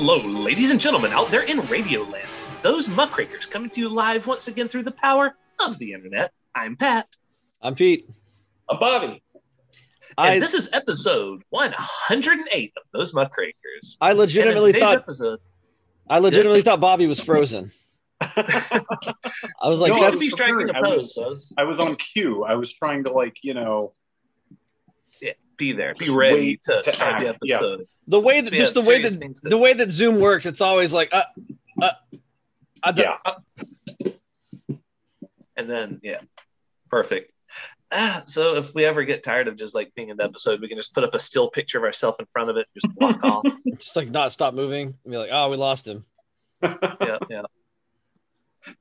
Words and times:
Hello, 0.00 0.18
ladies 0.18 0.70
and 0.70 0.80
gentlemen, 0.80 1.10
out 1.10 1.28
there 1.32 1.42
in 1.42 1.60
Radio 1.62 2.02
Lands. 2.02 2.54
Those 2.62 2.88
muckrakers 2.88 3.46
coming 3.46 3.68
to 3.70 3.80
you 3.80 3.88
live 3.88 4.28
once 4.28 4.46
again 4.46 4.68
through 4.68 4.84
the 4.84 4.92
power 4.92 5.36
of 5.66 5.76
the 5.80 5.92
internet. 5.92 6.30
I'm 6.54 6.76
Pat. 6.76 7.08
I'm 7.60 7.74
Pete. 7.74 8.08
I'm 8.70 8.78
Bobby. 8.78 9.06
And 9.06 9.20
I 10.16 10.38
this 10.38 10.54
is 10.54 10.70
episode 10.72 11.42
108 11.50 12.72
of 12.76 12.82
Those 12.92 13.12
Muckrakers. 13.12 13.98
I 14.00 14.10
And 14.10 14.12
in 14.12 14.18
legitimately 14.20 14.72
today's 14.72 14.88
thought 14.88 14.98
episode, 14.98 15.40
I 16.08 16.20
legitimately 16.20 16.62
thought 16.62 16.78
Bobby 16.78 17.08
was 17.08 17.18
frozen. 17.18 17.72
I 18.20 18.84
was 19.64 19.80
like, 19.80 19.90
No, 19.90 20.02
that's 20.02 20.20
be 20.20 20.30
striking 20.30 20.70
a 20.70 20.74
I 20.74 20.80
was- 20.80 21.12
pose, 21.12 21.26
Buzz. 21.26 21.54
I 21.58 21.64
was 21.64 21.80
on 21.80 21.96
cue. 21.96 22.44
I 22.44 22.54
was 22.54 22.72
trying 22.72 23.02
to 23.02 23.10
like, 23.10 23.38
you 23.42 23.54
know, 23.54 23.94
Be 25.58 25.72
there. 25.72 25.94
Be 25.94 26.08
ready 26.08 26.36
Wait 26.36 26.62
to 26.62 26.82
to 26.82 26.92
start 26.92 27.20
the 27.20 27.28
act, 27.28 27.38
yeah. 27.42 27.76
the 28.06 28.20
way 28.20 28.40
that 28.40 28.52
just 28.52 28.74
the 28.74 28.80
way 28.80 29.02
serious 29.02 29.16
that 29.16 29.50
the 29.50 29.58
way 29.58 29.74
that 29.74 29.90
Zoom 29.90 30.20
works. 30.20 30.46
It's 30.46 30.60
always 30.60 30.92
like, 30.92 31.08
uh, 31.12 31.24
uh, 31.82 31.90
uh, 32.82 32.92
the- 32.92 33.02
yeah. 33.02 34.12
And 35.56 35.68
then, 35.68 36.00
yeah, 36.04 36.20
perfect. 36.88 37.32
Ah, 37.90 38.22
so 38.26 38.56
if 38.56 38.74
we 38.74 38.84
ever 38.84 39.02
get 39.02 39.24
tired 39.24 39.48
of 39.48 39.56
just 39.56 39.74
like 39.74 39.92
being 39.94 40.10
in 40.10 40.16
the 40.18 40.24
episode, 40.24 40.60
we 40.60 40.68
can 40.68 40.76
just 40.76 40.94
put 40.94 41.04
up 41.04 41.14
a 41.14 41.18
still 41.18 41.50
picture 41.50 41.78
of 41.78 41.84
ourselves 41.84 42.18
in 42.20 42.26
front 42.32 42.50
of 42.50 42.56
it, 42.56 42.66
and 42.74 42.82
just 42.82 42.96
walk 43.00 43.24
off. 43.24 43.44
just 43.78 43.96
like 43.96 44.10
not 44.10 44.30
stop 44.30 44.54
moving 44.54 44.88
and 44.88 45.10
be 45.10 45.16
like, 45.16 45.30
oh, 45.32 45.50
we 45.50 45.56
lost 45.56 45.88
him. 45.88 46.04
yeah, 46.62 47.18
yeah. 47.28 47.42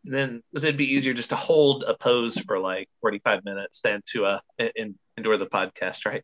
And 0.06 0.14
then 0.14 0.44
because 0.52 0.66
it'd 0.66 0.78
be 0.78 0.94
easier 0.94 1.14
just 1.14 1.30
to 1.30 1.36
hold 1.36 1.86
a 1.88 1.96
pose 1.96 2.38
for 2.38 2.60
like 2.60 2.90
45 3.02 3.46
minutes 3.46 3.80
than 3.82 4.02
to 4.08 4.26
uh 4.26 4.40
in, 4.76 4.96
endure 5.16 5.38
the 5.38 5.46
podcast, 5.46 6.06
right? 6.06 6.24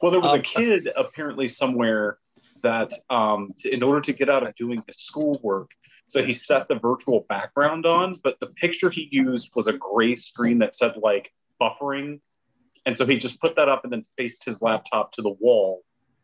Well, 0.00 0.10
there 0.12 0.20
was 0.20 0.32
Um, 0.32 0.40
a 0.40 0.42
kid 0.42 0.88
apparently 0.96 1.48
somewhere 1.48 2.18
that, 2.62 2.92
um, 3.10 3.50
to, 3.58 3.72
in 3.72 3.82
order 3.82 4.00
to 4.02 4.12
get 4.12 4.28
out 4.28 4.46
of 4.46 4.54
doing 4.56 4.78
his 4.86 4.96
schoolwork, 4.96 5.70
so 6.08 6.22
he 6.24 6.32
set 6.32 6.68
the 6.68 6.74
virtual 6.74 7.24
background 7.28 7.86
on, 7.86 8.14
but 8.22 8.38
the 8.40 8.48
picture 8.48 8.90
he 8.90 9.08
used 9.10 9.50
was 9.56 9.66
a 9.68 9.72
gray 9.72 10.14
screen 10.14 10.58
that 10.58 10.74
said 10.76 10.94
like 10.96 11.32
buffering, 11.60 12.20
and 12.84 12.96
so 12.96 13.06
he 13.06 13.16
just 13.16 13.40
put 13.40 13.56
that 13.56 13.68
up 13.68 13.84
and 13.84 13.92
then 13.92 14.02
faced 14.18 14.44
his 14.44 14.60
laptop 14.60 15.12
to 15.12 15.22
the 15.22 15.30
wall 15.30 15.82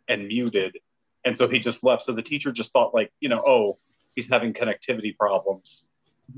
and 0.09 0.27
muted, 0.27 0.77
and 1.25 1.37
so 1.39 1.49
he 1.49 1.59
just 1.59 1.83
left. 1.85 2.03
So 2.03 2.13
the 2.13 2.23
teacher 2.23 2.53
just 2.53 2.73
thought 2.73 2.93
like, 2.95 3.13
you 3.21 3.29
know, 3.29 3.43
oh, 3.47 3.79
he's 4.15 4.29
having 4.29 4.53
connectivity 4.53 5.17
problems, 5.17 5.89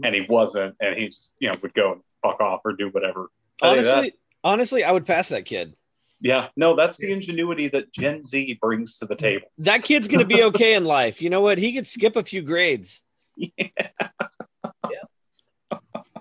and 0.05 0.15
he 0.15 0.23
wasn't, 0.29 0.77
and 0.81 0.97
he 0.97 1.07
just 1.07 1.35
you 1.41 1.49
know 1.49 1.57
would 1.63 1.75
go 1.75 1.93
and 1.93 2.03
fuck 2.23 2.41
off 2.41 2.61
or 2.65 2.73
do 2.75 2.89
whatever. 2.91 3.31
I 3.63 3.73
think 3.75 3.85
that- 3.85 3.93
Honestly, 3.95 4.13
honestly, 4.45 4.85
I 4.85 4.93
would 4.93 5.07
pass 5.07 5.29
that 5.31 5.45
kid. 5.45 5.75
Yeah, 6.21 6.49
no, 6.57 6.77
that's 6.77 6.99
the 6.99 7.11
ingenuity 7.11 7.69
that 7.69 7.93
Gen 7.93 8.23
Z 8.23 8.59
brings 8.61 8.99
to 8.99 9.07
the 9.07 9.17
table. 9.17 9.47
That 9.59 9.83
kid's 9.83 10.07
gonna 10.07 10.25
be 10.25 10.43
okay 10.45 10.75
in 10.75 10.85
life. 10.85 11.23
You 11.23 11.31
know 11.31 11.41
what? 11.41 11.59
He 11.59 11.73
could 11.73 11.87
skip 11.87 12.17
a 12.17 12.23
few 12.23 12.43
grades. 12.43 13.03
Yeah. 13.37 13.69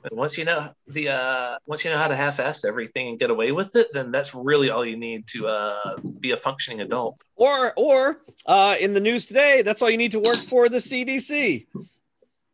And 0.10 0.18
once 0.18 0.38
you 0.38 0.46
know 0.46 0.72
the 0.88 1.10
uh 1.10 1.58
once 1.66 1.84
you 1.84 1.92
know 1.92 1.98
how 1.98 2.08
to 2.08 2.16
half-ass 2.16 2.64
everything 2.64 3.10
and 3.10 3.20
get 3.20 3.30
away 3.30 3.52
with 3.52 3.76
it, 3.76 3.88
then 3.94 4.12
that's 4.12 4.34
really 4.34 4.70
all 4.70 4.86
you 4.86 4.98
need 4.98 5.28
to 5.28 5.48
uh 5.48 5.98
be 6.20 6.32
a 6.32 6.38
functioning 6.38 6.82
adult. 6.82 7.22
Or, 7.36 7.74
or 7.76 8.22
uh, 8.46 8.76
in 8.80 8.94
the 8.94 9.00
news 9.00 9.26
today, 9.26 9.62
that's 9.62 9.82
all 9.82 9.90
you 9.90 9.98
need 9.98 10.12
to 10.14 10.20
work 10.20 10.38
for 10.38 10.70
the 10.70 10.78
CDC. 10.78 11.68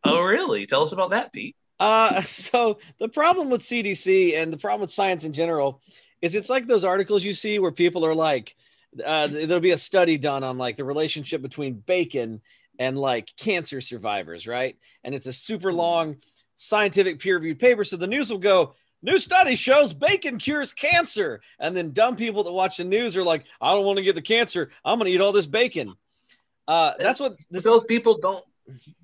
Oh, 0.04 0.22
really? 0.22 0.66
Tell 0.68 0.84
us 0.84 0.92
about 0.92 1.12
that, 1.12 1.34
Pete. 1.34 1.56
Uh, 1.80 2.22
so 2.24 2.80
the 3.00 3.10
problem 3.10 3.50
with 3.50 3.62
CDC 3.62 4.36
and 4.36 4.52
the 4.52 4.58
problem 4.58 4.82
with 4.82 4.92
science 4.92 5.24
in 5.24 5.34
general 5.34 5.82
is 6.22 6.36
it's 6.36 6.50
like 6.50 6.68
those 6.68 6.86
articles 6.86 7.24
you 7.24 7.34
see 7.34 7.60
where 7.60 7.72
people 7.72 8.06
are 8.06 8.16
like, 8.16 8.56
uh, 9.06 9.28
there'll 9.28 9.60
be 9.60 9.72
a 9.72 9.78
study 9.78 10.18
done 10.18 10.44
on 10.44 10.58
like 10.58 10.78
the 10.78 10.84
relationship 10.84 11.42
between 11.42 11.76
bacon 11.76 12.42
and 12.80 12.98
like 12.98 13.32
cancer 13.38 13.82
survivors, 13.82 14.48
right? 14.48 14.78
And 15.04 15.14
it's 15.14 15.28
a 15.28 15.34
super 15.34 15.72
long 15.72 16.18
scientific 16.56 17.20
peer-reviewed 17.20 17.60
paper. 17.60 17.84
So 17.84 17.98
the 17.98 18.08
news 18.08 18.32
will 18.32 18.38
go, 18.38 18.76
new 19.02 19.20
study 19.20 19.56
shows 19.56 19.94
bacon 19.94 20.38
cures 20.38 20.74
cancer, 20.74 21.42
and 21.60 21.76
then 21.76 21.92
dumb 21.92 22.16
people 22.16 22.44
that 22.44 22.52
watch 22.52 22.78
the 22.78 22.84
news 22.84 23.16
are 23.16 23.24
like, 23.24 23.46
I 23.62 23.74
don't 23.74 23.86
want 23.86 23.98
to 23.98 24.04
get 24.04 24.16
the 24.16 24.22
cancer. 24.22 24.72
I'm 24.84 24.98
going 24.98 25.10
to 25.10 25.16
eat 25.16 25.22
all 25.22 25.32
this 25.32 25.46
bacon. 25.46 25.96
Uh, 26.68 26.94
that's 26.98 27.20
what 27.20 27.38
this 27.52 27.64
Those 27.64 27.84
people 27.84 28.18
don't 28.18 28.44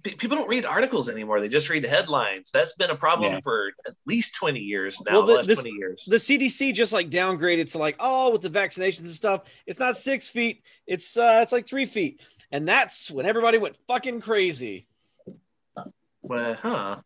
people 0.04 0.36
don't 0.38 0.50
read 0.50 0.66
articles 0.66 1.10
anymore. 1.10 1.40
They 1.40 1.48
just 1.48 1.70
read 1.70 1.84
headlines. 1.84 2.50
That's 2.52 2.74
been 2.74 2.90
a 2.90 2.96
problem 2.96 3.34
Yeah. 3.34 3.40
for 3.42 3.72
at 3.88 3.94
least 4.08 4.36
20 4.36 4.60
years 4.60 5.00
now, 5.06 5.14
Well, 5.14 5.24
the- 5.26 5.34
last 5.36 5.48
this- 5.48 5.60
20 5.60 5.78
years. 5.78 6.06
the 6.06 6.18
CDC 6.18 6.72
just 6.74 6.92
like 6.94 7.10
downgraded 7.10 7.72
to 7.72 7.78
like, 7.78 7.96
oh, 8.00 8.32
with 8.32 8.42
the 8.42 8.50
vaccinations 8.50 9.02
and 9.02 9.10
stuff, 9.10 9.44
it's 9.68 9.80
not 9.80 9.98
six 9.98 10.30
feet, 10.30 10.64
it's 10.88 11.16
uh 11.18 11.40
it's 11.44 11.52
like 11.52 11.68
three 11.68 11.86
feet. 11.86 12.22
And 12.52 12.68
that's 12.68 13.10
when 13.12 13.26
everybody 13.26 13.58
went 13.58 13.78
fucking 13.88 14.22
crazy. 14.22 14.88
well, 16.22 16.56
huh. 16.56 16.98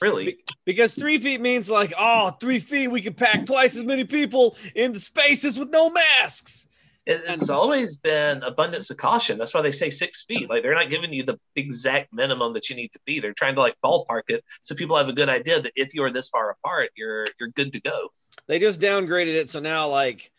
Really? 0.00 0.38
Because 0.64 0.92
three 0.94 1.18
feet 1.18 1.40
means 1.40 1.70
like, 1.70 1.92
oh, 1.96 2.30
three 2.40 2.58
feet, 2.58 2.88
we 2.88 3.00
can 3.00 3.14
pack 3.14 3.46
twice 3.46 3.76
as 3.76 3.84
many 3.84 4.04
people 4.04 4.56
into 4.74 4.98
spaces 4.98 5.56
with 5.58 5.70
no 5.70 5.88
masks. 5.88 6.66
It, 7.06 7.20
it's 7.26 7.50
always 7.50 7.98
been 7.98 8.42
abundance 8.42 8.90
of 8.90 8.96
caution. 8.96 9.36
That's 9.36 9.52
why 9.52 9.60
they 9.60 9.72
say 9.72 9.90
six 9.90 10.22
feet. 10.22 10.48
Like 10.48 10.62
they're 10.62 10.74
not 10.74 10.90
giving 10.90 11.12
you 11.12 11.22
the 11.22 11.38
exact 11.54 12.12
minimum 12.12 12.54
that 12.54 12.70
you 12.70 12.76
need 12.76 12.92
to 12.92 13.00
be. 13.04 13.20
They're 13.20 13.34
trying 13.34 13.54
to 13.56 13.60
like 13.60 13.76
ballpark 13.84 14.22
it 14.28 14.42
so 14.62 14.74
people 14.74 14.96
have 14.96 15.08
a 15.08 15.12
good 15.12 15.28
idea 15.28 15.60
that 15.60 15.72
if 15.76 15.94
you're 15.94 16.10
this 16.10 16.28
far 16.28 16.50
apart, 16.50 16.90
you're 16.96 17.26
you're 17.38 17.50
good 17.50 17.72
to 17.74 17.80
go. 17.80 18.08
They 18.46 18.58
just 18.58 18.80
downgraded 18.80 19.34
it. 19.34 19.50
So 19.50 19.60
now 19.60 19.88
like 19.88 20.30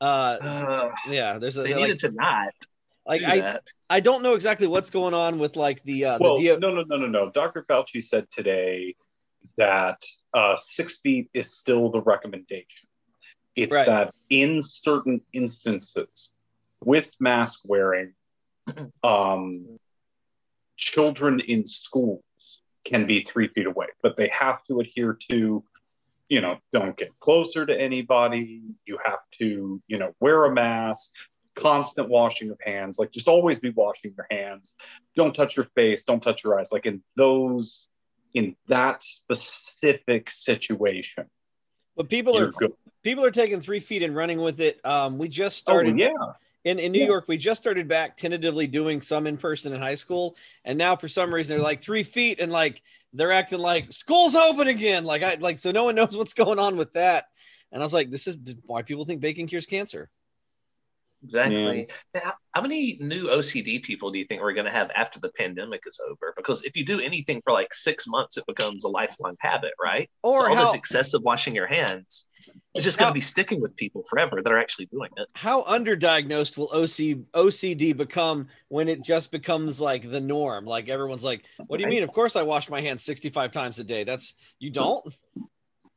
uh 0.00 0.38
Uh, 0.40 0.90
yeah, 1.08 1.38
there's 1.38 1.56
a 1.56 1.62
they 1.62 1.74
like, 1.74 1.82
needed 1.82 2.00
to 2.00 2.12
not 2.12 2.52
like 3.06 3.20
do 3.20 3.26
I, 3.26 3.40
that. 3.40 3.62
I 3.88 4.00
don't 4.00 4.22
know 4.22 4.34
exactly 4.34 4.66
what's 4.66 4.90
going 4.90 5.14
on 5.14 5.38
with 5.38 5.56
like 5.56 5.82
the 5.84 6.04
uh 6.04 6.18
Well, 6.20 6.36
the 6.36 6.48
DO- 6.48 6.58
no, 6.60 6.74
no, 6.74 6.82
no, 6.82 6.96
no, 6.96 7.06
no. 7.06 7.30
Dr. 7.30 7.64
Fauci 7.68 8.02
said 8.02 8.26
today 8.30 8.94
that 9.56 10.02
uh, 10.34 10.54
six 10.56 10.98
feet 10.98 11.28
is 11.32 11.56
still 11.56 11.90
the 11.90 12.02
recommendation. 12.02 12.89
It's 13.56 13.74
Right. 13.74 13.86
that 13.86 14.14
in 14.28 14.62
certain 14.62 15.20
instances, 15.32 16.32
with 16.82 17.14
mask 17.20 17.60
wearing, 17.64 18.14
um, 19.02 19.78
children 20.76 21.40
in 21.40 21.66
schools 21.66 22.22
can 22.84 23.06
be 23.06 23.20
three 23.22 23.48
feet 23.48 23.66
away, 23.66 23.88
but 24.02 24.16
they 24.16 24.28
have 24.28 24.64
to 24.64 24.80
adhere 24.80 25.16
to, 25.28 25.62
you 26.28 26.40
know, 26.40 26.58
don't 26.72 26.96
get 26.96 27.18
closer 27.20 27.66
to 27.66 27.78
anybody. 27.78 28.62
You 28.86 28.98
have 29.04 29.20
to, 29.38 29.82
you 29.86 29.98
know, 29.98 30.14
wear 30.20 30.44
a 30.46 30.52
mask, 30.52 31.12
constant 31.54 32.08
washing 32.08 32.50
of 32.50 32.58
hands, 32.64 32.98
like 32.98 33.10
just 33.10 33.28
always 33.28 33.60
be 33.60 33.70
washing 33.70 34.14
your 34.16 34.26
hands. 34.30 34.76
Don't 35.16 35.34
touch 35.34 35.56
your 35.56 35.66
face, 35.74 36.04
don't 36.04 36.22
touch 36.22 36.42
your 36.44 36.58
eyes. 36.58 36.72
Like 36.72 36.86
in 36.86 37.02
those, 37.16 37.88
in 38.32 38.56
that 38.68 39.02
specific 39.02 40.30
situation, 40.30 41.26
but 41.96 42.08
people 42.08 42.38
are 42.38 42.50
good. 42.50 42.72
People 43.02 43.24
are 43.24 43.30
taking 43.30 43.60
three 43.60 43.80
feet 43.80 44.02
and 44.02 44.14
running 44.14 44.40
with 44.40 44.60
it. 44.60 44.80
Um 44.84 45.18
we 45.18 45.28
just 45.28 45.58
Oh, 45.68 45.72
started 45.72 45.98
yeah. 45.98 46.10
in, 46.64 46.78
in 46.78 46.92
New 46.92 47.00
Yeah. 47.00 47.06
York, 47.06 47.24
we 47.28 47.36
just 47.38 47.60
started 47.60 47.88
back 47.88 48.16
tentatively 48.16 48.66
doing 48.66 49.00
some 49.00 49.26
in 49.26 49.36
person 49.36 49.72
in 49.72 49.80
high 49.80 49.94
school. 49.94 50.36
And 50.64 50.76
now 50.78 50.96
for 50.96 51.08
some 51.08 51.32
reason 51.32 51.56
they're 51.56 51.64
like 51.64 51.82
three 51.82 52.02
feet 52.02 52.40
and 52.40 52.50
like 52.52 52.82
they're 53.12 53.32
acting 53.32 53.58
like 53.58 53.92
school's 53.92 54.34
open 54.34 54.68
again. 54.68 55.04
Like 55.04 55.22
I 55.22 55.34
like 55.40 55.58
so 55.58 55.70
no 55.72 55.84
one 55.84 55.94
knows 55.94 56.16
what's 56.16 56.34
going 56.34 56.58
on 56.58 56.76
with 56.76 56.92
that. 56.94 57.26
And 57.72 57.82
I 57.82 57.86
was 57.86 57.94
like, 57.94 58.10
this 58.10 58.26
is 58.26 58.36
why 58.66 58.82
people 58.82 59.04
think 59.04 59.20
bacon 59.20 59.46
cures 59.46 59.66
cancer. 59.66 60.10
Exactly. 61.22 61.86
Now, 62.14 62.32
how 62.52 62.62
many 62.62 62.96
new 63.00 63.26
OCD 63.26 63.82
people 63.82 64.10
do 64.10 64.18
you 64.18 64.24
think 64.24 64.40
we're 64.40 64.54
going 64.54 64.64
to 64.64 64.72
have 64.72 64.90
after 64.96 65.20
the 65.20 65.28
pandemic 65.36 65.82
is 65.86 66.00
over? 66.08 66.32
Because 66.34 66.62
if 66.64 66.76
you 66.76 66.84
do 66.84 66.98
anything 66.98 67.42
for 67.44 67.52
like 67.52 67.74
six 67.74 68.06
months, 68.08 68.38
it 68.38 68.44
becomes 68.46 68.84
a 68.84 68.88
lifelong 68.88 69.36
habit, 69.38 69.72
right? 69.80 70.08
Or 70.22 70.38
so 70.40 70.48
all 70.48 70.54
how- 70.56 70.64
this 70.64 70.74
excessive 70.74 71.20
washing 71.22 71.54
your 71.54 71.66
hands 71.66 72.26
is 72.74 72.84
just 72.84 72.98
going 72.98 73.10
to 73.10 73.14
be 73.14 73.20
sticking 73.20 73.60
with 73.60 73.76
people 73.76 74.04
forever 74.08 74.40
that 74.42 74.52
are 74.52 74.58
actually 74.58 74.86
doing 74.86 75.10
it. 75.16 75.30
How 75.34 75.62
underdiagnosed 75.62 76.56
will 76.56 76.70
OC 76.72 77.24
OCD 77.32 77.96
become 77.96 78.48
when 78.68 78.88
it 78.88 79.02
just 79.02 79.30
becomes 79.30 79.80
like 79.80 80.10
the 80.10 80.20
norm? 80.20 80.64
Like 80.64 80.88
everyone's 80.88 81.24
like, 81.24 81.44
what 81.66 81.78
do 81.78 81.84
you 81.84 81.90
mean? 81.90 82.02
Of 82.02 82.12
course 82.12 82.36
I 82.36 82.42
wash 82.42 82.70
my 82.70 82.80
hands 82.80 83.02
65 83.04 83.52
times 83.52 83.78
a 83.78 83.84
day. 83.84 84.04
That's 84.04 84.34
you 84.58 84.70
don't? 84.70 85.04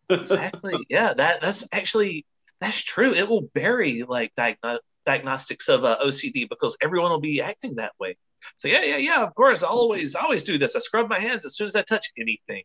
Exactly. 0.10 0.76
yeah, 0.90 1.14
that 1.14 1.42
that's 1.42 1.68
actually 1.72 2.26
that's 2.60 2.82
true. 2.82 3.14
It 3.14 3.28
will 3.28 3.50
bury 3.54 4.04
like 4.04 4.34
diagno- 4.36 4.80
diagnostics 5.06 5.70
of 5.70 5.84
uh, 5.84 5.98
OCD 6.04 6.48
because 6.50 6.78
everyone 6.82 7.12
will 7.12 7.20
be 7.20 7.42
acting 7.42 7.76
that 7.76 7.94
way. 8.00 8.18
So 8.58 8.68
yeah, 8.68 8.84
yeah, 8.84 8.98
yeah. 8.98 9.24
Of 9.24 9.34
course, 9.36 9.64
I 9.64 9.68
always 9.68 10.16
I 10.16 10.22
always 10.22 10.44
do 10.44 10.58
this. 10.58 10.76
I 10.76 10.80
scrub 10.80 11.10
my 11.10 11.20
hands 11.20 11.46
as 11.46 11.56
soon 11.56 11.68
as 11.68 11.76
I 11.76 11.82
touch 11.82 12.08
anything. 12.18 12.64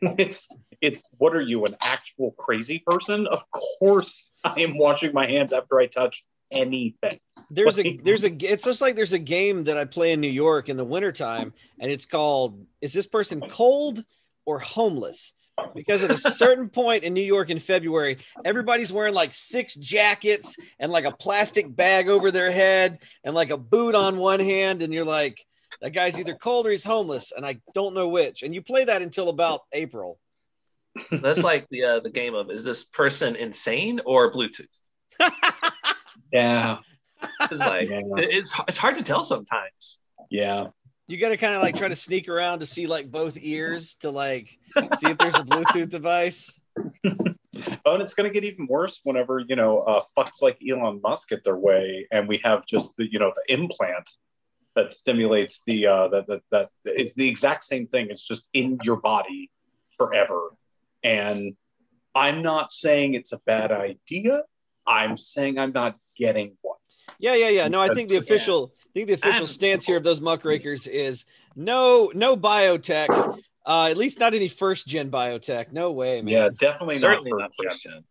it's 0.18 0.48
it's 0.80 1.08
what 1.18 1.34
are 1.34 1.40
you 1.40 1.64
an 1.64 1.74
actual 1.82 2.32
crazy 2.32 2.82
person 2.86 3.26
of 3.26 3.42
course 3.50 4.30
i 4.44 4.60
am 4.60 4.78
washing 4.78 5.12
my 5.12 5.26
hands 5.26 5.52
after 5.52 5.78
i 5.78 5.86
touch 5.86 6.24
anything 6.50 7.18
There's 7.50 7.78
a 7.78 7.96
there's 7.98 8.24
a 8.24 8.32
it's 8.44 8.64
just 8.64 8.80
like 8.80 8.96
there's 8.96 9.12
a 9.12 9.18
game 9.18 9.64
that 9.64 9.76
I 9.76 9.84
play 9.84 10.12
in 10.12 10.20
New 10.20 10.30
York 10.30 10.68
in 10.68 10.76
the 10.76 10.84
wintertime, 10.84 11.52
and 11.78 11.90
it's 11.92 12.06
called 12.06 12.64
Is 12.80 12.92
this 12.92 13.06
person 13.06 13.40
cold 13.40 14.02
or 14.46 14.58
homeless? 14.58 15.34
because 15.74 16.02
at 16.02 16.10
a 16.10 16.16
certain 16.16 16.68
point 16.80 17.04
in 17.04 17.14
New 17.14 17.22
York 17.22 17.50
in 17.50 17.58
February, 17.58 18.18
everybody's 18.44 18.92
wearing 18.92 19.14
like 19.14 19.34
six 19.34 19.74
jackets 19.74 20.56
and 20.78 20.92
like 20.92 21.04
a 21.04 21.12
plastic 21.12 21.74
bag 21.74 22.08
over 22.08 22.30
their 22.30 22.50
head 22.50 23.00
and 23.24 23.34
like 23.34 23.50
a 23.50 23.56
boot 23.56 23.94
on 23.94 24.18
one 24.18 24.40
hand. 24.40 24.82
And 24.82 24.92
you're 24.92 25.04
like, 25.04 25.44
that 25.80 25.92
guy's 25.92 26.18
either 26.18 26.34
cold 26.34 26.66
or 26.66 26.70
he's 26.70 26.84
homeless. 26.84 27.32
And 27.36 27.46
I 27.46 27.58
don't 27.74 27.94
know 27.94 28.08
which. 28.08 28.42
And 28.42 28.54
you 28.54 28.62
play 28.62 28.84
that 28.84 29.02
until 29.02 29.28
about 29.28 29.60
April. 29.72 30.18
That's 31.10 31.42
like 31.44 31.66
the 31.70 31.84
uh, 31.84 32.00
the 32.00 32.10
game 32.10 32.34
of 32.34 32.50
is 32.50 32.64
this 32.64 32.86
person 32.86 33.36
insane 33.36 34.00
or 34.04 34.32
Bluetooth? 34.32 34.66
Yeah. 36.32 36.78
It's 37.50 37.60
like 37.60 37.88
Yeah. 37.88 38.00
it's 38.16 38.54
it's 38.68 38.76
hard 38.76 38.96
to 38.96 39.02
tell 39.02 39.24
sometimes. 39.24 40.00
Yeah. 40.30 40.66
You 41.06 41.16
got 41.16 41.30
to 41.30 41.38
kind 41.38 41.54
of 41.54 41.62
like 41.62 41.74
try 41.74 41.88
to 41.88 41.96
sneak 41.96 42.28
around 42.28 42.58
to 42.58 42.66
see 42.66 42.86
like 42.86 43.10
both 43.10 43.38
ears 43.40 43.94
to 44.00 44.10
like 44.10 44.58
see 44.76 45.06
if 45.10 45.16
there's 45.18 45.36
a 45.36 45.44
Bluetooth 45.44 45.88
device. 45.88 46.52
Oh, 47.86 47.94
and 47.94 48.02
it's 48.02 48.14
going 48.14 48.28
to 48.28 48.32
get 48.32 48.44
even 48.44 48.66
worse 48.68 49.00
whenever 49.04 49.40
you 49.40 49.56
know 49.56 49.80
uh, 49.80 50.02
fucks 50.16 50.42
like 50.42 50.58
Elon 50.68 51.00
Musk 51.02 51.30
get 51.30 51.42
their 51.44 51.56
way, 51.56 52.06
and 52.12 52.28
we 52.28 52.38
have 52.44 52.66
just 52.66 52.94
the 52.98 53.10
you 53.10 53.18
know 53.18 53.32
the 53.34 53.52
implant 53.54 54.08
that 54.78 54.92
stimulates 54.92 55.62
the 55.66 55.86
uh, 55.86 56.08
that 56.08 56.26
that 56.28 56.42
that 56.50 56.70
is 56.84 57.14
the 57.14 57.28
exact 57.28 57.64
same 57.64 57.88
thing. 57.88 58.06
It's 58.10 58.22
just 58.22 58.48
in 58.52 58.78
your 58.84 58.96
body 58.96 59.50
forever, 59.98 60.50
and 61.02 61.54
I'm 62.14 62.42
not 62.42 62.70
saying 62.70 63.14
it's 63.14 63.32
a 63.32 63.40
bad 63.44 63.72
idea. 63.72 64.42
I'm 64.86 65.16
saying 65.16 65.58
I'm 65.58 65.72
not 65.72 65.96
getting 66.16 66.56
one. 66.62 66.78
Yeah, 67.18 67.34
yeah, 67.34 67.48
yeah. 67.48 67.68
No, 67.68 67.80
I 67.80 67.92
think 67.92 68.08
the 68.08 68.18
official, 68.18 68.72
I 68.72 68.88
think 68.94 69.08
the 69.08 69.14
official 69.14 69.46
stance 69.46 69.84
here 69.84 69.96
of 69.96 70.04
those 70.04 70.20
muckrakers 70.20 70.86
is 70.86 71.26
no, 71.56 72.12
no 72.14 72.36
biotech. 72.36 73.08
Uh, 73.66 73.88
at 73.90 73.96
least 73.96 74.18
not 74.18 74.32
any 74.32 74.48
first 74.48 74.86
gen 74.86 75.10
biotech. 75.10 75.72
No 75.72 75.90
way, 75.92 76.22
man. 76.22 76.32
Yeah, 76.32 76.48
definitely 76.56 76.98
Certainly 76.98 77.32
not. 77.32 77.40
not 77.40 77.54
for- 77.54 77.64
first 77.64 77.82
gen. 77.82 78.04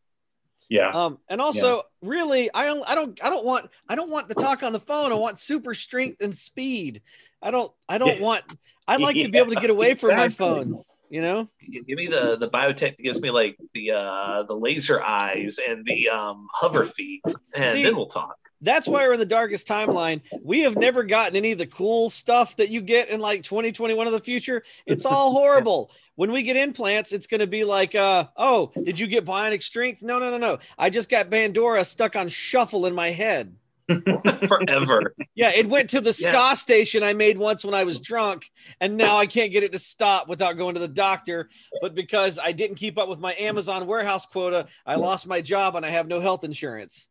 Yeah, 0.70 0.92
Um, 0.92 1.18
and 1.30 1.40
also, 1.40 1.84
really, 2.02 2.50
I 2.54 2.66
don't, 2.66 2.84
I 2.90 2.94
don't, 2.94 3.24
I 3.24 3.30
don't 3.30 3.46
want, 3.46 3.70
I 3.88 3.96
don't 3.96 4.10
want 4.10 4.28
to 4.30 4.36
talk 4.36 4.64
on 4.64 4.74
the 4.74 4.80
phone. 4.82 5.14
I 5.14 5.16
want 5.16 5.40
super 5.40 5.74
strength 5.74 6.22
and 6.22 6.36
speed. 6.36 7.02
I 7.42 7.52
don't, 7.52 7.72
I 7.88 7.98
don't 7.98 8.18
Yeah. 8.18 8.24
want. 8.24 8.44
I'd 8.88 9.00
like 9.00 9.16
to 9.16 9.30
be 9.30 9.38
able 9.38 9.52
to 9.52 9.60
get 9.60 9.70
away 9.70 9.96
from 9.96 10.16
my 10.18 10.28
phone. 10.30 10.84
You 11.10 11.22
know? 11.22 11.48
Give 11.72 11.98
me 11.98 12.08
the 12.08 12.36
the 12.38 12.50
biotech 12.50 12.98
that 12.98 13.00
gives 13.00 13.22
me 13.22 13.32
like 13.32 13.58
the 13.74 13.92
uh 13.92 14.44
the 14.44 14.54
laser 14.56 15.02
eyes 15.02 15.58
and 15.66 15.86
the 15.86 16.10
um 16.10 16.48
hover 16.54 16.84
feet, 16.84 17.22
and 17.54 17.70
See- 17.70 17.84
then 17.84 17.96
we'll 17.96 18.08
talk. 18.08 18.36
That's 18.62 18.88
why 18.88 19.06
we're 19.08 19.14
in 19.14 19.20
the 19.20 19.26
darkest 19.26 19.68
timeline. 19.68 20.22
We 20.44 20.62
have 20.62 20.76
never 20.76 21.04
gotten 21.04 21.36
any 21.36 21.52
of 21.52 21.58
the 21.58 21.68
cool 21.68 22.10
stuff 22.10 22.56
that 22.58 22.70
you 22.70 22.82
get 22.82 23.10
in 23.10 23.20
like 23.20 23.44
2021 23.44 24.08
of 24.08 24.14
the 24.14 24.20
future. 24.20 24.64
It's 24.86 25.06
all 25.06 25.32
horrible. 25.32 25.92
When 26.16 26.32
we 26.32 26.42
get 26.42 26.56
implants, 26.58 27.12
it's 27.14 27.28
going 27.28 27.42
to 27.42 27.48
be 27.48 27.64
like, 27.64 27.94
uh, 27.94 28.26
oh, 28.36 28.72
did 28.84 28.98
you 28.98 29.06
get 29.06 29.26
bionic 29.26 29.62
strength? 29.62 30.02
No, 30.02 30.18
no, 30.18 30.32
no, 30.32 30.38
no. 30.38 30.58
I 30.78 30.90
just 30.90 31.10
got 31.10 31.30
Pandora 31.30 31.86
stuck 31.86 32.16
on 32.16 32.28
shuffle 32.28 32.88
in 32.88 32.96
my 32.96 33.12
head. 33.12 33.56
Forever. 34.48 35.14
Yeah, 35.36 35.52
it 35.56 35.68
went 35.70 35.90
to 35.92 36.02
the 36.02 36.16
Yeah. 36.20 36.52
ska 36.52 36.58
station 36.58 37.04
I 37.04 37.14
made 37.14 37.38
once 37.38 37.64
when 37.64 37.74
I 37.74 37.86
was 37.86 38.02
drunk, 38.02 38.52
and 38.82 38.98
now 38.98 39.16
I 39.16 39.26
can't 39.28 39.52
get 39.52 39.64
it 39.64 39.72
to 39.72 39.80
stop 39.80 40.28
without 40.28 40.58
going 40.58 40.74
to 40.74 40.80
the 40.82 40.88
doctor. 40.90 41.50
But 41.82 41.96
because 41.96 42.38
I 42.38 42.52
didn't 42.52 42.76
keep 42.76 42.98
up 42.98 43.08
with 43.08 43.20
my 43.20 43.34
Amazon 43.36 43.88
warehouse 43.88 44.26
quota, 44.26 44.68
I 44.86 44.96
lost 44.96 45.26
my 45.28 45.40
job 45.40 45.76
and 45.76 45.86
I 45.86 45.90
have 45.90 46.08
no 46.08 46.20
health 46.20 46.44
insurance. 46.44 47.08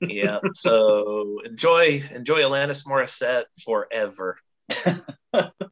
Yeah. 0.00 0.38
So 0.54 1.40
enjoy 1.44 2.02
enjoy 2.12 2.40
Alanis 2.42 2.86
Morissette 2.86 3.44
forever. 3.64 4.38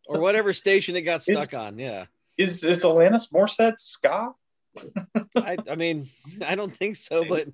Or 0.06 0.20
whatever 0.20 0.52
station 0.52 0.94
it 0.94 1.02
got 1.02 1.22
stuck 1.22 1.54
on. 1.54 1.78
Yeah. 1.78 2.04
is 2.36 2.62
is 2.64 2.84
Alanis 2.84 3.32
Morissette 3.32 3.78
ska? 3.78 4.32
I, 5.36 5.56
I 5.70 5.74
mean, 5.76 6.08
I 6.44 6.54
don't 6.54 6.74
think 6.76 6.96
so, 6.96 7.24
but 7.26 7.48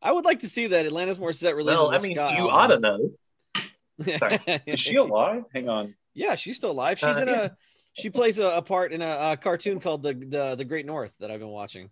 I 0.00 0.12
would 0.12 0.24
like 0.24 0.40
to 0.40 0.48
see 0.48 0.68
that 0.68 0.86
Atlantis 0.86 1.18
Morissette 1.18 1.54
releases. 1.54 1.78
Well, 1.80 1.94
I 1.94 1.98
mean, 1.98 2.14
ska 2.14 2.34
you 2.38 2.48
album. 2.48 2.54
ought 2.54 2.66
to 2.68 2.80
know. 2.80 4.58
Is 4.66 4.80
she 4.80 4.96
alive? 4.96 5.44
Hang 5.52 5.68
on. 5.68 5.94
yeah, 6.14 6.34
she's 6.36 6.56
still 6.56 6.70
alive. 6.70 6.98
She's 6.98 7.16
Uh, 7.16 7.20
in 7.22 7.28
yeah. 7.28 7.40
a. 7.42 7.50
She 7.94 8.10
plays 8.10 8.38
a, 8.38 8.46
a 8.46 8.62
part 8.62 8.92
in 8.92 9.02
a, 9.02 9.32
a 9.32 9.36
cartoon 9.36 9.80
called 9.80 10.02
the, 10.02 10.14
the 10.14 10.54
the 10.56 10.64
Great 10.64 10.86
North 10.86 11.12
that 11.20 11.30
I've 11.30 11.40
been 11.40 11.48
watching. 11.48 11.90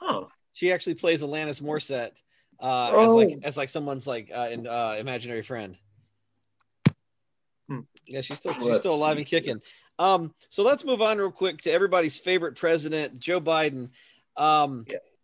Huh. 0.00 0.24
She 0.58 0.72
actually 0.72 0.94
plays 0.94 1.22
Alanis 1.22 1.62
Morissette 1.62 2.20
uh, 2.58 2.88
as 2.88 3.10
Oh. 3.10 3.14
like 3.14 3.38
as 3.44 3.56
like 3.56 3.68
someone's 3.68 4.08
like 4.08 4.28
uh, 4.34 4.48
in, 4.50 4.66
uh, 4.66 4.96
imaginary 4.98 5.42
friend. 5.42 5.78
Hmm. 7.68 7.80
Yeah, 8.08 8.22
she's 8.22 8.38
still 8.38 8.54
she's 8.54 8.62
Let's 8.64 8.78
still 8.80 8.92
alive 8.94 9.14
see 9.14 9.18
and 9.20 9.26
kicking. 9.28 9.62
Um, 10.00 10.34
so 10.50 10.64
let's 10.64 10.84
move 10.84 11.00
on 11.00 11.18
real 11.18 11.30
quick 11.30 11.62
to 11.62 11.70
everybody's 11.70 12.18
favorite 12.18 12.56
president, 12.56 13.20
Joe 13.20 13.40
Biden. 13.40 13.90
Um, 14.36 14.84
Yes. 14.88 15.14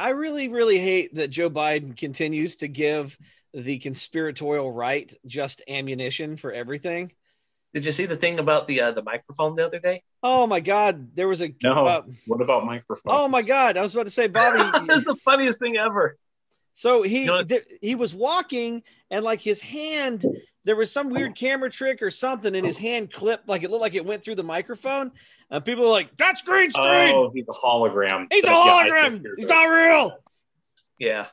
I 0.00 0.10
really, 0.10 0.48
really 0.48 0.78
hate 0.80 1.14
that 1.14 1.28
Joe 1.28 1.48
Biden 1.48 1.96
continues 1.96 2.56
to 2.56 2.66
give 2.66 3.16
the 3.54 3.78
conspiratorial 3.78 4.72
right 4.72 5.14
just 5.26 5.62
ammunition 5.68 6.36
for 6.36 6.50
everything. 6.52 7.12
Did 7.76 7.84
you 7.84 7.92
see 7.92 8.06
the 8.06 8.16
thing 8.16 8.38
about 8.38 8.66
the 8.68 8.80
uh, 8.80 8.92
the 8.92 9.02
microphone 9.02 9.54
the 9.54 9.66
other 9.66 9.78
day? 9.78 10.02
Oh 10.22 10.46
my 10.46 10.60
God, 10.60 11.14
there 11.14 11.28
was 11.28 11.42
a 11.42 11.52
No. 11.62 11.84
uh, 11.84 12.02
What 12.26 12.40
about 12.40 12.64
microphone? 12.64 13.02
oh 13.14 13.28
my 13.28 13.42
God, 13.42 13.76
I 13.76 13.82
was 13.82 13.92
about 13.94 14.04
to 14.04 14.10
say, 14.10 14.28
Bobby. 14.28 14.60
That's 14.86 15.04
the 15.04 15.14
funniest 15.16 15.60
thing 15.60 15.76
ever. 15.76 16.16
So 16.72 17.02
he 17.02 17.20
You 17.20 17.26
know- 17.26 17.42
there, 17.42 17.60
he 17.82 17.94
was 17.94 18.14
walking 18.14 18.82
and 19.10 19.22
like 19.26 19.42
his 19.42 19.60
hand 19.60 20.24
there 20.64 20.74
was 20.74 20.90
some 20.90 21.10
weird 21.10 21.36
camera 21.36 21.70
trick 21.70 22.00
or 22.00 22.10
something 22.10 22.56
and 22.56 22.66
his 22.66 22.78
hand 22.78 23.12
clipped 23.12 23.46
like 23.46 23.62
it 23.62 23.70
looked 23.70 23.82
like 23.82 23.94
it 23.94 24.06
went 24.06 24.24
through 24.24 24.36
the 24.36 24.42
microphone 24.42 25.12
and 25.50 25.62
people 25.62 25.84
were 25.84 25.90
like 25.90 26.16
that's 26.16 26.40
green 26.40 26.70
screen 26.70 27.14
Oh, 27.14 27.30
he's 27.34 27.44
a 27.46 27.52
hologram. 27.52 28.26
he's 28.32 28.42
a 28.42 28.46
So, 28.46 28.52
yeah, 28.52 28.72
I 28.72 28.88
hologram 28.88 29.10
think 29.10 29.22
you're 29.24 29.36
he's 29.36 29.46
not 29.48 29.64
real 29.66 30.18
Yeah. 30.98 31.26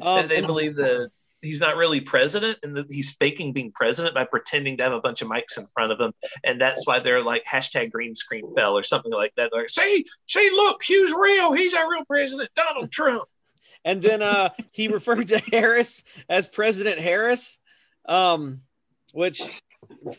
um, 0.00 0.22
they, 0.22 0.28
they 0.28 0.38
and- 0.38 0.46
believe 0.46 0.76
that 0.76 1.10
he's 1.42 1.60
not 1.60 1.76
really 1.76 2.00
president 2.00 2.58
and 2.62 2.76
that 2.76 2.86
he's 2.90 3.14
faking 3.16 3.52
being 3.52 3.72
president 3.72 4.14
by 4.14 4.24
pretending 4.24 4.76
to 4.78 4.82
have 4.84 4.92
a 4.92 5.00
bunch 5.00 5.20
of 5.22 5.28
mics 5.28 5.58
in 5.58 5.66
front 5.66 5.92
of 5.92 6.00
him. 6.00 6.12
And 6.44 6.60
that's 6.60 6.86
why 6.86 7.00
they're 7.00 7.22
like 7.22 7.44
hashtag 7.44 7.90
green 7.90 8.14
screen 8.14 8.54
fell 8.54 8.78
or 8.78 8.82
something 8.82 9.12
like 9.12 9.32
that. 9.36 9.50
They're 9.52 9.62
like, 9.62 9.70
see, 9.70 10.06
see, 10.26 10.50
look, 10.52 10.82
Hugh's 10.82 11.12
real. 11.12 11.52
He's 11.52 11.74
our 11.74 11.90
real 11.90 12.04
president, 12.04 12.48
Donald 12.54 12.90
Trump. 12.90 13.24
and 13.84 14.00
then 14.00 14.22
uh 14.22 14.48
he 14.70 14.88
referred 14.88 15.28
to 15.28 15.38
Harris 15.50 16.04
as 16.28 16.46
President 16.46 16.98
Harris 17.00 17.58
um 18.08 18.60
which 19.12 19.42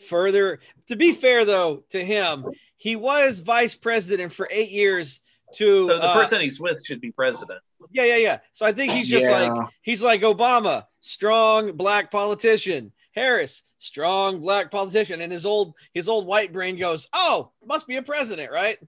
further 0.08 0.58
to 0.88 0.96
be 0.96 1.12
fair 1.12 1.44
though 1.44 1.82
to 1.90 2.04
him 2.04 2.44
he 2.76 2.96
was 2.96 3.38
vice 3.38 3.74
president 3.74 4.32
for 4.32 4.46
8 4.50 4.70
years 4.70 5.20
to 5.54 5.88
So 5.88 5.96
the 5.96 6.04
uh, 6.04 6.14
person 6.14 6.40
he's 6.40 6.60
with 6.60 6.84
should 6.84 7.00
be 7.00 7.12
president. 7.12 7.60
Yeah, 7.94 8.04
yeah, 8.04 8.16
yeah. 8.16 8.38
So 8.52 8.66
I 8.66 8.72
think 8.72 8.90
he's 8.92 9.08
just 9.08 9.24
Yeah. 9.26 9.48
like 9.52 9.68
he's 9.82 10.02
like 10.02 10.20
Obama, 10.22 10.84
strong 11.00 11.72
black 11.76 12.10
politician. 12.10 12.92
Harris, 13.14 13.62
strong 13.78 14.40
black 14.40 14.72
politician, 14.72 15.20
and 15.20 15.30
his 15.32 15.46
old 15.46 15.74
his 15.94 16.08
old 16.08 16.26
white 16.26 16.52
brain 16.52 16.76
goes, 16.76 17.06
"Oh, 17.12 17.52
must 17.64 17.86
be 17.86 17.94
a 17.96 18.02
president, 18.02 18.50
right?" 18.50 18.78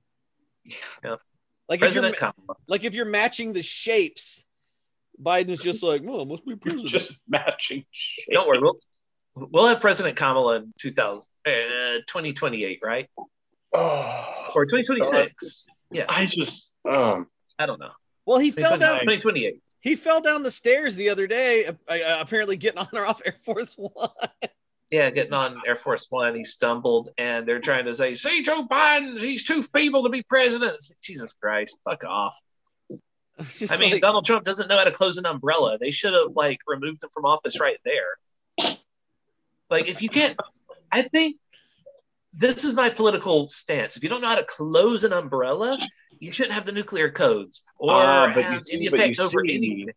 Yeah. 1.04 1.16
Like 1.68 1.78
President 1.80 2.14
if 2.16 2.20
you're 2.20 2.32
Kamala. 2.32 2.56
like 2.66 2.82
if 2.84 2.94
you're 2.94 3.04
matching 3.04 3.52
the 3.52 3.62
shapes, 3.62 4.44
Biden's 5.22 5.62
just 5.62 5.82
like, 5.84 6.02
"Well, 6.04 6.22
it 6.22 6.26
must 6.28 6.44
be 6.44 6.56
president." 6.56 6.88
Just 6.88 7.20
matching 7.28 7.84
shit. 7.92 8.26
Don't 8.32 8.48
worry. 8.48 8.58
We'll, 8.58 8.76
we'll 9.36 9.66
have 9.68 9.80
President 9.80 10.16
Kamala 10.16 10.56
in 10.56 10.75
2000, 10.80 11.28
uh, 11.46 11.50
2028, 12.08 12.80
right? 12.82 13.08
Oh, 13.72 14.46
Or 14.54 14.64
2026. 14.66 15.66
Yeah. 15.92 16.06
I 16.08 16.26
just 16.26 16.75
um 16.88 17.28
I 17.58 17.66
don't 17.66 17.78
know. 17.78 17.92
Well, 18.26 18.38
he 18.38 18.50
fell 18.50 18.76
down. 18.76 19.00
2028. 19.00 19.62
He 19.80 19.95
fell 19.95 20.21
down 20.21 20.42
the 20.42 20.50
stairs 20.50 20.97
the 20.97 21.11
other 21.11 21.26
day, 21.26 21.66
uh, 21.66 21.73
uh, 21.88 22.18
apparently 22.21 22.56
getting 22.56 22.80
on 22.80 22.88
or 22.92 23.06
off 23.06 23.23
Air 23.25 23.37
Force 23.45 23.75
One. 23.76 24.09
Yeah, 24.90 25.11
getting 25.11 25.33
on 25.33 25.62
Air 25.66 25.76
Force 25.76 26.06
One, 26.11 26.35
he 26.35 26.45
stumbled, 26.45 27.11
and 27.18 27.47
they're 27.47 27.61
trying 27.61 27.87
to 27.87 27.95
say, 27.95 28.14
"See, 28.14 28.42
Joe 28.42 28.66
Biden, 28.66 29.21
he's 29.21 29.45
too 29.45 29.62
feeble 29.62 30.04
to 30.04 30.11
be 30.11 30.23
president." 30.23 30.73
Like, 30.73 31.00
Jesus 31.02 31.33
Christ, 31.33 31.80
fuck 31.85 32.04
off! 32.04 32.37
Just 33.59 33.73
I 33.73 33.76
mean, 33.76 33.92
like- 33.92 34.02
Donald 34.02 34.25
Trump 34.25 34.45
doesn't 34.45 34.68
know 34.68 34.78
how 34.78 34.85
to 34.85 34.92
close 34.92 35.18
an 35.18 35.26
umbrella. 35.26 35.78
They 35.78 35.90
should 35.90 36.14
have 36.14 36.35
like 36.35 36.59
removed 36.66 37.02
him 37.02 37.11
from 37.12 37.25
office 37.25 37.61
right 37.61 37.78
there. 37.85 38.76
Like, 39.68 39.88
if 39.88 40.02
you 40.02 40.09
can't, 40.09 40.37
I 40.92 41.02
think 41.02 41.37
this 42.33 42.64
is 42.64 42.75
my 42.75 42.90
political 42.90 43.49
stance. 43.49 43.97
If 43.97 44.02
you 44.02 44.09
don't 44.09 44.21
know 44.21 44.28
how 44.28 44.37
to 44.37 44.45
close 44.45 45.04
an 45.04 45.12
umbrella, 45.12 45.78
you 46.18 46.30
shouldn't 46.32 46.54
have 46.54 46.64
the 46.66 46.73
nuclear 46.73 47.11
codes 47.11 47.62
or 47.78 47.92
Ah, 47.92 48.26
but 48.35 48.37
you 48.40 48.42
have 48.44 48.64
see- 48.64 48.76
any 48.76 48.87
effect 48.87 49.20
over 49.20 49.42
see- 49.46 49.54
anything. 49.56 49.90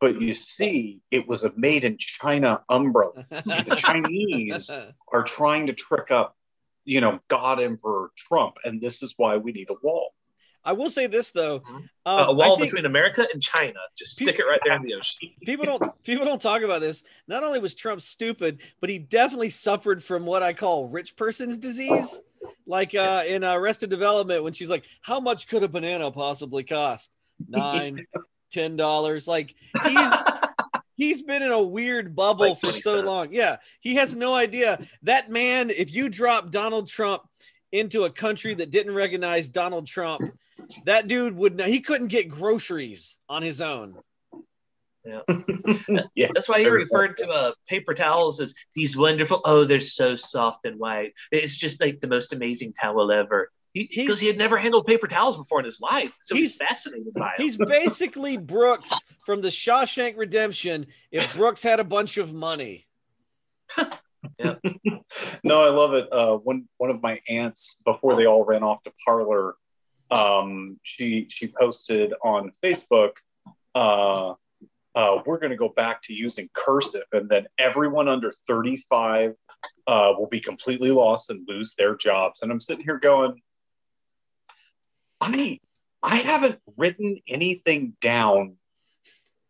but 0.00 0.20
you 0.20 0.34
see 0.34 1.00
it 1.10 1.26
was 1.26 1.44
a 1.44 1.52
made 1.56 1.84
in 1.84 1.96
China 1.98 2.62
umbrella. 2.68 3.26
See, 3.42 3.62
the 3.62 3.76
Chinese 3.76 4.70
are 5.12 5.22
trying 5.24 5.66
to 5.66 5.72
trick 5.72 6.10
up, 6.10 6.36
you 6.84 7.00
know, 7.00 7.20
God 7.28 7.60
Emperor 7.60 8.10
Trump, 8.16 8.56
and 8.64 8.80
this 8.80 9.02
is 9.02 9.14
why 9.16 9.36
we 9.36 9.52
need 9.52 9.70
a 9.70 9.74
wall. 9.82 10.10
I 10.64 10.72
will 10.72 10.90
say 10.90 11.06
this 11.06 11.30
though, 11.30 11.60
Mhm. 11.60 11.68
um, 11.76 11.88
Uh, 12.04 12.10
a 12.26 12.30
I 12.32 12.32
wall 12.32 12.58
between 12.58 12.84
America 12.84 13.26
and 13.32 13.42
China. 13.42 13.78
Just 13.96 14.12
stick 14.14 14.38
it 14.38 14.42
right 14.44 14.60
there 14.64 14.74
in 14.74 14.82
the 14.82 14.94
ocean. 14.94 15.30
people 15.46 15.64
don't 15.64 16.02
people 16.04 16.26
don't 16.26 16.42
talk 16.42 16.62
about 16.62 16.80
this. 16.80 17.04
Not 17.26 17.42
only 17.42 17.58
was 17.58 17.74
Trump 17.74 18.00
stupid, 18.02 18.60
but 18.80 18.90
he 18.90 18.98
definitely 18.98 19.50
suffered 19.50 20.02
from 20.04 20.26
what 20.26 20.42
I 20.42 20.52
call 20.52 20.86
rich 20.88 21.16
person's 21.16 21.56
disease. 21.58 22.20
Like 22.66 22.94
uh, 22.94 23.24
in 23.26 23.44
Arrested 23.44 23.90
Development 23.90 24.42
when 24.42 24.52
she's 24.52 24.70
like, 24.70 24.84
"How 25.00 25.20
much 25.20 25.48
could 25.48 25.62
a 25.62 25.68
banana 25.68 26.10
possibly 26.10 26.64
cost? 26.64 27.14
Nine, 27.48 28.06
ten 28.50 28.76
dollars." 28.76 29.26
Like 29.28 29.54
he's 29.84 30.12
he's 30.96 31.22
been 31.22 31.42
in 31.42 31.50
a 31.50 31.62
weird 31.62 32.14
bubble 32.14 32.50
like 32.50 32.60
for 32.60 32.72
so 32.72 33.00
long. 33.00 33.28
Yeah, 33.32 33.56
he 33.80 33.94
has 33.96 34.14
no 34.14 34.34
idea. 34.34 34.86
That 35.02 35.30
man, 35.30 35.70
if 35.70 35.92
you 35.92 36.08
drop 36.08 36.50
Donald 36.50 36.88
Trump 36.88 37.22
into 37.72 38.04
a 38.04 38.10
country 38.10 38.54
that 38.54 38.70
didn't 38.70 38.94
recognize 38.94 39.48
Donald 39.48 39.86
Trump, 39.86 40.22
that 40.84 41.08
dude 41.08 41.36
would 41.36 41.56
not, 41.56 41.68
he 41.68 41.80
couldn't 41.80 42.08
get 42.08 42.28
groceries 42.28 43.18
on 43.28 43.42
his 43.42 43.60
own. 43.60 43.94
yeah. 46.14 46.28
That's 46.34 46.48
why 46.48 46.60
he 46.60 46.68
referred 46.68 47.16
to 47.18 47.28
uh, 47.28 47.52
paper 47.66 47.94
towels 47.94 48.40
as 48.40 48.54
these 48.74 48.96
wonderful. 48.96 49.40
Oh, 49.44 49.64
they're 49.64 49.80
so 49.80 50.16
soft 50.16 50.66
and 50.66 50.78
white. 50.78 51.14
It's 51.32 51.58
just 51.58 51.80
like 51.80 52.00
the 52.00 52.08
most 52.08 52.32
amazing 52.32 52.72
towel 52.74 53.10
ever. 53.12 53.50
Because 53.74 54.18
he, 54.18 54.26
he 54.26 54.30
had 54.32 54.38
never 54.38 54.56
handled 54.56 54.86
paper 54.86 55.06
towels 55.06 55.36
before 55.36 55.60
in 55.60 55.64
his 55.64 55.80
life, 55.80 56.16
so 56.20 56.34
he's, 56.34 56.56
He's- 56.56 56.68
fascinated 56.68 57.12
by 57.14 57.32
it. 57.38 57.42
He's 57.42 57.56
basically 57.56 58.36
Brooks 58.36 58.90
from 59.24 59.40
the 59.40 59.48
Shawshank 59.48 60.16
Redemption 60.16 60.86
if 61.12 61.36
Brooks 61.36 61.62
had 61.62 61.78
a 61.78 61.84
bunch 61.84 62.16
of 62.16 62.32
money. 62.32 62.86
no, 64.38 64.56
I 65.62 65.68
love 65.70 65.94
it. 65.94 66.12
Uh, 66.12 66.36
one 66.38 66.68
one 66.78 66.90
of 66.90 67.02
my 67.02 67.20
aunts 67.28 67.80
before 67.84 68.16
they 68.16 68.26
all 68.26 68.44
ran 68.44 68.62
off 68.62 68.82
to 68.84 68.92
Parler, 69.04 69.54
um, 70.10 70.80
she 70.82 71.26
she 71.28 71.48
posted 71.48 72.14
on 72.24 72.50
Facebook, 72.64 73.12
uh, 73.74 74.34
uh, 74.98 75.22
"We're 75.24 75.38
going 75.38 75.50
to 75.50 75.56
go 75.56 75.68
back 75.68 76.02
to 76.02 76.12
using 76.12 76.50
cursive, 76.52 77.04
and 77.12 77.28
then 77.28 77.46
everyone 77.56 78.08
under 78.08 78.32
thirty 78.32 78.76
five 78.76 79.34
uh, 79.86 80.12
will 80.18 80.26
be 80.26 80.40
completely 80.40 80.90
lost 80.90 81.30
and 81.30 81.46
lose 81.48 81.76
their 81.76 81.94
jobs." 81.96 82.42
And 82.42 82.50
I'm 82.50 82.60
sitting 82.60 82.84
here 82.84 82.98
going, 82.98 83.40
I 85.20 85.60
I 86.02 86.16
haven't 86.16 86.58
written 86.76 87.20
anything 87.28 87.96
down 88.00 88.56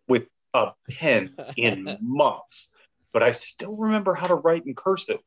with 0.06 0.26
a 0.52 0.72
pen 0.90 1.34
in 1.56 1.96
months, 2.02 2.72
but 3.12 3.22
I 3.22 3.32
still 3.32 3.74
remember 3.74 4.14
how 4.14 4.26
to 4.26 4.34
write 4.34 4.66
in 4.66 4.74
cursive. 4.74 5.20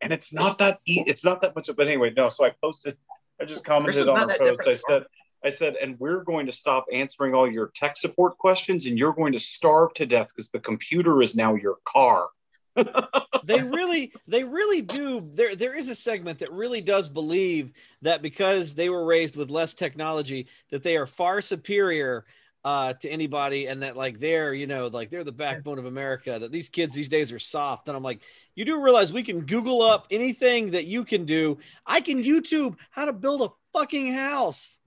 And 0.00 0.12
it's 0.12 0.32
not 0.32 0.58
that 0.58 0.80
e- 0.86 1.04
it's 1.06 1.24
not 1.24 1.42
that 1.42 1.54
much 1.54 1.68
of 1.68 1.76
but 1.76 1.86
anyway, 1.86 2.12
no. 2.16 2.28
So 2.28 2.44
I 2.44 2.52
posted, 2.62 2.96
I 3.40 3.44
just 3.44 3.64
commented 3.64 4.08
on 4.08 4.26
not 4.26 4.28
the 4.28 4.44
post. 4.44 4.66
I 4.66 4.74
said, 4.74 5.04
I 5.44 5.50
said, 5.50 5.76
and 5.80 5.98
we're 6.00 6.24
going 6.24 6.46
to 6.46 6.52
stop 6.52 6.86
answering 6.92 7.34
all 7.34 7.50
your 7.50 7.70
tech 7.74 7.96
support 7.96 8.38
questions, 8.38 8.86
and 8.86 8.98
you're 8.98 9.12
going 9.12 9.32
to 9.32 9.38
starve 9.38 9.94
to 9.94 10.06
death 10.06 10.28
because 10.28 10.50
the 10.50 10.60
computer 10.60 11.22
is 11.22 11.36
now 11.36 11.54
your 11.54 11.76
car. 11.84 12.28
they 13.44 13.62
really 13.62 14.12
they 14.26 14.44
really 14.44 14.82
do. 14.82 15.28
There 15.32 15.54
there 15.56 15.74
is 15.74 15.88
a 15.88 15.94
segment 15.94 16.38
that 16.40 16.52
really 16.52 16.80
does 16.80 17.08
believe 17.08 17.72
that 18.02 18.22
because 18.22 18.74
they 18.74 18.88
were 18.88 19.06
raised 19.06 19.36
with 19.36 19.50
less 19.50 19.72
technology 19.72 20.48
that 20.70 20.82
they 20.82 20.96
are 20.96 21.06
far 21.06 21.40
superior 21.40 22.26
uh 22.64 22.92
to 22.94 23.08
anybody 23.08 23.66
and 23.66 23.82
that 23.82 23.96
like 23.96 24.18
they're 24.18 24.52
you 24.52 24.66
know 24.66 24.88
like 24.88 25.08
they're 25.08 25.24
the 25.24 25.30
backbone 25.30 25.78
of 25.78 25.84
america 25.84 26.38
that 26.38 26.50
these 26.50 26.68
kids 26.68 26.94
these 26.94 27.08
days 27.08 27.32
are 27.32 27.38
soft. 27.38 27.88
And 27.88 27.96
i'm 27.96 28.02
like 28.02 28.22
you 28.54 28.64
do 28.64 28.80
realize 28.80 29.12
we 29.12 29.22
can 29.22 29.46
google 29.46 29.82
up 29.82 30.06
anything 30.10 30.72
that 30.72 30.86
you 30.86 31.04
can 31.04 31.24
do. 31.24 31.58
I 31.86 32.00
can 32.00 32.22
youtube 32.22 32.76
how 32.90 33.04
to 33.06 33.12
build 33.12 33.42
a 33.42 33.48
fucking 33.72 34.12
house 34.12 34.80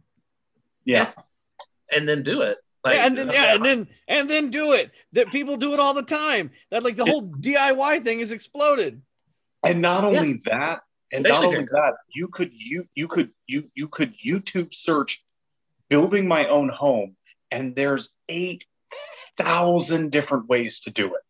Yeah. 0.86 1.12
and 1.92 2.08
then 2.08 2.24
do 2.24 2.42
it. 2.42 2.58
Like, 2.84 2.96
yeah, 2.96 3.06
and 3.06 3.18
then 3.18 3.30
yeah, 3.30 3.56
and 3.56 3.66
then 3.66 3.88
and 4.08 4.30
then 4.30 4.50
do 4.50 4.72
it. 4.72 4.92
That 5.12 5.32
people 5.32 5.58
do 5.58 5.74
it 5.74 5.80
all 5.80 5.94
the 5.94 6.02
time. 6.02 6.52
That 6.72 6.84
like 6.84 6.96
the 6.96 7.06
whole 7.06 7.24
DIY 7.24 8.04
thing 8.06 8.20
has 8.20 8.32
exploded. 8.32 9.02
And 9.66 9.82
not 9.82 10.06
only 10.06 10.42
that, 10.46 10.82
and 11.12 11.24
not 11.24 11.44
only 11.44 11.56
during 11.56 11.68
that, 11.74 11.96
you 12.14 12.30
could 12.30 12.52
you 12.54 12.88
you 12.96 13.10
could 13.10 13.32
you 13.48 13.70
you 13.76 13.90
could 13.90 14.18
YouTube 14.18 14.74
search 14.74 15.26
building 15.90 16.28
my 16.28 16.48
own 16.48 16.70
home, 16.70 17.18
and 17.52 17.76
there's 17.76 18.14
eight 18.30 18.66
thousand 19.38 20.12
different 20.12 20.48
ways 20.48 20.82
to 20.82 20.92
do 20.92 21.08
it. 21.16 21.22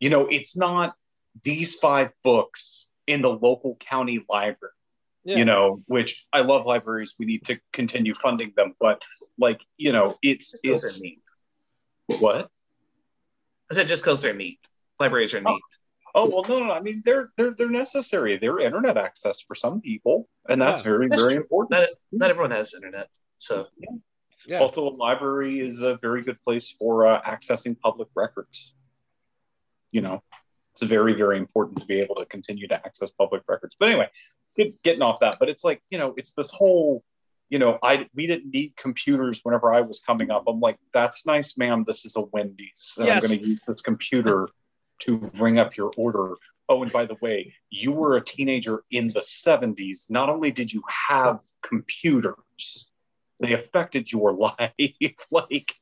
You 0.00 0.08
know, 0.08 0.26
it's 0.28 0.56
not 0.56 0.94
these 1.42 1.74
five 1.74 2.10
books 2.24 2.88
in 3.06 3.20
the 3.20 3.30
local 3.30 3.76
county 3.80 4.24
library. 4.30 4.72
Yeah. 5.26 5.38
You 5.38 5.44
know, 5.44 5.82
which 5.86 6.24
I 6.32 6.42
love 6.42 6.66
libraries. 6.66 7.16
We 7.18 7.26
need 7.26 7.44
to 7.46 7.58
continue 7.72 8.14
funding 8.14 8.52
them, 8.56 8.74
but 8.78 9.02
like 9.38 9.60
you 9.76 9.90
know, 9.92 10.16
it's 10.22 10.52
Just 10.52 10.62
'cause 10.62 10.84
it's 10.84 11.00
they're 11.00 11.10
neat. 11.10 11.22
what 12.20 12.48
I 13.70 13.74
said 13.74 13.88
just 13.88 14.04
because 14.04 14.22
they're 14.22 14.34
neat. 14.34 14.60
Libraries 15.00 15.34
are 15.34 15.42
Oh. 15.44 15.52
neat. 15.54 15.62
Oh 16.14 16.26
well, 16.30 16.44
no, 16.48 16.60
no. 16.60 16.66
no. 16.66 16.72
I 16.72 16.80
mean, 16.80 17.02
they're 17.04 17.32
they're 17.36 17.50
they're 17.50 17.68
necessary. 17.68 18.36
They're 18.36 18.60
internet 18.60 18.96
access 18.96 19.40
for 19.40 19.56
some 19.56 19.80
people, 19.80 20.28
and 20.48 20.62
that's 20.62 20.80
Yeah, 20.80 20.84
very 20.84 21.08
that's 21.08 21.20
very 21.22 21.34
true. 21.34 21.42
important. 21.42 21.80
Not, 21.80 21.88
not 22.12 22.30
everyone 22.30 22.52
has 22.52 22.72
internet, 22.72 23.08
so 23.38 23.66
Yeah. 24.46 24.60
Also, 24.60 24.86
a 24.88 24.94
library 24.94 25.58
is 25.58 25.82
a 25.82 25.96
very 25.96 26.22
good 26.22 26.40
place 26.44 26.70
for 26.70 27.04
uh, 27.04 27.20
accessing 27.22 27.76
public 27.80 28.08
records. 28.14 28.74
You 29.90 30.02
know, 30.02 30.22
it's 30.72 30.82
very 30.84 31.14
very 31.14 31.36
important 31.38 31.80
to 31.80 31.84
be 31.86 31.98
able 32.00 32.14
to 32.14 32.26
continue 32.26 32.68
to 32.68 32.76
access 32.86 33.10
public 33.10 33.42
records. 33.48 33.74
But 33.78 33.88
anyway, 33.90 34.08
get, 34.08 34.14
getting 34.82 35.02
off 35.02 35.20
that. 35.20 35.38
But 35.38 35.48
it's 35.48 35.64
like 35.64 35.82
you 35.90 35.98
know, 35.98 36.14
it's 36.16 36.32
this 36.32 36.50
whole. 36.50 37.02
You 37.48 37.60
know, 37.60 37.78
I 37.80 38.08
we 38.12 38.26
didn't 38.26 38.52
need 38.52 38.76
computers 38.76 39.40
whenever 39.44 39.72
I 39.72 39.82
was 39.82 40.00
coming 40.00 40.32
up. 40.32 40.44
I'm 40.48 40.58
like, 40.58 40.78
that's 40.92 41.24
nice, 41.26 41.56
ma'am. 41.56 41.84
This 41.86 42.04
is 42.04 42.16
a 42.16 42.22
Wendy's. 42.22 42.96
And 42.98 43.06
Yes. 43.06 43.22
I'm 43.22 43.28
going 43.28 43.38
to 43.40 43.46
use 43.50 43.60
this 43.68 43.82
computer 43.82 44.48
to 45.02 45.30
ring 45.38 45.60
up 45.60 45.76
your 45.76 45.92
order. 45.96 46.34
Oh, 46.68 46.82
and 46.82 46.90
by 46.90 47.06
the 47.06 47.14
way, 47.20 47.54
you 47.70 47.92
were 47.92 48.16
a 48.16 48.20
teenager 48.24 48.82
in 48.90 49.06
the 49.06 49.20
70s. 49.20 50.10
Not 50.10 50.28
only 50.28 50.50
did 50.50 50.72
you 50.72 50.82
have 51.08 51.40
computers, 51.62 52.90
they 53.38 53.52
affected 53.52 54.10
your 54.10 54.32
life. 54.58 54.72
like, 55.30 55.72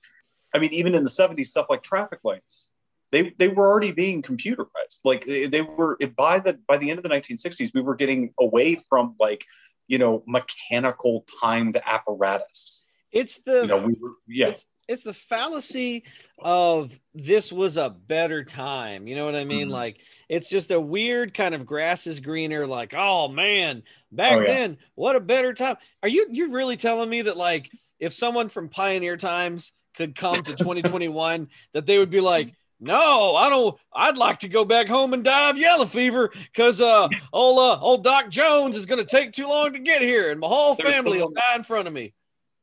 I 0.55 0.59
mean, 0.59 0.75
even 0.75 0.95
in 0.95 1.03
the 1.03 1.09
70s, 1.11 1.47
stuff 1.47 1.67
like 1.71 1.83
traffic 1.83 2.19
lights, 2.25 2.74
they 3.15 3.33
they 3.39 3.47
were 3.49 3.69
already 3.69 3.93
being 3.93 4.23
computerized. 4.23 5.01
Like 5.05 5.25
they, 5.25 5.47
they 5.47 5.63
were 5.63 5.97
by 6.17 6.41
the 6.41 6.59
by 6.67 6.77
the 6.79 6.91
end 6.91 6.99
of 6.99 7.05
the 7.05 7.09
1960s, 7.11 7.71
we 7.73 7.81
were 7.81 7.95
getting 7.95 8.35
away 8.41 8.75
from 8.89 9.15
like, 9.21 9.45
you 9.87 9.99
know, 9.99 10.25
mechanical 10.27 11.25
timed 11.41 11.81
apparatus. 11.87 12.85
It's 13.13 13.39
the 13.39 13.61
You 13.63 13.67
know, 13.69 13.79
we 13.87 13.95
were 13.95 14.15
yeah. 14.27 14.49
it's 14.49 14.67
it's 14.89 15.05
the 15.05 15.13
fallacy 15.15 16.03
of 16.41 16.99
this 17.15 17.53
was 17.53 17.77
a 17.77 17.89
better 17.89 18.43
time. 18.45 19.07
You 19.07 19.15
know 19.15 19.25
what 19.25 19.37
I 19.37 19.45
mean? 19.45 19.69
Mhm. 19.69 19.71
Like 19.81 20.01
it's 20.29 20.51
just 20.51 20.73
a 20.73 20.81
weird 20.81 21.33
kind 21.33 21.55
of 21.55 21.65
grass 21.65 22.09
is 22.09 22.19
greener. 22.19 22.67
Like 22.67 22.95
oh 22.97 23.29
man, 23.29 23.85
back 24.11 24.33
Oh, 24.39 24.41
yeah. 24.41 24.47
then, 24.47 24.79
what 24.97 25.15
a 25.15 25.21
better 25.21 25.55
time. 25.55 25.77
Are 26.03 26.09
you 26.09 26.27
you 26.31 26.51
really 26.51 26.77
telling 26.77 27.09
me 27.09 27.23
that 27.23 27.37
like 27.37 27.71
if 28.01 28.13
someone 28.13 28.49
from 28.49 28.69
Pioneer 28.69 29.17
Times 29.17 29.71
could 29.97 30.17
come 30.17 30.35
to 30.35 30.57
2021, 30.57 31.49
that 31.75 31.87
they 31.87 31.99
would 31.99 32.11
be 32.11 32.21
like. 32.21 32.53
No, 32.81 33.35
I 33.37 33.49
don't. 33.49 33.77
I'd 33.93 34.19
like 34.19 34.41
to 34.41 34.49
go 34.49 34.65
back 34.65 34.89
home 34.89 35.15
and 35.15 35.25
die 35.25 35.51
of 35.51 35.57
yellow 35.57 35.87
fever 35.87 36.31
because 36.53 36.81
uh, 36.81 37.09
old 37.33 37.59
uh, 37.59 37.81
old 37.81 38.05
Doc 38.05 38.29
Jones 38.31 38.77
is 38.77 38.85
going 38.85 38.99
to 38.99 39.07
take 39.07 39.33
too 39.33 39.47
long 39.47 39.73
to 39.73 39.79
get 39.79 40.03
here, 40.03 40.31
and 40.31 40.41
my 40.41 40.49
whole 40.49 40.75
There's 40.75 40.91
family 40.91 41.19
will 41.19 41.31
die 41.31 41.57
in 41.57 41.63
front 41.63 41.89
of 41.89 41.95
me. 41.95 42.15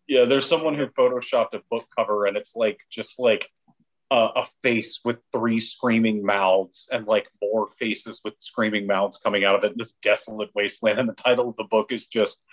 Yeah, 0.08 0.25
there's 0.25 0.46
someone 0.46 0.75
who 0.75 0.88
photoshopped 0.88 1.53
a 1.53 1.62
book 1.70 1.86
cover 1.98 2.25
and 2.25 2.36
it's 2.36 2.53
like 2.56 2.80
just 2.89 3.18
like 3.18 3.48
a, 4.12 4.30
a 4.36 4.48
face 4.62 5.00
with 5.06 5.18
three 5.32 5.58
screaming 5.58 6.25
mouths 6.25 6.89
and 6.91 7.08
like 7.08 7.27
more 7.41 7.70
faces 7.80 8.20
with 8.25 8.34
screaming 8.39 8.86
mouths 8.86 9.20
coming 9.20 9.46
out 9.46 9.56
of 9.56 9.63
it 9.63 9.72
in 9.72 9.77
this 9.77 9.94
desolate 10.01 10.50
wasteland. 10.53 11.00
And 11.00 11.08
the 11.08 11.13
title 11.13 11.48
of 11.48 11.56
the 11.56 11.63
book 11.63 11.94
is 11.94 12.08
just 12.08 12.44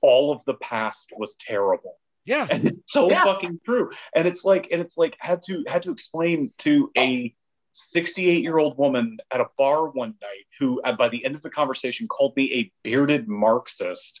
All 0.00 0.30
of 0.30 0.44
the 0.44 0.54
Past 0.54 1.12
Was 1.16 1.34
Terrible. 1.34 1.98
Yeah, 2.24 2.46
And 2.50 2.66
it's 2.68 2.92
so 2.92 3.08
Yeah. 3.08 3.24
fucking 3.24 3.60
true. 3.64 3.90
And 4.14 4.28
it's 4.28 4.44
like, 4.44 4.68
and 4.70 4.80
it's 4.80 4.96
like 4.98 5.16
had 5.20 5.42
to 5.44 5.64
had 5.66 5.82
to 5.84 5.90
explain 5.90 6.52
to 6.58 6.90
a 6.98 7.34
68 7.72 8.42
year 8.42 8.58
old 8.58 8.76
woman 8.76 9.18
at 9.30 9.40
a 9.40 9.46
bar 9.56 9.88
one 9.88 10.14
night 10.20 10.46
who 10.58 10.80
uh, 10.82 10.92
by 10.92 11.08
the 11.08 11.24
end 11.24 11.34
of 11.34 11.42
the 11.42 11.50
conversation 11.50 12.08
called 12.08 12.36
me 12.36 12.52
a 12.54 12.72
bearded 12.82 13.28
Marxist 13.28 14.20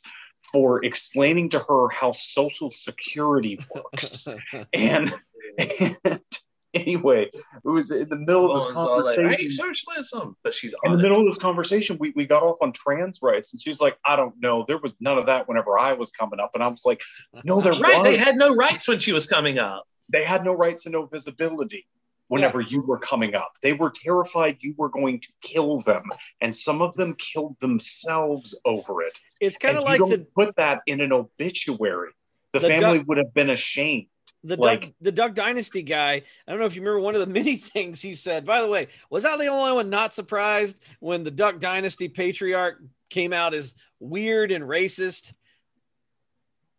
for 0.52 0.84
explaining 0.84 1.50
to 1.50 1.58
her 1.58 1.88
how 1.90 2.12
social 2.12 2.70
security 2.70 3.58
works. 3.74 4.28
and, 4.72 5.12
and 5.58 6.20
anyway, 6.74 7.28
it 7.32 7.68
was 7.68 7.90
in 7.90 8.08
the 8.08 8.16
middle 8.16 8.50
of 8.52 8.54
this 8.54 8.64
Everyone's 8.66 8.88
all 8.88 9.04
like, 9.04 9.14
conversation. 9.16 9.26
"I 9.26 9.42
ain't 9.42 9.52
socialism, 9.52 10.36
but 10.44 10.54
she's 10.54 10.74
in 10.84 10.92
the 10.92 10.98
it. 10.98 11.02
middle 11.02 11.20
of 11.20 11.26
this 11.26 11.38
conversation, 11.38 11.96
we, 11.98 12.12
we 12.14 12.26
got 12.26 12.42
off 12.42 12.58
on 12.62 12.72
trans 12.72 13.18
rights, 13.22 13.52
and 13.52 13.60
she 13.60 13.70
was 13.70 13.80
like, 13.80 13.96
"I 14.04 14.14
don't 14.16 14.34
know. 14.40 14.64
There 14.68 14.78
was 14.78 14.94
none 15.00 15.18
of 15.18 15.26
that 15.26 15.48
whenever 15.48 15.78
I 15.78 15.92
was 15.94 16.12
coming 16.12 16.38
up." 16.40 16.52
And 16.54 16.62
I 16.62 16.68
was 16.68 16.82
like, 16.84 17.00
"No, 17.44 17.60
there 17.60 17.72
Right, 17.72 17.94
was. 17.96 18.02
they 18.04 18.16
had 18.16 18.36
no 18.36 18.54
rights 18.54 18.86
when 18.88 18.98
she 19.00 19.12
was 19.12 19.26
coming 19.26 19.58
up. 19.58 19.84
they 20.08 20.24
had 20.24 20.44
no 20.44 20.54
rights 20.54 20.86
and 20.86 20.92
no 20.92 21.06
visibility 21.06 21.86
whenever 22.28 22.60
you 22.60 22.80
were 22.82 22.98
coming 22.98 23.34
up. 23.34 23.52
They 23.62 23.72
were 23.72 23.90
terrified 23.90 24.58
you 24.60 24.74
were 24.78 24.88
going 24.88 25.18
to 25.20 25.28
kill 25.42 25.80
them, 25.80 26.04
and 26.40 26.54
some 26.54 26.80
of 26.82 26.94
them 26.94 27.14
killed 27.14 27.56
themselves 27.60 28.54
over 28.64 29.02
it. 29.02 29.18
It's 29.40 29.56
kind 29.56 29.76
of 29.76 29.84
like 29.84 29.98
you 29.98 30.06
the 30.08 30.16
don't 30.18 30.34
put 30.34 30.56
that 30.56 30.82
in 30.86 31.00
an 31.00 31.12
obituary. 31.12 32.10
The, 32.52 32.60
The 32.60 32.68
family 32.68 32.98
duck- 32.98 33.08
would 33.08 33.18
have 33.18 33.32
been 33.34 33.50
ashamed. 33.50 34.06
The 34.44 34.56
like- 34.56 34.80
Duck, 34.80 34.90
the 35.00 35.12
Duck 35.12 35.34
Dynasty 35.34 35.82
guy. 35.82 36.22
I 36.46 36.50
don't 36.50 36.60
know 36.60 36.66
if 36.66 36.74
you 36.74 36.82
remember 36.82 37.00
one 37.00 37.14
of 37.14 37.20
the 37.20 37.26
many 37.32 37.56
things 37.56 38.00
he 38.00 38.14
said. 38.14 38.44
By 38.46 38.62
the 38.62 38.68
way, 38.68 38.88
was 39.10 39.24
I 39.24 39.36
the 39.36 39.46
only 39.46 39.72
one 39.72 39.90
not 39.90 40.14
surprised 40.14 40.78
when 41.00 41.24
the 41.24 41.30
Duck 41.30 41.58
Dynasty 41.60 42.08
patriarch 42.08 42.82
came 43.10 43.32
out 43.32 43.54
as 43.54 43.74
weird 43.98 44.52
and 44.52 44.64
racist. 44.64 45.32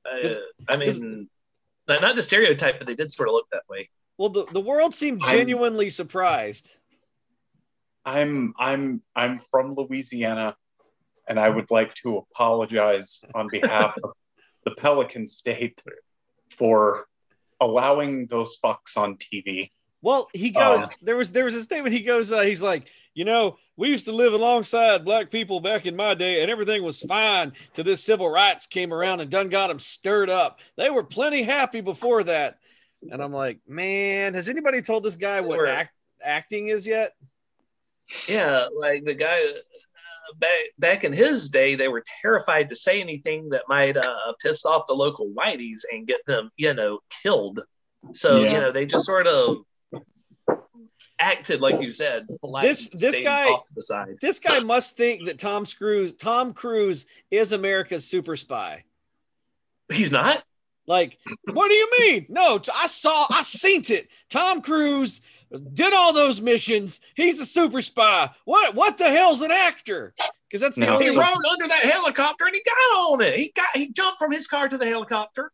Uh, 0.05 0.29
I 0.67 0.77
mean, 0.77 1.29
not, 1.87 2.01
not 2.01 2.15
the 2.15 2.21
stereotype, 2.21 2.79
but 2.79 2.87
they 2.87 2.95
did 2.95 3.11
sort 3.11 3.29
of 3.29 3.33
look 3.33 3.47
that 3.51 3.63
way. 3.69 3.89
Well, 4.17 4.29
the, 4.29 4.45
the 4.45 4.61
world 4.61 4.95
seemed 4.95 5.21
I'm- 5.23 5.37
genuinely 5.37 5.89
surprised. 5.89 6.77
I'm 8.03 8.55
I'm 8.57 9.03
I'm 9.15 9.37
from 9.37 9.75
Louisiana, 9.75 10.55
and 11.27 11.39
I 11.39 11.49
would 11.49 11.69
like 11.69 11.93
to 11.95 12.17
apologize 12.17 13.23
on 13.35 13.47
behalf 13.51 13.93
of 14.03 14.13
the 14.65 14.71
Pelican 14.71 15.27
State 15.27 15.79
for 16.57 17.05
allowing 17.61 18.25
those 18.27 18.57
fucks 18.61 18.97
on 18.97 19.15
TV. 19.15 19.69
Well, 20.01 20.27
he 20.33 20.49
goes. 20.49 20.81
Um, 20.81 20.89
there 21.01 21.15
was 21.15 21.31
there 21.31 21.45
was 21.45 21.55
a 21.55 21.63
statement. 21.63 21.93
He 21.93 22.01
goes. 22.01 22.31
Uh, 22.31 22.41
he's 22.41 22.61
like, 22.61 22.89
you 23.13 23.23
know, 23.23 23.57
we 23.77 23.89
used 23.89 24.05
to 24.05 24.11
live 24.11 24.33
alongside 24.33 25.05
black 25.05 25.29
people 25.29 25.59
back 25.59 25.85
in 25.85 25.95
my 25.95 26.15
day, 26.15 26.41
and 26.41 26.49
everything 26.49 26.81
was 26.83 27.01
fine 27.01 27.53
till 27.73 27.83
this 27.83 28.03
civil 28.03 28.29
rights 28.29 28.65
came 28.65 28.93
around 28.93 29.21
and 29.21 29.29
done 29.29 29.49
got 29.49 29.67
them 29.67 29.79
stirred 29.79 30.29
up. 30.29 30.59
They 30.75 30.89
were 30.89 31.03
plenty 31.03 31.43
happy 31.43 31.81
before 31.81 32.23
that. 32.23 32.57
And 33.11 33.21
I'm 33.21 33.31
like, 33.31 33.59
man, 33.67 34.33
has 34.33 34.49
anybody 34.49 34.81
told 34.81 35.03
this 35.03 35.15
guy 35.15 35.41
what 35.41 35.67
act, 35.67 35.93
acting 36.23 36.67
is 36.69 36.85
yet? 36.85 37.13
Yeah, 38.27 38.67
like 38.77 39.05
the 39.05 39.15
guy 39.15 39.43
uh, 39.43 39.59
back 40.39 40.59
back 40.79 41.03
in 41.03 41.13
his 41.13 41.49
day, 41.49 41.75
they 41.75 41.87
were 41.87 42.03
terrified 42.21 42.69
to 42.69 42.75
say 42.75 43.01
anything 43.01 43.49
that 43.49 43.63
might 43.67 43.97
uh, 43.97 44.33
piss 44.41 44.65
off 44.65 44.87
the 44.87 44.93
local 44.93 45.29
whiteys 45.29 45.81
and 45.91 46.07
get 46.07 46.21
them, 46.27 46.49
you 46.57 46.73
know, 46.73 46.99
killed. 47.23 47.61
So 48.13 48.41
Yeah. 48.43 48.53
you 48.53 48.59
know, 48.59 48.71
they 48.71 48.85
just 48.85 49.05
sort 49.05 49.27
of 49.27 49.57
acted 51.19 51.61
like 51.61 51.79
you 51.81 51.91
said, 51.91 52.27
polite. 52.39 52.63
This- 52.63 52.89
this 52.93 53.19
guy- 53.19 53.49
off 53.49 53.65
to 53.65 53.73
the 53.75 53.83
side. 53.83 54.15
This 54.21 54.39
guy 54.39 54.59
must 54.61 54.97
think 54.97 55.25
that 55.27 55.37
Tom 55.39 55.65
Cruise 55.65 56.13
Tom 56.15 56.53
Cruise 56.53 57.05
is 57.29 57.51
America's 57.51 58.05
super 58.07 58.35
spy. 58.35 58.83
He's 59.91 60.11
not. 60.11 60.43
Like, 60.87 61.19
what 61.53 61.67
do 61.69 61.75
you 61.75 61.89
mean? 61.99 62.25
No, 62.29 62.59
I 62.73 62.87
saw, 62.87 63.27
I 63.29 63.43
seen 63.43 63.83
it. 63.89 64.09
Tom 64.29 64.61
Cruise 64.61 65.21
did 65.73 65.93
all 65.93 66.13
those 66.13 66.41
missions. 66.41 67.01
He's 67.15 67.39
a 67.39 67.45
super 67.45 67.81
spy. 67.81 68.29
What? 68.45 68.75
What 68.75 68.97
the 68.97 69.09
hell's 69.09 69.41
an 69.41 69.51
actor? 69.51 70.13
Because 70.47 70.61
that's 70.61 70.75
the 70.75 70.85
No. 70.85 70.93
only. 70.95 71.05
He 71.05 71.17
rode 71.17 71.45
under 71.51 71.67
that 71.67 71.85
helicopter 71.85 72.45
and 72.45 72.55
he 72.55 72.61
got 72.63 72.97
on 72.97 73.21
it. 73.21 73.37
He 73.37 73.51
got 73.55 73.75
he 73.75 73.91
jumped 73.91 74.19
from 74.19 74.31
his 74.31 74.47
car 74.47 74.67
to 74.67 74.77
the 74.77 74.85
helicopter. 74.85 75.51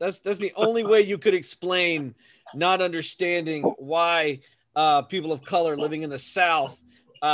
That's 0.00 0.20
that's 0.20 0.38
the 0.38 0.52
only 0.56 0.84
way 0.84 1.02
you 1.02 1.18
could 1.18 1.34
explain 1.34 2.14
not 2.54 2.82
understanding 2.82 3.62
why 3.78 4.40
uh, 4.74 5.02
people 5.02 5.32
of 5.32 5.44
color 5.44 5.76
living 5.76 6.02
in 6.02 6.10
the 6.10 6.18
South 6.18 6.80
uh, 7.22 7.24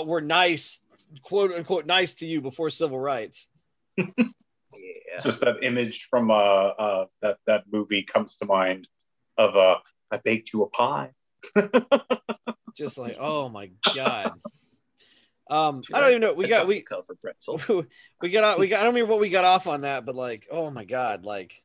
uh, 0.00 0.04
were 0.06 0.20
nice, 0.20 0.80
quote 1.22 1.52
unquote, 1.52 1.86
nice 1.86 2.14
to 2.16 2.26
you 2.26 2.40
before 2.40 2.70
civil 2.70 2.98
rights. 2.98 3.48
Yeah. 3.96 5.18
Just 5.22 5.40
that 5.40 5.56
image 5.62 6.06
from 6.08 6.30
uh, 6.30 6.34
uh 6.34 7.06
that 7.20 7.38
that 7.46 7.64
movie 7.70 8.02
comes 8.02 8.36
to 8.38 8.46
mind 8.46 8.88
of 9.36 9.56
uh 9.56 9.78
I 10.10 10.18
baked 10.18 10.52
you 10.52 10.62
a 10.62 10.68
pie. 10.68 11.10
Just 12.76 12.98
like, 12.98 13.16
oh 13.18 13.48
my 13.48 13.70
god. 13.94 14.40
Um, 15.50 15.82
I 15.92 16.00
don't 16.00 16.10
even 16.10 16.20
know. 16.20 16.32
We 16.32 16.46
got 16.46 16.68
we 16.68 16.80
cover 16.80 17.16
pretzel. 17.20 17.60
we 18.22 18.30
got 18.30 18.58
we 18.58 18.68
got 18.68 18.80
I 18.80 18.84
don't 18.84 18.94
remember 18.94 19.10
what 19.10 19.20
we 19.20 19.28
got 19.28 19.44
off 19.44 19.66
on 19.66 19.80
that, 19.80 20.06
but 20.06 20.14
like, 20.14 20.46
oh 20.50 20.70
my 20.70 20.84
god, 20.84 21.24
like 21.24 21.60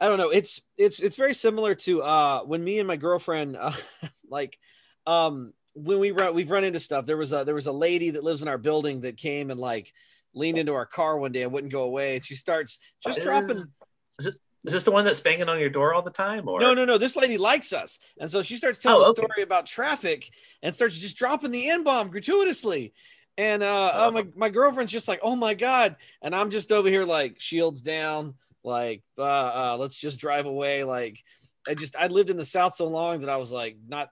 I 0.00 0.08
don't 0.08 0.18
know. 0.18 0.30
It's 0.30 0.60
it's 0.76 0.98
it's 0.98 1.16
very 1.16 1.32
similar 1.32 1.76
to 1.76 2.02
uh 2.02 2.40
when 2.42 2.64
me 2.64 2.80
and 2.80 2.88
my 2.88 2.96
girlfriend 2.96 3.56
uh, 3.56 3.72
like 4.28 4.58
um 5.06 5.52
when 5.74 6.00
we 6.00 6.10
run 6.10 6.34
we've 6.34 6.50
run 6.50 6.64
into 6.64 6.80
stuff. 6.80 7.06
There 7.06 7.16
was 7.16 7.32
a 7.32 7.44
there 7.44 7.54
was 7.54 7.68
a 7.68 7.72
lady 7.72 8.10
that 8.10 8.24
lives 8.24 8.42
in 8.42 8.48
our 8.48 8.58
building 8.58 9.02
that 9.02 9.16
came 9.16 9.50
and 9.52 9.60
like 9.60 9.92
leaned 10.34 10.58
into 10.58 10.74
our 10.74 10.86
car 10.86 11.18
one 11.18 11.32
day 11.32 11.42
and 11.42 11.52
wouldn't 11.52 11.72
go 11.72 11.82
away, 11.82 12.16
and 12.16 12.24
she 12.24 12.34
starts 12.34 12.80
just 13.04 13.18
Is- 13.18 13.24
dropping. 13.24 13.50
Is, 13.50 14.26
it, 14.26 14.34
is 14.64 14.72
this 14.72 14.82
the 14.82 14.90
one 14.90 15.04
that's 15.04 15.20
banging 15.20 15.48
on 15.48 15.58
your 15.58 15.70
door 15.70 15.94
all 15.94 16.02
the 16.02 16.10
time? 16.10 16.48
Or 16.48 16.60
No, 16.60 16.74
no, 16.74 16.84
no. 16.84 16.98
This 16.98 17.16
lady 17.16 17.38
likes 17.38 17.72
us, 17.72 17.98
and 18.18 18.30
so 18.30 18.42
she 18.42 18.56
starts 18.56 18.78
telling 18.80 19.04
Oh, 19.06 19.10
a 19.10 19.14
story 19.14 19.42
about 19.42 19.66
traffic 19.66 20.30
and 20.62 20.74
starts 20.74 20.98
just 20.98 21.16
dropping 21.16 21.50
the 21.50 21.68
n 21.70 21.82
bomb 21.82 22.08
gratuitously. 22.10 22.92
And 23.38 23.62
uh, 23.62 23.92
Oh. 23.94 24.08
uh, 24.08 24.10
my 24.10 24.26
my 24.36 24.48
girlfriend's 24.50 24.92
just 24.92 25.08
like, 25.08 25.20
"Oh 25.22 25.34
my 25.36 25.54
god!" 25.54 25.96
And 26.20 26.34
I'm 26.34 26.50
just 26.50 26.72
over 26.72 26.88
here 26.90 27.04
like 27.04 27.40
shields 27.40 27.80
down, 27.80 28.34
like 28.64 29.02
uh, 29.16 29.22
uh, 29.22 29.76
let's 29.78 29.96
just 29.96 30.18
drive 30.20 30.44
away. 30.46 30.84
Like 30.84 31.22
I 31.66 31.74
just 31.74 31.96
I 31.96 32.08
lived 32.08 32.28
in 32.28 32.36
the 32.36 32.44
South 32.44 32.76
so 32.76 32.86
long 32.88 33.20
that 33.20 33.30
I 33.30 33.36
was 33.38 33.50
like 33.52 33.76
not 33.88 34.10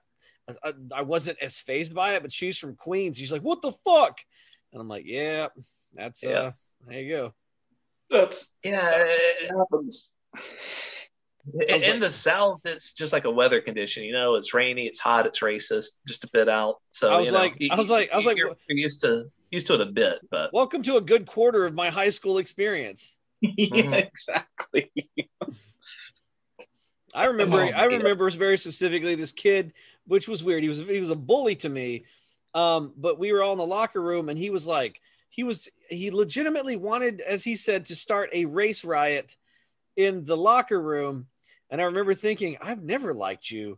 I, 0.63 0.73
I 0.95 1.01
wasn't 1.03 1.37
as 1.41 1.59
phased 1.59 1.93
by 1.93 2.13
it. 2.15 2.23
But 2.23 2.31
she's 2.33 2.57
from 2.57 2.75
Queens. 2.75 3.17
She's 3.17 3.31
like, 3.31 3.43
"What 3.43 3.61
the 3.61 3.71
fuck?" 3.71 4.17
And 4.73 4.81
I'm 4.81 4.87
like, 4.87 5.05
"Yeah, 5.05 5.49
that's 5.93 6.23
Yeah. 6.23 6.29
uh, 6.39 6.51
there 6.87 7.01
you 7.01 7.15
go." 7.15 7.33
That's 8.09 8.51
Yeah, 8.63 8.89
it- 8.95 9.51
happens. 9.51 10.13
In, 11.67 11.81
like- 11.81 11.99
the 12.01 12.09
South, 12.09 12.61
it's 12.65 12.93
just 12.93 13.13
like 13.13 13.25
a 13.25 13.31
weather 13.31 13.61
condition. 13.61 14.03
You 14.03 14.13
know, 14.13 14.35
it's 14.35 14.53
rainy, 14.53 14.87
it's 14.87 14.99
hot, 14.99 15.25
it's 15.25 15.39
racist, 15.39 15.97
just 16.07 16.23
a 16.23 16.29
bit 16.31 16.49
out. 16.49 16.75
So 16.91 17.11
I 17.11 17.17
was 17.19 17.27
you 17.27 17.33
know, 17.33 17.39
like- 17.39 17.55
you- 17.59 17.69
I 17.71 17.75
was 17.75 17.89
like- 17.89 18.11
I 18.11 18.17
was 18.17 18.25
like, 18.25 18.37
you're, 18.37 18.55
you're 18.67 18.77
used 18.77 19.01
to 19.01 19.25
used 19.51 19.65
to 19.67 19.73
it 19.75 19.81
a 19.81 19.85
bit, 19.87 20.19
but 20.29 20.53
Welcome 20.53 20.83
to 20.83 20.97
a 20.97 21.01
good 21.01 21.25
quarter 21.25 21.65
of 21.65 21.73
my 21.73 21.89
high 21.89 22.09
school 22.09 22.37
experience. 22.37 23.17
yeah, 23.41 23.83
Mhm. 23.83 24.07
exactly. 24.07 24.91
I 27.15 27.25
remember 27.25 27.57
Oh, 27.61 27.65
I 27.65 27.69
yeah. 27.69 27.85
remember 27.85 28.29
very 28.29 28.57
specifically 28.57 29.15
this 29.15 29.31
kid, 29.31 29.73
which 30.05 30.27
was 30.27 30.43
weird. 30.43 30.61
He 30.61 30.67
was 30.69 30.79
he 30.79 30.99
was 30.99 31.09
a 31.09 31.15
bully 31.15 31.55
to 31.57 31.69
me. 31.69 32.05
Um, 32.53 32.93
but 32.97 33.17
we 33.17 33.31
were 33.31 33.41
all 33.41 33.53
in 33.53 33.57
the 33.59 33.65
locker 33.65 34.01
room 34.01 34.29
and 34.29 34.37
he 34.37 34.49
was 34.51 34.67
like, 34.67 35.01
he 35.29 35.43
was 35.43 35.67
he 35.89 36.11
legitimately 36.11 36.75
wanted, 36.75 37.21
as 37.21 37.43
he 37.43 37.55
said, 37.55 37.85
to 37.85 37.95
start 37.95 38.29
a 38.33 38.45
race 38.45 38.83
riot 38.85 39.35
in 39.99 40.23
the 40.23 40.37
locker 40.37 40.81
room. 40.81 41.27
And 41.69 41.81
I 41.81 41.83
remember 41.83 42.13
thinking, 42.13 42.57
I've 42.61 42.81
never 42.81 43.13
liked 43.13 43.51
you. 43.51 43.77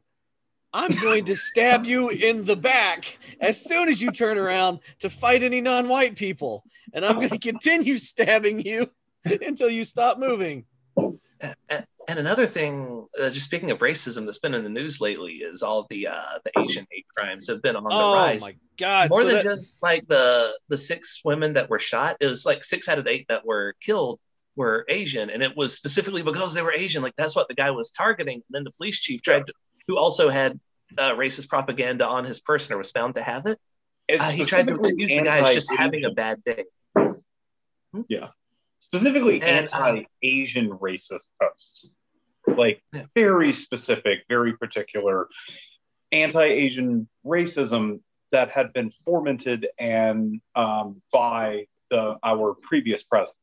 I'm 0.71 0.91
going 1.01 1.25
to 1.25 1.35
stab 1.35 1.85
you 1.85 2.09
in 2.09 2.45
the 2.45 2.55
back 2.55 3.17
as 3.41 3.59
soon 3.61 3.89
as 3.89 4.01
you 4.01 4.11
turn 4.11 4.37
around 4.37 4.79
to 4.99 5.09
fight 5.09 5.43
any 5.43 5.59
non-white 5.59 6.15
people. 6.15 6.63
And 6.93 7.03
I'm 7.03 7.15
going 7.15 7.29
to 7.29 7.39
continue 7.39 7.97
stabbing 7.97 8.61
you 8.65 8.89
until 9.25 9.69
you 9.69 9.83
stop 9.83 10.17
moving. 10.19 10.63
and, 10.95 11.85
and 12.07 12.19
another 12.19 12.45
thing, 12.45 13.05
uh, 13.19 13.29
just 13.31 13.47
speaking 13.47 13.71
of 13.71 13.79
racism 13.79 14.25
that's 14.25 14.39
been 14.39 14.53
in 14.53 14.63
the 14.63 14.69
news 14.69 15.01
lately, 15.01 15.33
is 15.37 15.61
all 15.63 15.87
the 15.89 16.07
uh, 16.07 16.39
the 16.45 16.51
Asian 16.61 16.87
hate 16.89 17.05
crimes 17.17 17.47
have 17.49 17.61
been 17.61 17.75
on 17.75 17.83
the 17.83 17.89
rise. 17.89 18.43
Oh 18.43 18.47
my 18.47 18.55
god! 18.77 19.09
More 19.09 19.21
So 19.21 19.27
than 19.27 19.35
that- 19.37 19.43
just 19.43 19.75
like 19.81 20.07
the 20.07 20.57
the 20.69 20.77
six 20.77 21.21
women 21.25 21.53
that 21.53 21.69
were 21.69 21.79
shot, 21.79 22.15
it 22.21 22.27
was 22.27 22.45
like 22.45 22.63
six 22.63 22.87
out 22.87 22.97
of 22.97 23.07
eight 23.07 23.27
that 23.27 23.45
were 23.45 23.75
killed 23.81 24.19
were 24.55 24.85
Asian, 24.89 25.29
and 25.29 25.41
it 25.41 25.55
was 25.55 25.75
specifically 25.75 26.23
because 26.23 26.53
they 26.53 26.61
were 26.61 26.73
Asian. 26.73 27.01
Like 27.01 27.15
that's 27.17 27.35
what 27.35 27.47
the 27.47 27.53
guy 27.53 27.71
was 27.71 27.91
targeting. 27.91 28.35
And 28.35 28.43
then 28.49 28.63
the 28.63 28.71
police 28.71 28.99
chief 28.99 29.21
tried 29.21 29.47
to, 29.47 29.53
who 29.87 29.97
also 29.97 30.29
had 30.29 30.59
uh, 30.97 31.15
racist 31.15 31.49
propaganda 31.49 32.05
on 32.05 32.25
his 32.25 32.39
person 32.39 32.75
or 32.75 32.77
was 32.77 32.91
found 32.91 33.15
to 33.15 33.23
have 33.23 33.45
it. 33.45 33.57
Uh, 34.11 34.31
he 34.31 34.43
tried 34.43 34.67
to 34.67 34.75
excuse 34.75 35.11
the 35.11 35.21
guy 35.21 35.39
as 35.39 35.53
just 35.53 35.71
having 35.71 36.03
a 36.03 36.11
bad 36.11 36.43
day. 36.43 36.65
Yeah, 38.07 38.27
specifically 38.79 39.41
And, 39.41 39.69
uh, 39.73 39.85
anti-Asian 39.85 40.69
racist 40.71 41.27
posts, 41.41 41.97
like 42.47 42.83
Yeah. 42.93 43.05
very 43.15 43.53
specific, 43.53 44.23
very 44.27 44.57
particular 44.57 45.27
anti-Asian 46.11 47.07
racism 47.25 48.01
that 48.31 48.49
had 48.49 48.73
been 48.73 48.91
fomented 49.05 49.67
and 49.79 50.41
um, 50.55 51.01
by 51.11 51.67
the 51.89 52.17
our 52.23 52.55
previous 52.61 53.03
president. 53.03 53.40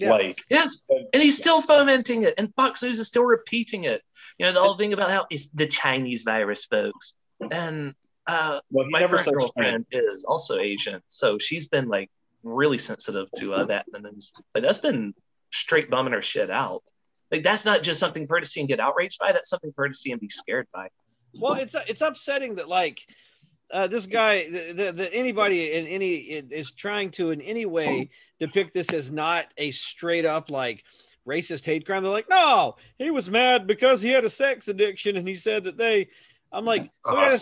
Yeah. 0.00 0.10
Like, 0.10 0.38
Yes, 0.48 0.82
and 1.12 1.22
he's 1.22 1.36
still 1.36 1.60
fomenting 1.60 2.24
it, 2.24 2.34
and 2.38 2.54
Fox 2.54 2.82
News 2.82 2.98
is 2.98 3.06
still 3.06 3.24
repeating 3.24 3.84
it. 3.84 4.02
You 4.38 4.46
know 4.46 4.52
the 4.52 4.60
whole 4.60 4.74
thing 4.74 4.92
about 4.92 5.10
how 5.10 5.26
it's 5.30 5.48
the 5.48 5.66
Chinese 5.66 6.22
virus, 6.22 6.64
folks. 6.64 7.14
And 7.50 7.94
uh, 8.26 8.60
well, 8.70 8.86
my 8.88 9.00
never 9.00 9.16
current 9.16 9.24
said 9.26 9.34
girlfriend 9.34 9.86
is 9.92 10.24
also 10.24 10.58
Asian, 10.58 11.02
so 11.08 11.38
she's 11.38 11.68
been 11.68 11.88
like 11.88 12.10
really 12.42 12.78
sensitive 12.78 13.28
to 13.36 13.54
uh, 13.54 13.64
that, 13.66 13.86
and 13.92 14.04
then 14.04 14.18
like 14.54 14.64
that's 14.64 14.78
been 14.78 15.14
straight 15.52 15.90
bumming 15.90 16.12
her 16.12 16.22
shit 16.22 16.50
out. 16.50 16.82
Like 17.30 17.42
that's 17.42 17.64
not 17.64 17.82
just 17.82 18.00
something 18.00 18.26
for 18.26 18.36
her 18.36 18.40
to 18.40 18.46
see 18.46 18.60
and 18.60 18.68
get 18.68 18.80
outraged 18.80 19.18
by. 19.18 19.32
That's 19.32 19.50
something 19.50 19.72
for 19.74 19.84
her 19.84 19.88
to 19.88 19.94
see 19.94 20.12
and 20.12 20.20
be 20.20 20.28
scared 20.28 20.66
by. 20.72 20.88
Well, 21.34 21.54
it's 21.54 21.76
it's 21.86 22.00
upsetting 22.00 22.56
that 22.56 22.68
like 22.68 23.00
uh, 23.72 23.86
this 23.86 24.06
guy, 24.06 24.48
that 24.72 24.96
that 24.96 25.10
anybody 25.12 25.72
in 25.72 25.86
any 25.86 26.14
is 26.16 26.72
trying 26.72 27.10
to 27.12 27.30
in 27.30 27.40
any 27.40 27.66
way 27.66 28.10
depict 28.38 28.74
this 28.74 28.92
as 28.92 29.10
not 29.10 29.46
a 29.56 29.70
straight 29.70 30.24
up 30.24 30.50
like 30.50 30.84
racist 31.26 31.64
hate 31.64 31.86
crime. 31.86 32.02
They're 32.02 32.12
like, 32.12 32.28
no, 32.28 32.76
he 32.98 33.10
was 33.10 33.30
mad 33.30 33.66
because 33.66 34.02
he 34.02 34.10
had 34.10 34.24
a 34.24 34.30
sex 34.30 34.68
addiction, 34.68 35.16
and 35.16 35.26
he 35.26 35.34
said 35.34 35.64
that 35.64 35.76
they. 35.76 36.08
I'm 36.52 36.64
like, 36.64 36.90
so 37.06 37.16
he 37.16 37.22
had, 37.22 37.32
a, 37.32 37.38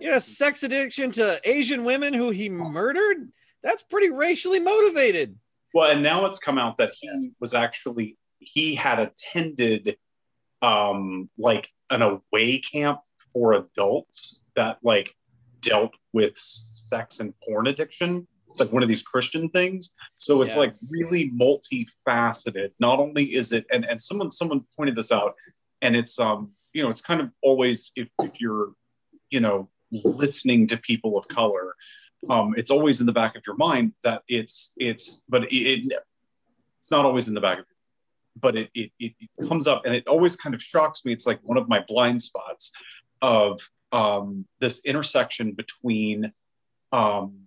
he 0.00 0.06
had 0.06 0.14
a 0.16 0.20
sex 0.20 0.62
addiction 0.62 1.10
to 1.12 1.40
Asian 1.44 1.84
women 1.84 2.14
who 2.14 2.30
he 2.30 2.48
murdered. 2.48 3.30
That's 3.62 3.82
pretty 3.82 4.10
racially 4.10 4.60
motivated. 4.60 5.36
Well, 5.74 5.90
and 5.90 6.02
now 6.02 6.24
it's 6.26 6.38
come 6.38 6.58
out 6.58 6.78
that 6.78 6.92
he 6.98 7.32
was 7.40 7.54
actually 7.54 8.16
he 8.38 8.74
had 8.74 9.00
attended 9.00 9.96
um 10.62 11.28
like 11.38 11.68
an 11.90 12.02
away 12.02 12.58
camp 12.60 13.00
for 13.32 13.54
adults 13.54 14.40
that 14.56 14.78
like 14.82 15.14
dealt 15.68 15.94
with 16.12 16.36
sex 16.36 17.20
and 17.20 17.34
porn 17.40 17.66
addiction 17.66 18.26
it's 18.50 18.60
like 18.60 18.72
one 18.72 18.82
of 18.82 18.88
these 18.88 19.02
Christian 19.02 19.48
things. 19.50 19.92
So 20.16 20.42
it's 20.42 20.54
Yeah. 20.54 20.60
like 20.60 20.74
really 20.90 21.30
multifaceted. 21.30 22.70
Not 22.80 22.98
only 22.98 23.24
is 23.34 23.52
it, 23.52 23.66
and 23.72 23.84
and 23.84 24.00
someone 24.00 24.32
someone 24.32 24.64
pointed 24.76 24.96
this 24.96 25.12
out, 25.12 25.34
and 25.82 25.94
it's 25.96 26.18
um 26.18 26.52
you 26.72 26.82
know 26.82 26.88
it's 26.88 27.00
kind 27.00 27.20
of 27.20 27.30
always 27.42 27.92
if 27.96 28.08
if 28.20 28.40
you're 28.40 28.72
you 29.30 29.40
know 29.40 29.68
listening 29.92 30.66
to 30.68 30.76
people 30.78 31.18
of 31.18 31.28
color, 31.28 31.74
um 32.30 32.54
it's 32.56 32.70
always 32.70 33.00
in 33.00 33.06
the 33.06 33.12
back 33.12 33.36
of 33.36 33.42
your 33.46 33.56
mind 33.56 33.92
that 34.02 34.22
it's 34.28 34.72
it's 34.76 35.22
but 35.28 35.44
it, 35.44 35.54
it 35.54 35.92
it's 36.78 36.90
not 36.90 37.04
always 37.04 37.28
in 37.28 37.34
the 37.34 37.40
back 37.40 37.58
of 37.60 37.64
but 38.40 38.56
it, 38.56 38.70
it 38.74 38.90
it 38.98 39.12
it 39.20 39.48
comes 39.48 39.68
up 39.68 39.82
and 39.84 39.94
it 39.94 40.06
always 40.08 40.36
kind 40.36 40.54
of 40.54 40.62
shocks 40.62 41.04
me. 41.04 41.12
It's 41.12 41.26
like 41.26 41.40
one 41.42 41.58
of 41.58 41.68
my 41.68 41.80
blind 41.86 42.22
spots 42.22 42.72
of 43.20 43.60
um, 43.92 44.46
this 44.60 44.84
intersection 44.84 45.52
between 45.52 46.32
um, 46.92 47.40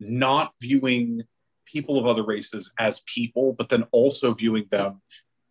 not 0.00 0.52
viewing 0.60 1.20
people 1.66 1.98
of 1.98 2.06
other 2.06 2.22
races 2.24 2.72
as 2.78 3.02
people, 3.06 3.52
but 3.52 3.68
then 3.68 3.84
also 3.92 4.34
viewing 4.34 4.66
them 4.70 5.00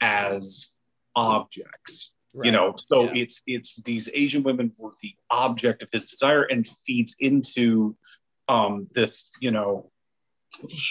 as 0.02 0.72
objects. 1.15 2.13
Right. 2.34 2.48
You 2.48 2.52
know, 2.52 2.76
so 2.89 3.04
Yeah. 3.04 3.12
it's 3.22 3.43
it's 3.46 3.82
these 3.84 4.10
Asian 4.13 4.41
women 4.43 4.72
were 4.78 4.93
the 5.02 5.13
object 5.30 5.84
of 5.84 5.89
his 5.91 6.06
desire 6.06 6.43
and 6.43 6.67
feeds 6.86 7.15
into 7.19 7.96
um, 8.48 8.88
this, 8.93 9.30
you 9.39 9.52
know, 9.52 9.91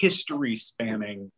history 0.01 0.57
spanning 0.57 1.31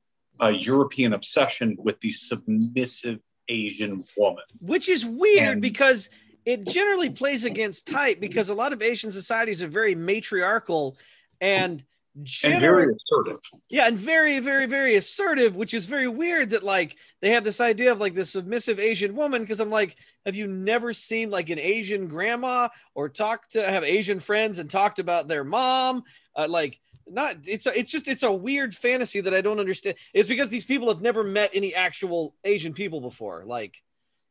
uh, 0.42 0.48
European 0.48 1.12
obsession 1.14 1.76
with 1.78 2.00
the 2.00 2.10
submissive 2.10 3.20
Asian 3.48 4.04
woman. 4.16 4.44
which 4.60 4.88
is 4.88 5.04
weird 5.06 5.52
And- 5.54 5.62
because 5.62 6.10
it 6.44 6.66
generally 6.66 7.10
plays 7.10 7.44
against 7.44 7.86
type 7.86 8.20
because 8.20 8.48
a 8.48 8.54
lot 8.54 8.72
of 8.72 8.82
Asian 8.82 9.10
societies 9.10 9.62
are 9.62 9.68
very 9.68 9.94
matriarchal 9.94 10.96
and 11.40 11.84
And 12.16 12.26
generally 12.26 12.84
very 12.84 12.94
assertive. 12.94 13.40
Yeah, 13.68 13.88
and 13.88 13.98
very, 13.98 14.38
very, 14.38 14.66
very 14.66 14.94
assertive, 14.94 15.56
which 15.56 15.74
is 15.74 15.86
very 15.86 16.06
weird 16.06 16.50
that 16.50 16.62
like 16.62 16.96
they 17.20 17.30
have 17.30 17.42
this 17.42 17.60
idea 17.60 17.90
of 17.90 17.98
like 17.98 18.14
this 18.14 18.30
submissive 18.30 18.78
Asian 18.78 19.16
woman. 19.16 19.42
Because 19.42 19.60
I'm 19.60 19.70
like, 19.70 19.96
have 20.24 20.36
you 20.36 20.46
never 20.46 20.92
seen 20.92 21.30
like 21.30 21.50
an 21.50 21.58
Asian 21.58 22.06
grandma 22.06 22.68
or 22.94 23.08
talked 23.08 23.52
to 23.52 23.68
have 23.68 23.82
Asian 23.82 24.20
friends 24.20 24.60
and 24.60 24.70
talked 24.70 25.00
about 25.00 25.26
their 25.26 25.42
mom? 25.42 26.04
Uh, 26.36 26.46
like, 26.48 26.78
not 27.08 27.36
it's 27.46 27.66
a, 27.66 27.76
it's 27.76 27.90
just 27.90 28.06
it's 28.06 28.22
a 28.22 28.32
weird 28.32 28.74
fantasy 28.76 29.20
that 29.20 29.34
I 29.34 29.40
don't 29.40 29.58
understand. 29.58 29.96
It's 30.12 30.28
because 30.28 30.50
these 30.50 30.64
people 30.64 30.88
have 30.88 31.02
never 31.02 31.24
met 31.24 31.50
any 31.52 31.74
actual 31.74 32.36
Asian 32.44 32.74
people 32.74 33.00
before. 33.00 33.44
Like, 33.44 33.82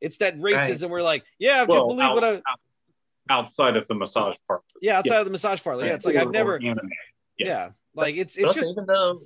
it's 0.04 0.18
that 0.18 0.38
racism. 0.38 0.90
We're 0.90 1.02
like, 1.02 1.24
yeah, 1.40 1.62
I 1.62 1.64
Well, 1.64 1.88
just 1.88 1.98
believe 1.98 2.14
what 2.14 2.24
I 2.24 2.42
outside 3.30 3.78
of 3.78 3.88
the 3.88 3.96
massage 3.96 4.36
parlor. 4.48 4.64
yeah 4.82 4.98
outside 5.00 5.20
of 5.20 5.26
the 5.26 5.32
massage 5.32 5.64
parlor. 5.64 5.86
Yeah, 5.88 5.94
it's 5.96 6.06
like 6.06 6.16
Or- 6.16 6.20
I've 6.20 6.32
never 6.32 6.60
yeah, 6.62 6.74
yeah. 7.38 7.70
like 7.96 8.16
it's 8.18 8.36
it's 8.36 8.48
also, 8.48 8.60
just 8.60 8.72
even 8.72 8.86
though 8.86 9.22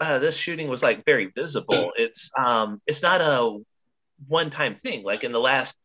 uh, 0.00 0.18
this 0.18 0.36
shooting 0.36 0.68
was 0.68 0.82
like 0.82 1.04
very 1.04 1.26
visible, 1.26 1.92
it's 1.96 2.30
um 2.38 2.80
it's 2.86 3.02
not 3.02 3.20
a 3.20 3.58
one 4.28 4.50
time 4.50 4.74
thing. 4.74 5.04
Like 5.04 5.22
in 5.22 5.32
the 5.32 5.40
last 5.40 5.76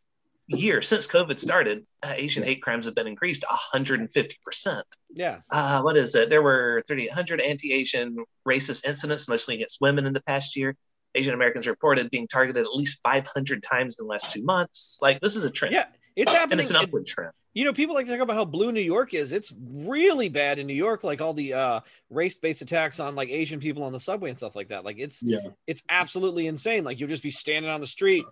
year 0.48 0.82
since 0.82 1.08
COVID 1.08 1.38
started, 1.42 1.86
uh, 2.04 2.14
Asian 2.16 2.42
hate 2.44 2.62
crimes 2.62 2.86
have 2.86 2.96
been 2.96 3.06
increased 3.08 3.44
150 3.50 4.38
percent. 4.46 4.86
yeah 5.14 5.40
Uh, 5.52 5.82
what 5.82 5.98
is 5.98 6.16
it? 6.16 6.30
There 6.30 6.42
were 6.42 6.82
3,800 6.88 7.42
anti-Asian 7.42 8.16
racist 8.48 8.86
incidents, 8.88 9.28
mostly 9.28 9.56
against 9.56 9.82
women, 9.82 10.06
in 10.08 10.14
the 10.14 10.24
past 10.24 10.56
year. 10.56 10.78
Asian 11.18 11.34
Americans 11.34 11.68
reported 11.68 12.10
being 12.12 12.28
targeted 12.28 12.64
at 12.66 12.74
least 12.74 13.02
500 13.04 13.64
times 13.64 13.98
in 14.00 14.06
the 14.06 14.10
last 14.10 14.32
two 14.32 14.44
months. 14.44 15.00
Like 15.02 15.20
this 15.22 15.36
is 15.36 15.44
a 15.44 15.50
trend, 15.52 15.74
yeah 15.74 15.86
it's 16.16 16.32
happening. 16.32 16.34
and 16.34 16.40
happening. 16.42 16.60
it's 16.60 16.70
an 16.72 16.76
It- 16.78 16.84
upward 16.84 17.06
trend. 17.06 17.32
you 17.54 17.64
know 17.66 17.74
people 17.74 17.94
like 17.96 18.06
to 18.08 18.12
talk 18.12 18.22
about 18.22 18.36
how 18.36 18.46
blue 18.46 18.72
new 18.72 18.82
york 18.82 19.14
is 19.14 19.32
it's 19.32 19.54
really 19.60 20.30
bad 20.30 20.58
in 20.58 20.66
new 20.66 20.74
york 20.88 21.04
like 21.04 21.22
all 21.22 21.34
the 21.34 21.54
uh 21.54 21.80
race-based 22.10 22.62
attacks 22.64 23.00
on 23.00 23.14
like 23.16 23.30
asian 23.30 23.60
people 23.60 23.84
on 23.84 23.92
the 23.94 24.00
subway 24.00 24.30
and 24.30 24.38
stuff 24.38 24.56
like 24.56 24.70
that 24.70 24.84
like 24.84 24.98
it's 25.00 25.22
Yeah. 25.24 25.40
it's 25.68 25.84
absolutely 25.90 26.48
insane 26.48 26.84
like 26.84 27.00
you'll 27.00 27.10
just 27.10 27.22
be 27.24 27.30
standing 27.32 27.70
on 27.70 27.82
the 27.82 27.88
street 27.88 28.26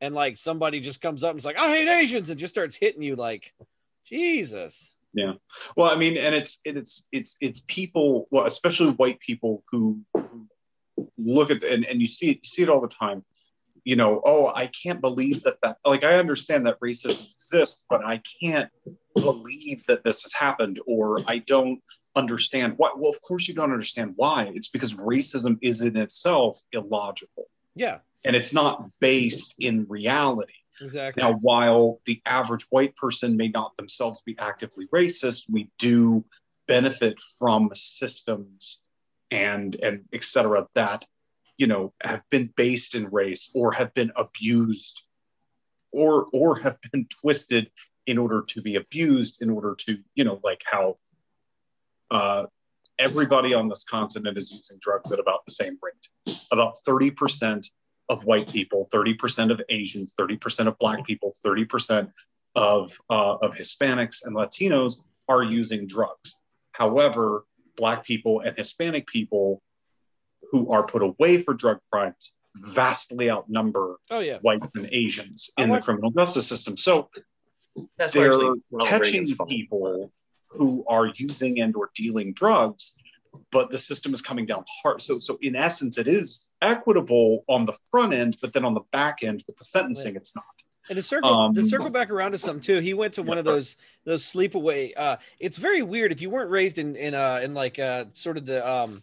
and 0.00 0.14
like 0.14 0.36
somebody 0.36 0.78
just 0.80 1.00
comes 1.00 1.24
up 1.24 1.30
and 1.30 1.38
is 1.40 1.44
like 1.44 1.58
i 1.58 1.66
hate 1.68 1.88
asians 1.88 2.30
and 2.30 2.38
just 2.38 2.54
starts 2.54 2.76
hitting 2.76 3.02
you 3.02 3.16
like 3.16 3.52
jesus 4.04 4.96
Yeah. 5.14 5.32
Well, 5.76 5.90
I 5.90 5.96
mean, 5.96 6.16
and 6.16 6.34
it's 6.34 6.60
it's 6.64 7.06
it's 7.12 7.36
it's 7.40 7.60
people, 7.68 8.28
well, 8.30 8.46
especially 8.46 8.92
white 8.92 9.20
people 9.20 9.62
who, 9.70 10.00
who 10.14 10.46
look 11.18 11.50
at 11.50 11.60
the, 11.60 11.72
and, 11.72 11.84
and 11.84 12.00
you 12.00 12.06
see 12.06 12.30
it, 12.30 12.38
you 12.42 12.48
see 12.48 12.62
it 12.62 12.68
all 12.68 12.80
the 12.80 12.88
time. 12.88 13.24
You 13.84 13.96
know, 13.96 14.20
oh, 14.24 14.52
I 14.54 14.68
can't 14.68 15.00
believe 15.00 15.42
that 15.42 15.56
that 15.62 15.78
like 15.84 16.04
I 16.04 16.14
understand 16.14 16.66
that 16.66 16.78
racism 16.80 17.32
exists, 17.32 17.84
but 17.90 18.04
I 18.04 18.22
can't 18.40 18.70
believe 19.14 19.84
that 19.86 20.04
this 20.04 20.22
has 20.22 20.32
happened, 20.32 20.80
or 20.86 21.18
I 21.26 21.38
don't 21.38 21.80
understand 22.14 22.74
why. 22.76 22.90
Well, 22.96 23.10
of 23.10 23.20
course 23.22 23.48
you 23.48 23.54
don't 23.54 23.72
understand 23.72 24.12
why. 24.16 24.52
It's 24.54 24.68
because 24.68 24.94
racism 24.94 25.58
is 25.62 25.82
in 25.82 25.96
itself 25.96 26.60
illogical, 26.72 27.48
yeah 27.74 27.98
and 28.24 28.36
it's 28.36 28.54
not 28.54 28.88
based 29.00 29.54
in 29.58 29.86
reality. 29.88 30.52
exactly 30.80 31.22
Now, 31.22 31.34
while 31.34 32.00
the 32.06 32.20
average 32.26 32.66
white 32.70 32.96
person 32.96 33.36
may 33.36 33.48
not 33.48 33.76
themselves 33.76 34.22
be 34.22 34.36
actively 34.38 34.86
racist, 34.94 35.44
we 35.50 35.68
do 35.78 36.24
benefit 36.68 37.16
from 37.38 37.70
systems 37.74 38.82
and 39.32 39.74
and 39.76 40.04
et 40.12 40.22
cetera 40.22 40.68
that 40.74 41.04
you 41.56 41.66
know 41.66 41.92
have 42.02 42.22
been 42.30 42.52
based 42.56 42.94
in 42.94 43.06
race 43.06 43.50
or 43.54 43.72
have 43.72 43.92
been 43.94 44.12
abused 44.14 45.02
or 45.92 46.26
or 46.32 46.58
have 46.60 46.76
been 46.92 47.06
twisted 47.20 47.70
in 48.06 48.18
order 48.18 48.42
to 48.46 48.60
be 48.62 48.76
abused 48.76 49.42
in 49.42 49.50
order 49.50 49.74
to 49.74 49.98
you 50.14 50.24
know 50.24 50.38
like 50.44 50.62
how 50.64 50.98
uh, 52.10 52.44
everybody 52.98 53.54
on 53.54 53.68
this 53.68 53.84
continent 53.84 54.36
is 54.36 54.52
using 54.52 54.78
drugs 54.80 55.12
at 55.12 55.18
about 55.18 55.44
the 55.46 55.50
same 55.50 55.78
rate. 55.82 56.36
About 56.52 56.74
30% 56.86 57.66
of 58.10 58.24
white 58.24 58.48
people 58.48 58.88
30% 58.92 59.52
of 59.52 59.60
asians 59.70 60.12
30% 60.20 60.66
of 60.66 60.76
black 60.78 61.06
people 61.06 61.32
30% 61.46 62.10
of 62.54 62.92
uh, 63.08 63.36
of 63.36 63.54
hispanics 63.54 64.26
and 64.26 64.36
latinos 64.36 65.00
are 65.28 65.44
using 65.44 65.86
drugs. 65.86 66.38
However 66.72 67.44
black 67.76 68.04
people 68.04 68.40
and 68.40 68.56
hispanic 68.56 69.06
people 69.06 69.62
who 70.50 70.70
are 70.70 70.82
put 70.82 71.02
away 71.02 71.42
for 71.42 71.54
drug 71.54 71.78
crimes 71.90 72.34
vastly 72.54 73.30
outnumber 73.30 73.96
oh 74.10 74.20
yeah. 74.20 74.38
whites 74.42 74.68
and 74.74 74.88
asians 74.92 75.50
in 75.56 75.70
the 75.70 75.80
criminal 75.80 76.10
justice 76.10 76.46
system. 76.46 76.76
So 76.76 77.08
That's 77.96 78.12
they're 78.12 78.54
catching 78.86 79.26
people 79.48 80.12
who 80.48 80.84
are 80.88 81.06
using 81.16 81.60
and 81.60 81.74
or 81.74 81.90
dealing 81.94 82.34
drugs 82.34 82.94
but 83.50 83.70
the 83.70 83.78
system 83.78 84.12
is 84.12 84.20
coming 84.20 84.44
down 84.44 84.64
hard. 84.82 85.00
So 85.00 85.18
so 85.18 85.38
in 85.40 85.56
essence 85.56 85.96
it 85.96 86.06
is 86.06 86.50
equitable 86.60 87.44
on 87.48 87.64
the 87.64 87.74
front 87.90 88.12
end 88.12 88.36
but 88.42 88.52
then 88.52 88.64
on 88.64 88.74
the 88.74 88.84
back 88.92 89.22
end 89.22 89.42
with 89.46 89.56
the 89.56 89.64
sentencing 89.64 90.16
it's 90.16 90.36
not 90.36 90.44
And 90.88 90.96
to 90.96 91.02
circle 91.02 91.32
Um, 91.32 91.54
to 91.54 91.62
circle 91.62 91.90
back 91.90 92.10
around 92.10 92.32
to 92.32 92.38
something 92.38 92.62
too, 92.62 92.80
he 92.80 92.94
went 92.94 93.14
to 93.14 93.22
one 93.22 93.38
of 93.38 93.44
those 93.44 93.76
those 94.04 94.24
sleepaway. 94.24 94.92
Uh, 94.96 95.16
it's 95.38 95.56
very 95.56 95.82
weird 95.82 96.12
if 96.12 96.20
you 96.20 96.30
weren't 96.30 96.50
raised 96.50 96.78
in 96.78 96.96
in 96.96 97.14
uh 97.14 97.40
in 97.42 97.54
like 97.54 97.78
uh 97.78 98.06
sort 98.12 98.36
of 98.36 98.46
the 98.46 98.68
um 98.68 99.02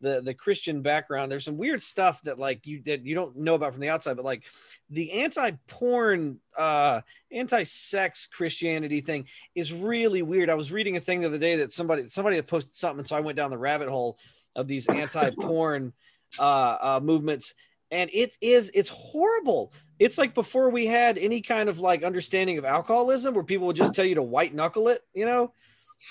the 0.00 0.20
the 0.20 0.34
Christian 0.34 0.82
background. 0.82 1.30
There's 1.30 1.44
some 1.44 1.56
weird 1.56 1.82
stuff 1.82 2.22
that 2.22 2.38
like 2.38 2.66
you 2.66 2.82
that 2.86 3.04
you 3.04 3.14
don't 3.14 3.36
know 3.36 3.54
about 3.54 3.72
from 3.72 3.80
the 3.80 3.88
outside, 3.88 4.16
but 4.16 4.24
like 4.24 4.44
the 4.90 5.12
anti-porn, 5.12 6.38
uh, 6.56 7.00
anti-sex 7.32 8.26
Christianity 8.26 9.00
thing 9.00 9.26
is 9.54 9.72
really 9.72 10.22
weird. 10.22 10.50
I 10.50 10.54
was 10.54 10.70
reading 10.70 10.96
a 10.96 11.00
thing 11.00 11.20
the 11.20 11.28
other 11.28 11.38
day 11.38 11.56
that 11.56 11.72
somebody 11.72 12.06
somebody 12.08 12.36
had 12.36 12.46
posted 12.46 12.74
something, 12.74 13.04
so 13.04 13.16
I 13.16 13.20
went 13.20 13.36
down 13.36 13.50
the 13.50 13.58
rabbit 13.58 13.88
hole 13.88 14.18
of 14.54 14.68
these 14.68 14.88
anti-porn 14.88 15.92
uh, 16.38 16.76
uh 16.80 17.00
movements 17.02 17.54
and 17.90 18.10
it 18.12 18.36
is 18.40 18.70
it's 18.74 18.88
horrible 18.88 19.72
it's 19.98 20.18
like 20.18 20.34
before 20.34 20.70
we 20.70 20.86
had 20.86 21.16
any 21.18 21.40
kind 21.40 21.68
of 21.68 21.78
like 21.78 22.02
understanding 22.02 22.58
of 22.58 22.64
alcoholism 22.64 23.34
where 23.34 23.44
people 23.44 23.66
would 23.66 23.76
just 23.76 23.94
tell 23.94 24.04
you 24.04 24.14
to 24.14 24.22
white 24.22 24.54
knuckle 24.54 24.88
it 24.88 25.02
you 25.14 25.24
know 25.24 25.52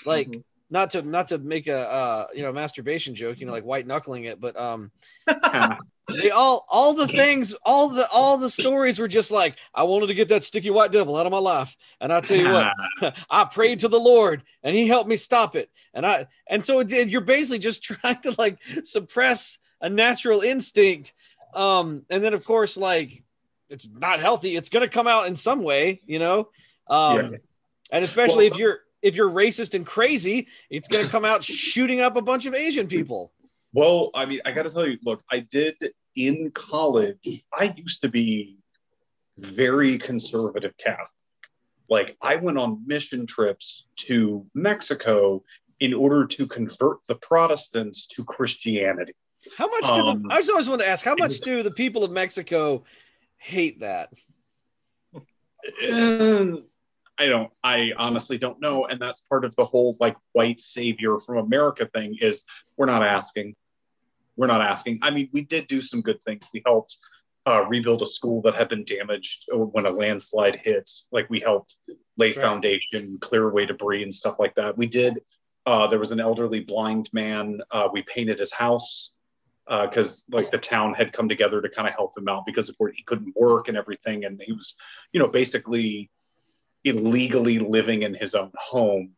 like 0.04 0.28
Mhm. 0.28 0.42
not 0.70 0.90
to 0.90 1.02
not 1.02 1.28
to 1.28 1.38
make 1.38 1.66
a 1.66 1.78
uh 1.78 2.26
you 2.34 2.42
know 2.42 2.52
masturbation 2.52 3.14
joke 3.14 3.38
you 3.40 3.46
know 3.46 3.52
like 3.52 3.64
white 3.64 3.86
knuckling 3.86 4.24
it 4.24 4.40
but 4.40 4.56
um 4.58 4.90
they 6.22 6.30
all 6.30 6.64
all 6.68 6.94
the 6.94 7.08
things 7.08 7.54
all 7.64 7.88
the 7.88 8.08
all 8.10 8.38
the 8.38 8.50
stories 8.50 8.98
were 8.98 9.08
just 9.08 9.30
like 9.30 9.56
i 9.74 9.82
wanted 9.82 10.06
to 10.06 10.14
get 10.14 10.28
that 10.28 10.42
sticky 10.44 10.70
white 10.70 10.92
devil 10.92 11.16
out 11.16 11.26
of 11.26 11.32
my 11.32 11.38
life 11.38 11.76
and 12.00 12.12
i 12.12 12.20
tell 12.20 12.36
you 12.36 12.48
what 12.48 12.66
I 13.30 13.44
prayed 13.44 13.80
to 13.80 13.88
the 13.88 13.98
Lord 14.00 14.42
and 14.62 14.74
he 14.74 14.86
helped 14.86 15.08
me 15.08 15.16
stop 15.18 15.54
it. 15.54 15.70
And 15.92 16.06
I 16.06 16.26
and 16.48 16.64
so 16.64 16.80
it, 16.80 17.10
you're 17.10 17.20
basically 17.20 17.58
just 17.58 17.82
trying 17.90 18.22
to 18.22 18.34
like 18.38 18.58
suppress 18.84 19.58
a 19.82 19.90
natural 19.90 20.40
instinct. 20.40 21.12
Um, 21.56 22.04
and 22.10 22.22
then 22.22 22.34
of 22.34 22.44
course, 22.44 22.76
like 22.76 23.24
it's 23.68 23.88
not 23.88 24.20
healthy, 24.20 24.54
it's 24.54 24.68
gonna 24.68 24.88
come 24.88 25.08
out 25.08 25.26
in 25.26 25.34
some 25.34 25.62
way, 25.62 26.00
you 26.06 26.18
know. 26.18 26.50
Um, 26.86 27.16
Yeah. 27.32 27.38
and 27.90 28.04
especially 28.04 28.44
Well- 28.48 28.54
if 28.54 28.58
you're 28.60 28.80
if 29.02 29.14
you're 29.14 29.30
racist 29.30 29.74
and 29.74 29.86
crazy, 29.86 30.48
it's 30.70 30.88
gonna 30.88 31.08
come 31.08 31.24
out 31.24 31.42
shooting 31.44 32.00
up 32.00 32.16
a 32.16 32.22
bunch 32.22 32.46
of 32.46 32.54
Asian 32.54 32.86
people. 32.88 33.32
Well, 33.72 34.10
I 34.14 34.24
mean, 34.26 34.40
I 34.44 34.52
got 34.52 34.62
to 34.62 34.70
tell 34.70 34.86
you, 34.86 34.98
look, 35.04 35.22
I 35.30 35.40
did 35.40 35.76
in 36.16 36.50
college. 36.52 37.18
I 37.52 37.74
used 37.76 38.00
to 38.00 38.08
be 38.08 38.56
very 39.36 39.98
conservative 39.98 40.74
Catholic. 40.78 41.10
Like, 41.88 42.16
I 42.22 42.36
went 42.36 42.56
on 42.58 42.82
mission 42.86 43.26
trips 43.26 43.86
to 43.96 44.46
Mexico 44.54 45.44
in 45.78 45.92
order 45.92 46.26
to 46.26 46.46
convert 46.46 47.04
the 47.06 47.16
Protestants 47.16 48.06
to 48.08 48.24
Christianity. 48.24 49.12
How 49.56 49.66
much 49.68 49.82
do 49.82 50.00
Um, 50.10 50.22
the, 50.22 50.34
I 50.34 50.38
just 50.38 50.50
always 50.50 50.68
want 50.68 50.80
to 50.80 50.88
ask, 50.88 51.04
how 51.04 51.14
much 51.14 51.40
do 51.40 51.62
the 51.62 51.70
people 51.70 52.04
of 52.04 52.10
Mexico 52.10 52.84
hate 53.38 53.80
that? 53.80 54.12
I 57.18 57.26
don't. 57.26 57.50
I 57.64 57.92
honestly 57.96 58.36
don't 58.36 58.60
know, 58.60 58.86
and 58.86 59.00
that's 59.00 59.22
part 59.22 59.44
of 59.44 59.56
the 59.56 59.64
whole 59.64 59.96
like 60.00 60.16
white 60.32 60.60
savior 60.60 61.18
from 61.18 61.38
America 61.38 61.88
thing. 61.94 62.16
Is 62.20 62.44
we're 62.76 62.86
not 62.86 63.02
asking, 63.02 63.54
we're 64.36 64.48
not 64.48 64.60
asking. 64.60 64.98
I 65.02 65.10
mean, 65.10 65.30
we 65.32 65.42
did 65.42 65.66
do 65.66 65.80
some 65.80 66.02
good 66.02 66.22
things. 66.22 66.44
We 66.52 66.62
helped 66.66 66.98
uh, 67.46 67.64
rebuild 67.68 68.02
a 68.02 68.06
school 68.06 68.42
that 68.42 68.56
had 68.56 68.68
been 68.68 68.84
damaged 68.84 69.46
when 69.50 69.86
a 69.86 69.90
landslide 69.90 70.60
hit. 70.62 70.90
Like 71.10 71.30
we 71.30 71.40
helped 71.40 71.76
lay 72.18 72.28
Right. 72.28 72.36
foundation, 72.36 73.18
clear 73.20 73.48
away 73.48 73.64
debris, 73.64 74.02
and 74.02 74.12
stuff 74.12 74.36
like 74.38 74.54
that. 74.56 74.76
We 74.76 74.86
did. 74.86 75.20
Uh, 75.64 75.86
there 75.86 75.98
was 75.98 76.12
an 76.12 76.20
elderly 76.20 76.60
blind 76.60 77.08
man. 77.14 77.60
Uh, 77.70 77.88
we 77.90 78.02
painted 78.02 78.38
his 78.38 78.52
house 78.52 79.14
Uh, 79.68 79.86
because 79.86 80.24
like 80.30 80.50
the 80.52 80.58
town 80.58 80.94
had 80.94 81.12
come 81.12 81.28
together 81.28 81.60
to 81.60 81.68
kind 81.68 81.88
of 81.88 81.94
help 81.94 82.16
him 82.16 82.28
out 82.28 82.46
because 82.46 82.68
of 82.68 82.78
course 82.78 82.94
he 82.96 83.02
couldn't 83.02 83.34
work 83.36 83.66
and 83.66 83.76
everything, 83.76 84.24
and 84.24 84.40
he 84.46 84.52
was, 84.52 84.76
you 85.12 85.18
know, 85.18 85.26
basically 85.26 86.08
illegally 86.84 87.58
living 87.58 88.04
in 88.04 88.14
his 88.14 88.34
own 88.36 88.52
home 88.56 89.10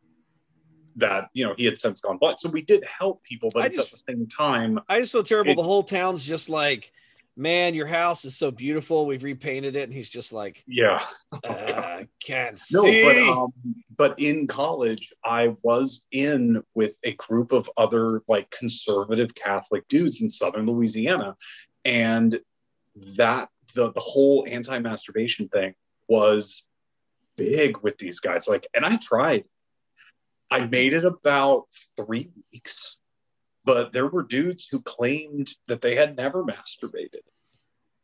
that 0.95 1.29
you 1.33 1.45
know 1.45 1.53
he 1.55 1.65
had 1.65 1.77
since 1.77 2.01
gone 2.01 2.17
blind. 2.17 2.39
So 2.39 2.49
we 2.49 2.63
did 2.63 2.83
help 2.99 3.21
people, 3.23 3.51
but 3.53 3.71
just- 3.71 3.93
at 3.93 3.99
the 4.07 4.13
same 4.13 4.25
time, 4.27 4.79
I 4.89 4.99
just 5.01 5.11
feel 5.11 5.21
terrible. 5.23 5.55
The 5.55 5.61
whole 5.61 5.83
town's 5.83 6.23
just 6.25 6.49
like, 6.49 6.91
man, 7.39 7.73
your 7.73 7.87
house 7.87 8.25
is 8.25 8.35
so 8.35 8.51
beautiful. 8.51 9.05
We've 9.05 9.23
repainted 9.23 9.75
it. 9.75 9.83
And 9.83 9.93
he's 9.93 10.09
just 10.09 10.33
like, 10.33 10.63
yeah. 10.67 11.01
uh, 11.43 12.03
can't 12.23 12.59
No, 12.71 12.83
see. 12.83 13.03
but 13.03 13.17
um, 13.17 13.53
but 13.95 14.19
in 14.19 14.45
college, 14.45 15.13
I 15.23 15.55
was 15.63 16.05
in 16.11 16.61
with 16.75 16.99
a 17.03 17.13
group 17.13 17.51
of 17.53 17.69
other 17.77 18.21
like 18.27 18.51
conservative 18.51 19.33
Catholic 19.33 19.87
dudes 19.87 20.21
in 20.21 20.29
Southern 20.29 20.65
Louisiana, 20.65 21.35
and 21.85 22.39
that 23.15 23.49
the 23.73 23.91
the 23.93 24.01
whole 24.01 24.45
anti-masturbation 24.47 25.47
thing 25.47 25.73
was 26.07 26.65
big 27.37 27.77
with 27.79 27.97
these 27.97 28.19
guys. 28.19 28.47
Like, 28.49 28.67
and 28.73 28.85
I 28.85 28.97
tried. 28.97 29.45
I 30.51 30.65
made 30.65 30.93
it 30.93 31.05
about 31.05 31.67
three 31.95 32.31
weeks, 32.51 32.98
but 33.65 33.93
there 33.93 34.07
were 34.07 34.23
dudes 34.23 34.67
who 34.69 34.81
claimed 34.81 35.49
that 35.67 35.81
they 35.81 35.95
had 35.95 36.15
never 36.15 36.43
masturbated, 36.43 37.23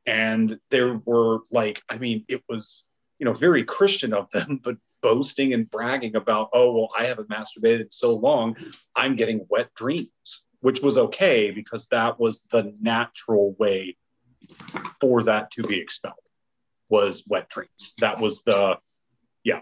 and 0.05 0.59
there 0.69 1.01
were 1.05 1.39
like, 1.51 1.81
I 1.89 1.97
mean, 1.97 2.25
it 2.27 2.43
was 2.47 2.87
you 3.19 3.25
know, 3.25 3.33
very 3.33 3.63
Christian 3.63 4.13
of 4.13 4.29
them, 4.31 4.59
but 4.63 4.77
boasting 5.01 5.53
and 5.53 5.69
bragging 5.69 6.15
about, 6.15 6.49
oh, 6.53 6.73
well, 6.73 6.89
I 6.97 7.05
haven't 7.05 7.29
masturbated 7.29 7.93
so 7.93 8.15
long, 8.15 8.57
I'm 8.95 9.15
getting 9.15 9.45
wet 9.49 9.73
dreams, 9.75 10.47
which 10.61 10.81
was 10.81 10.97
okay 10.97 11.51
because 11.51 11.87
that 11.87 12.19
was 12.19 12.47
the 12.51 12.73
natural 12.81 13.55
way 13.59 13.97
for 14.99 15.23
that 15.23 15.51
to 15.51 15.63
be 15.63 15.79
expelled 15.79 16.15
was 16.89 17.23
wet 17.27 17.49
dreams. 17.49 17.95
That 17.99 18.19
was 18.19 18.43
the, 18.43 18.75
yeah, 19.43 19.59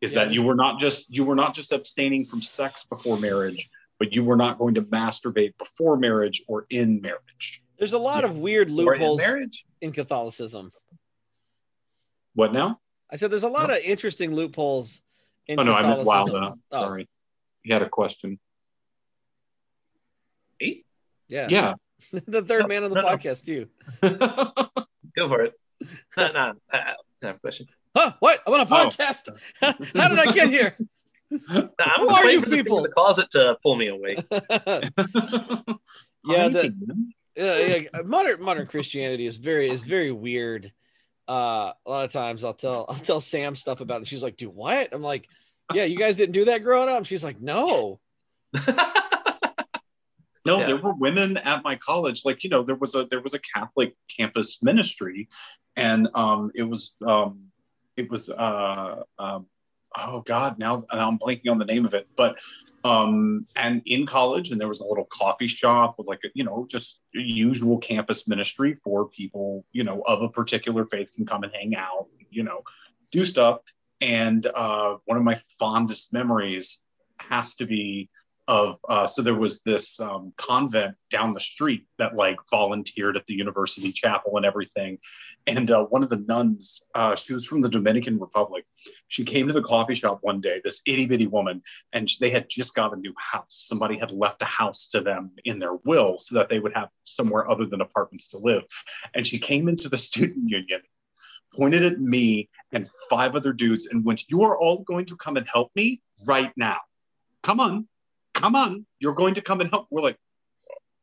is 0.00 0.12
Yeah, 0.12 0.26
that 0.26 0.34
you 0.34 0.44
were 0.44 0.54
not 0.54 0.80
just 0.80 1.14
you 1.14 1.24
were 1.24 1.34
not 1.34 1.54
just 1.54 1.72
abstaining 1.72 2.26
from 2.26 2.42
sex 2.42 2.86
before 2.86 3.18
marriage, 3.18 3.70
but 3.98 4.14
you 4.14 4.24
were 4.24 4.36
not 4.36 4.58
going 4.58 4.74
to 4.74 4.82
masturbate 4.82 5.56
before 5.58 5.96
marriage 5.96 6.42
or 6.48 6.66
in 6.70 7.00
marriage. 7.00 7.62
There's 7.78 7.92
a 7.92 7.98
lot 7.98 8.24
of 8.24 8.38
weird 8.38 8.68
Or 8.68 8.94
in 8.94 9.00
loopholes 9.00 9.22
in 9.80 9.92
Catholicism. 9.92 10.70
What 12.34 12.52
now? 12.52 12.80
I 13.10 13.16
said 13.16 13.30
there's 13.30 13.42
a 13.44 13.48
lot 13.48 13.70
of 13.70 13.78
interesting 13.78 14.34
loopholes 14.34 15.02
in 15.46 15.60
Oh 15.60 15.62
no, 15.62 15.72
I 15.74 15.82
meant 15.82 15.98
Catholicism. 16.00 16.40
Wilda. 16.40 16.52
Uh, 16.52 16.54
oh, 16.72 16.80
Sorry, 16.82 17.08
you 17.62 17.72
had 17.72 17.82
a 17.82 17.88
question. 17.88 18.38
Me? 20.60 20.84
yeah. 21.28 21.48
Yeah. 21.50 21.74
the 22.26 22.42
third 22.42 22.68
man 22.68 22.84
on 22.84 22.90
the 22.90 22.96
No, 22.96 23.02
no. 23.02 23.08
podcast, 23.08 23.44
too. 23.44 23.68
Go 25.16 25.28
for 25.28 25.42
it. 25.42 25.54
No, 26.16 26.32
no. 26.32 26.52
I, 26.70 26.76
I 26.78 26.94
I 27.22 27.26
have 27.26 27.36
a 27.36 27.38
question. 27.38 27.66
Huh? 27.94 28.12
What? 28.20 28.42
I'm 28.46 28.52
on 28.54 28.60
a 28.60 28.62
Oh. 28.64 28.66
podcast. 28.66 29.28
How 29.60 30.08
did 30.08 30.18
I 30.18 30.32
get 30.32 30.50
here? 30.50 30.76
No, 31.30 31.38
I'm 31.80 32.00
Who 32.00 32.08
are 32.08 32.24
waiting 32.24 32.30
you 32.40 32.42
for 32.42 32.50
the 32.50 32.56
people? 32.56 32.76
in 32.78 32.82
the 32.84 32.90
closet 32.90 33.30
to 33.32 33.56
pull 33.62 33.76
me 33.76 33.88
away. 33.88 34.16
Yeah, 36.28 36.48
the- 36.48 36.74
yeah, 37.36 37.58
yeah. 37.94 38.02
Modern 38.02 38.42
modern 38.42 38.66
Christianity 38.66 39.26
is 39.26 39.36
very 39.36 39.68
is 39.70 39.84
very 39.84 40.10
weird. 40.10 40.72
Uh, 41.28 41.72
a 41.84 41.90
lot 41.90 42.04
of 42.04 42.12
times 42.12 42.42
I'll 42.44 42.54
tell 42.54 42.86
I'll 42.88 42.96
tell 42.96 43.20
Sam 43.20 43.54
stuff 43.54 43.80
about 43.80 44.02
it. 44.02 44.08
She's 44.08 44.22
like, 44.24 44.36
"Do 44.36 44.50
what?" 44.50 44.92
I'm 44.92 45.02
like, 45.02 45.28
"Yeah, 45.72 45.84
you 45.84 45.96
guys 45.98 46.16
didn't 46.16 46.32
do 46.32 46.46
that 46.46 46.64
growing 46.64 46.88
up." 46.88 47.06
She's 47.06 47.22
like, 47.22 47.40
"No." 47.40 48.00
No, 50.44 50.60
Yeah. 50.60 50.66
there 50.68 50.76
were 50.76 50.94
women 50.94 51.36
at 51.38 51.64
my 51.64 51.74
college. 51.74 52.24
Like 52.24 52.44
you 52.44 52.50
know, 52.50 52.62
there 52.62 52.76
was 52.76 52.94
a 52.94 53.04
there 53.06 53.20
was 53.20 53.34
a 53.34 53.40
Catholic 53.40 53.96
campus 54.16 54.62
ministry, 54.62 55.28
and 55.74 56.08
um, 56.14 56.52
it 56.54 56.62
was 56.62 56.94
um, 57.04 57.46
it 57.96 58.08
was 58.08 58.30
uh, 58.30 59.02
um, 59.18 59.46
oh 59.96 60.22
god, 60.22 60.58
now, 60.58 60.84
now 60.92 61.08
I'm 61.08 61.18
blanking 61.18 61.50
on 61.50 61.58
the 61.58 61.64
name 61.64 61.84
of 61.84 61.94
it, 61.94 62.08
but 62.16 62.38
um, 62.84 63.46
and 63.56 63.82
in 63.84 64.06
college, 64.06 64.50
and 64.50 64.60
there 64.60 64.68
was 64.68 64.80
a 64.80 64.86
little 64.86 65.06
coffee 65.06 65.48
shop 65.48 65.96
with 65.98 66.06
like 66.06 66.20
a, 66.24 66.28
you 66.34 66.44
know 66.44 66.66
just 66.70 67.00
usual 67.12 67.78
campus 67.78 68.28
ministry 68.28 68.74
for 68.74 69.08
people 69.08 69.64
you 69.72 69.82
know 69.82 70.02
of 70.06 70.22
a 70.22 70.28
particular 70.28 70.86
faith 70.86 71.12
can 71.14 71.26
come 71.26 71.42
and 71.42 71.52
hang 71.52 71.76
out, 71.76 72.06
you 72.30 72.42
know, 72.42 72.62
do 73.10 73.24
stuff. 73.24 73.60
And 74.00 74.46
uh, 74.46 74.96
one 75.06 75.18
of 75.18 75.24
my 75.24 75.40
fondest 75.58 76.12
memories 76.12 76.82
has 77.18 77.56
to 77.56 77.66
be 77.66 78.10
of 78.48 78.78
uh, 78.88 79.06
so 79.06 79.22
there 79.22 79.34
was 79.34 79.62
this 79.62 79.98
um, 79.98 80.32
convent 80.36 80.94
down 81.10 81.34
the 81.34 81.40
street 81.40 81.84
that 81.98 82.14
like 82.14 82.36
volunteered 82.50 83.16
at 83.16 83.26
the 83.26 83.34
university 83.34 83.90
chapel 83.90 84.36
and 84.36 84.46
everything. 84.46 84.98
And 85.46 85.70
uh, 85.70 85.86
one 85.86 86.04
of 86.04 86.10
the 86.10 86.24
nuns 86.28 86.82
uh, 86.94 87.16
she 87.16 87.34
was 87.34 87.46
from 87.46 87.60
the 87.60 87.68
dominican 87.68 88.20
republic. 88.20 88.64
She 89.08 89.24
came 89.24 89.48
to 89.48 89.54
the 89.54 89.62
coffee 89.62 89.94
shop 89.94 90.18
one 90.22 90.40
day 90.40 90.60
this 90.62 90.82
itty-bitty 90.86 91.26
woman 91.26 91.62
and 91.92 92.08
they 92.20 92.30
had 92.30 92.46
just 92.48 92.74
got 92.74 92.92
a 92.92 92.96
new 92.96 93.14
house. 93.18 93.64
Somebody 93.66 93.98
had 93.98 94.12
left 94.12 94.42
a 94.42 94.46
house 94.46 94.88
to 94.88 95.00
them 95.00 95.32
in 95.44 95.58
their 95.58 95.74
will 95.84 96.18
so 96.18 96.36
that 96.36 96.48
they 96.48 96.60
would 96.60 96.74
have 96.74 96.88
somewhere 97.02 97.50
other 97.50 97.66
than 97.66 97.80
apartments 97.80 98.28
to 98.28 98.38
live. 98.38 98.62
And 99.14 99.26
she 99.26 99.38
came 99.38 99.68
into 99.68 99.88
the 99.88 99.96
student 99.96 100.48
union 100.48 100.82
pointed 101.52 101.84
at 101.84 102.00
me 102.00 102.48
and 102.72 102.88
five 103.08 103.34
other 103.34 103.52
dudes 103.52 103.86
and 103.86 104.04
went 104.04 104.28
you 104.28 104.42
are 104.42 104.58
all 104.58 104.78
going 104.84 105.06
to 105.06 105.16
come 105.16 105.36
and 105.36 105.48
help 105.48 105.70
me 105.74 106.00
right 106.26 106.52
now. 106.56 106.76
Come 107.42 107.60
on 107.60 107.88
come 108.36 108.54
on, 108.54 108.86
you're 109.00 109.14
going 109.14 109.34
to 109.34 109.40
come 109.40 109.60
and 109.60 109.70
help. 109.70 109.88
We're 109.90 110.02
like, 110.02 110.18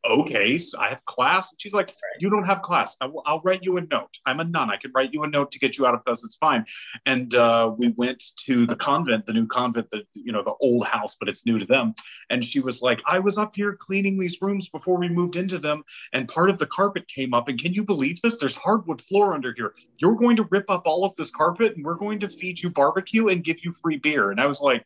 okay, 0.05 0.57
so 0.57 0.79
I 0.79 0.89
have 0.89 1.05
class. 1.05 1.51
And 1.51 1.61
she's 1.61 1.73
like, 1.73 1.93
you 2.19 2.29
don't 2.29 2.43
have 2.43 2.61
class. 2.61 2.97
I 2.99 3.05
will, 3.05 3.23
I'll 3.25 3.41
write 3.43 3.63
you 3.63 3.77
a 3.77 3.81
note. 3.81 4.09
I'm 4.25 4.39
a 4.39 4.43
nun. 4.43 4.69
I 4.69 4.77
can 4.77 4.91
write 4.93 5.13
you 5.13 5.23
a 5.23 5.27
note 5.27 5.51
to 5.51 5.59
get 5.59 5.77
you 5.77 5.85
out 5.85 5.93
of 5.93 6.01
this. 6.05 6.23
It's 6.23 6.35
fine. 6.35 6.65
And 7.05 7.33
uh, 7.35 7.73
we 7.77 7.93
went 7.97 8.21
to 8.45 8.67
the 8.67 8.75
convent, 8.75 9.25
the 9.25 9.33
new 9.33 9.47
convent, 9.47 9.89
the 9.91 10.03
you 10.13 10.31
know 10.31 10.43
the 10.43 10.55
old 10.61 10.85
house, 10.85 11.15
but 11.19 11.29
it's 11.29 11.45
new 11.45 11.57
to 11.57 11.65
them. 11.65 11.93
And 12.29 12.43
she 12.43 12.59
was 12.59 12.81
like, 12.81 12.99
I 13.07 13.19
was 13.19 13.37
up 13.37 13.53
here 13.55 13.75
cleaning 13.79 14.17
these 14.17 14.37
rooms 14.41 14.69
before 14.69 14.97
we 14.97 15.09
moved 15.09 15.35
into 15.35 15.57
them, 15.57 15.83
and 16.11 16.27
part 16.27 16.49
of 16.49 16.59
the 16.59 16.67
carpet 16.67 17.07
came 17.07 17.33
up. 17.33 17.47
And 17.47 17.59
can 17.59 17.73
you 17.73 17.83
believe 17.83 18.21
this? 18.21 18.37
There's 18.37 18.55
hardwood 18.55 19.01
floor 19.01 19.33
under 19.33 19.53
here. 19.55 19.73
You're 19.97 20.15
going 20.15 20.35
to 20.35 20.47
rip 20.51 20.69
up 20.69 20.83
all 20.85 21.05
of 21.05 21.15
this 21.15 21.31
carpet, 21.31 21.75
and 21.75 21.85
we're 21.85 21.95
going 21.95 22.19
to 22.19 22.29
feed 22.29 22.61
you 22.61 22.69
barbecue 22.69 23.27
and 23.29 23.43
give 23.43 23.63
you 23.63 23.73
free 23.73 23.97
beer. 23.97 24.31
And 24.31 24.41
I 24.41 24.47
was 24.47 24.61
like 24.61 24.85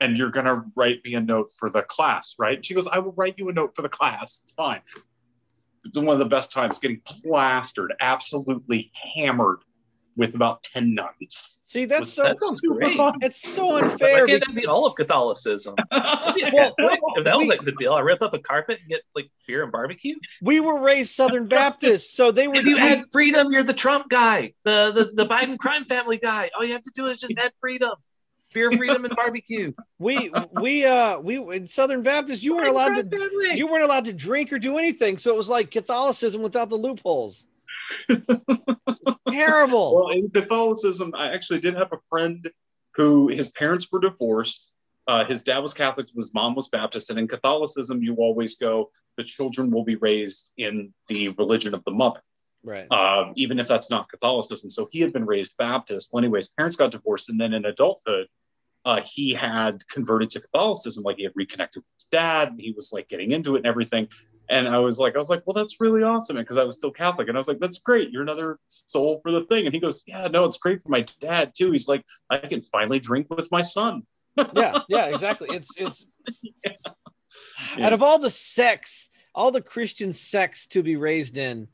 and 0.00 0.16
you're 0.16 0.30
going 0.30 0.46
to 0.46 0.62
write 0.74 1.00
me 1.04 1.14
a 1.14 1.20
note 1.20 1.50
for 1.56 1.70
the 1.70 1.82
class, 1.82 2.34
right? 2.38 2.64
She 2.64 2.74
goes, 2.74 2.88
I 2.88 2.98
will 2.98 3.12
write 3.12 3.34
you 3.38 3.48
a 3.48 3.52
note 3.52 3.74
for 3.76 3.82
the 3.82 3.88
class. 3.88 4.40
It's 4.42 4.52
fine. 4.52 4.80
It's 5.84 5.96
one 5.98 6.08
of 6.08 6.18
the 6.18 6.24
best 6.24 6.52
times 6.52 6.78
getting 6.78 7.00
plastered, 7.04 7.92
absolutely 8.00 8.90
hammered 9.14 9.58
with 10.16 10.34
about 10.36 10.62
10 10.62 10.94
nuns. 10.94 11.62
See, 11.66 11.84
that's 11.86 12.12
so 12.12 12.22
that 12.22 12.38
sounds 12.38 12.60
great. 12.60 12.96
fun. 12.96 13.14
it's 13.20 13.40
so 13.52 13.66
Why 13.66 13.80
unfair. 13.82 14.26
can't 14.26 14.42
be- 14.42 14.52
that 14.54 14.54
be 14.62 14.66
all 14.66 14.86
of 14.86 14.94
Catholicism? 14.94 15.74
Well, 16.52 16.74
fantastic. 16.76 17.00
if 17.16 17.24
that 17.24 17.38
was 17.38 17.48
like 17.48 17.62
the 17.64 17.72
deal, 17.72 17.92
I 17.94 18.00
rip 18.00 18.20
up 18.20 18.34
a 18.34 18.38
carpet 18.40 18.80
and 18.80 18.88
get 18.88 19.02
like 19.14 19.30
beer 19.46 19.62
and 19.62 19.70
barbecue. 19.70 20.16
we 20.42 20.58
were 20.58 20.80
raised 20.80 21.14
Southern 21.14 21.46
Baptist, 21.46 22.16
so 22.16 22.32
they 22.32 22.48
were 22.48 22.56
If 22.56 22.64
you 22.66 22.76
te- 22.76 22.82
add 22.82 23.02
freedom, 23.12 23.52
you're 23.52 23.62
the 23.62 23.72
Trump 23.74 24.08
guy, 24.08 24.52
the, 24.64 24.90
the 25.14 25.24
the 25.24 25.28
Biden 25.28 25.58
crime 25.58 25.84
family 25.84 26.18
guy. 26.18 26.50
All 26.56 26.64
you 26.64 26.72
have 26.72 26.82
to 26.82 26.90
do 26.92 27.06
is 27.06 27.20
just 27.20 27.34
add 27.38 27.52
freedom, 27.60 27.92
beer, 28.54 28.72
freedom, 28.72 29.04
and 29.04 29.14
barbecue. 29.16 29.72
we 29.98 30.32
we 30.52 30.84
uh 30.84 31.18
we 31.18 31.36
in 31.54 31.66
Southern 31.66 32.02
Baptist, 32.02 32.42
you 32.42 32.56
weren't 32.56 32.68
allowed 32.68 32.94
to 32.94 33.02
family. 33.04 33.58
you 33.58 33.66
weren't 33.66 33.84
allowed 33.84 34.06
to 34.06 34.12
drink 34.12 34.52
or 34.52 34.58
do 34.58 34.78
anything. 34.78 35.18
So 35.18 35.32
it 35.34 35.36
was 35.36 35.48
like 35.48 35.70
Catholicism 35.70 36.40
without 36.40 36.70
the 36.70 36.76
loopholes. 36.76 37.46
Terrible. 39.30 39.96
Well, 39.96 40.08
in 40.10 40.30
Catholicism, 40.30 41.12
I 41.14 41.32
actually 41.32 41.60
did 41.60 41.74
have 41.74 41.92
a 41.92 41.98
friend 42.08 42.50
who 42.94 43.28
his 43.28 43.50
parents 43.50 43.90
were 43.90 44.00
divorced. 44.00 44.70
Uh, 45.06 45.24
his 45.24 45.44
dad 45.44 45.58
was 45.58 45.74
Catholic, 45.74 46.08
his 46.14 46.32
mom 46.32 46.54
was 46.54 46.68
Baptist. 46.68 47.10
And 47.10 47.18
in 47.18 47.28
Catholicism, 47.28 48.02
you 48.02 48.14
always 48.16 48.56
go, 48.56 48.90
the 49.18 49.24
children 49.24 49.70
will 49.70 49.84
be 49.84 49.96
raised 49.96 50.50
in 50.56 50.94
the 51.08 51.28
religion 51.30 51.74
of 51.74 51.84
the 51.84 51.90
mother. 51.90 52.20
Right. 52.66 52.86
uh, 52.90 53.30
even 53.36 53.58
if 53.60 53.68
that's 53.68 53.90
not 53.90 54.08
Catholicism. 54.08 54.70
So 54.70 54.88
he 54.90 55.00
had 55.00 55.12
been 55.12 55.26
raised 55.26 55.54
Baptist. 55.58 56.08
Well, 56.10 56.24
anyways, 56.24 56.48
parents 56.48 56.76
got 56.76 56.92
divorced, 56.92 57.28
and 57.28 57.38
then 57.38 57.52
in 57.52 57.66
adulthood, 57.66 58.26
uh, 58.84 59.00
he 59.04 59.32
had 59.32 59.86
converted 59.88 60.30
to 60.30 60.40
Catholicism, 60.40 61.04
like 61.04 61.16
he 61.16 61.24
had 61.24 61.32
reconnected 61.34 61.82
with 61.82 61.90
his 61.98 62.06
dad, 62.06 62.48
and 62.48 62.60
he 62.60 62.72
was 62.72 62.90
like 62.92 63.08
getting 63.08 63.32
into 63.32 63.54
it 63.54 63.58
and 63.58 63.66
everything. 63.66 64.08
And 64.50 64.68
I 64.68 64.78
was 64.78 64.98
like, 64.98 65.14
I 65.14 65.18
was 65.18 65.30
like, 65.30 65.42
well, 65.46 65.54
that's 65.54 65.80
really 65.80 66.02
awesome, 66.02 66.36
because 66.36 66.58
I 66.58 66.64
was 66.64 66.76
still 66.76 66.90
Catholic, 66.90 67.28
and 67.28 67.36
I 67.36 67.40
was 67.40 67.48
like, 67.48 67.60
that's 67.60 67.78
great. 67.80 68.10
You're 68.10 68.22
another 68.22 68.58
soul 68.68 69.20
for 69.22 69.32
the 69.32 69.44
thing. 69.44 69.64
And 69.66 69.74
he 69.74 69.80
goes, 69.80 70.02
yeah, 70.06 70.26
no, 70.28 70.44
it's 70.44 70.58
great 70.58 70.82
for 70.82 70.90
my 70.90 71.06
dad 71.20 71.52
too. 71.56 71.70
He's 71.70 71.88
like, 71.88 72.04
I 72.28 72.38
can 72.38 72.62
finally 72.62 72.98
drink 72.98 73.28
with 73.30 73.50
my 73.50 73.62
son. 73.62 74.02
yeah, 74.54 74.80
yeah, 74.88 75.06
exactly. 75.06 75.48
It's 75.50 75.70
it's 75.78 76.06
Yeah. 77.76 77.86
out 77.86 77.92
of 77.92 78.02
all 78.02 78.18
the 78.18 78.30
sects, 78.30 79.08
all 79.34 79.50
the 79.50 79.60
Christian 79.60 80.12
sects 80.12 80.66
to 80.68 80.82
be 80.82 80.96
raised 80.96 81.36
in, 81.36 81.68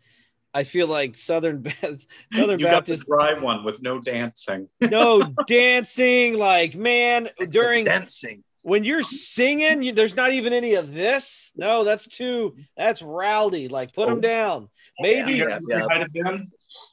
I 0.53 0.65
feel 0.65 0.89
like 0.89 1.17
Southern 1.17 1.63
Baptist, 1.63 2.09
Southern 2.33 2.59
you 2.61 2.67
Baptist, 2.67 3.07
got 3.09 3.17
the 3.17 3.33
dry 3.35 3.41
one 3.43 3.65
with 3.65 3.83
no 3.83 4.01
dancing. 4.01 4.69
no 4.81 5.23
dancing. 5.47 6.35
Like 6.35 6.75
man, 6.75 7.29
during 7.49 7.85
dancing. 7.85 8.43
when 8.63 8.83
you're 8.85 9.03
singing, 9.05 9.83
you, 9.83 9.93
there's 9.93 10.17
not 10.17 10.33
even 10.33 10.53
any 10.53 10.75
of 10.75 10.93
this. 10.93 11.53
No, 11.57 11.85
that's 11.85 12.07
too. 12.09 12.57
That's 12.77 13.01
rowdy. 13.03 13.69
Like 13.69 13.95
put 13.95 14.09
them 14.09 14.19
Oh. 14.19 14.21
down. 14.21 14.69
Maybe 14.99 15.35
Yeah, 15.35 15.61
yeah. 15.69 15.87
Might 15.87 16.41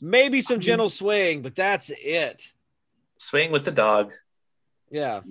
maybe 0.01 0.41
some 0.41 0.59
gentle 0.59 0.89
swaying, 0.89 1.41
but 1.41 1.55
that's 1.55 1.89
it. 1.89 2.53
Swing 3.17 3.51
with 3.51 3.65
the 3.65 3.71
dog. 3.71 4.13
Yeah, 4.91 5.21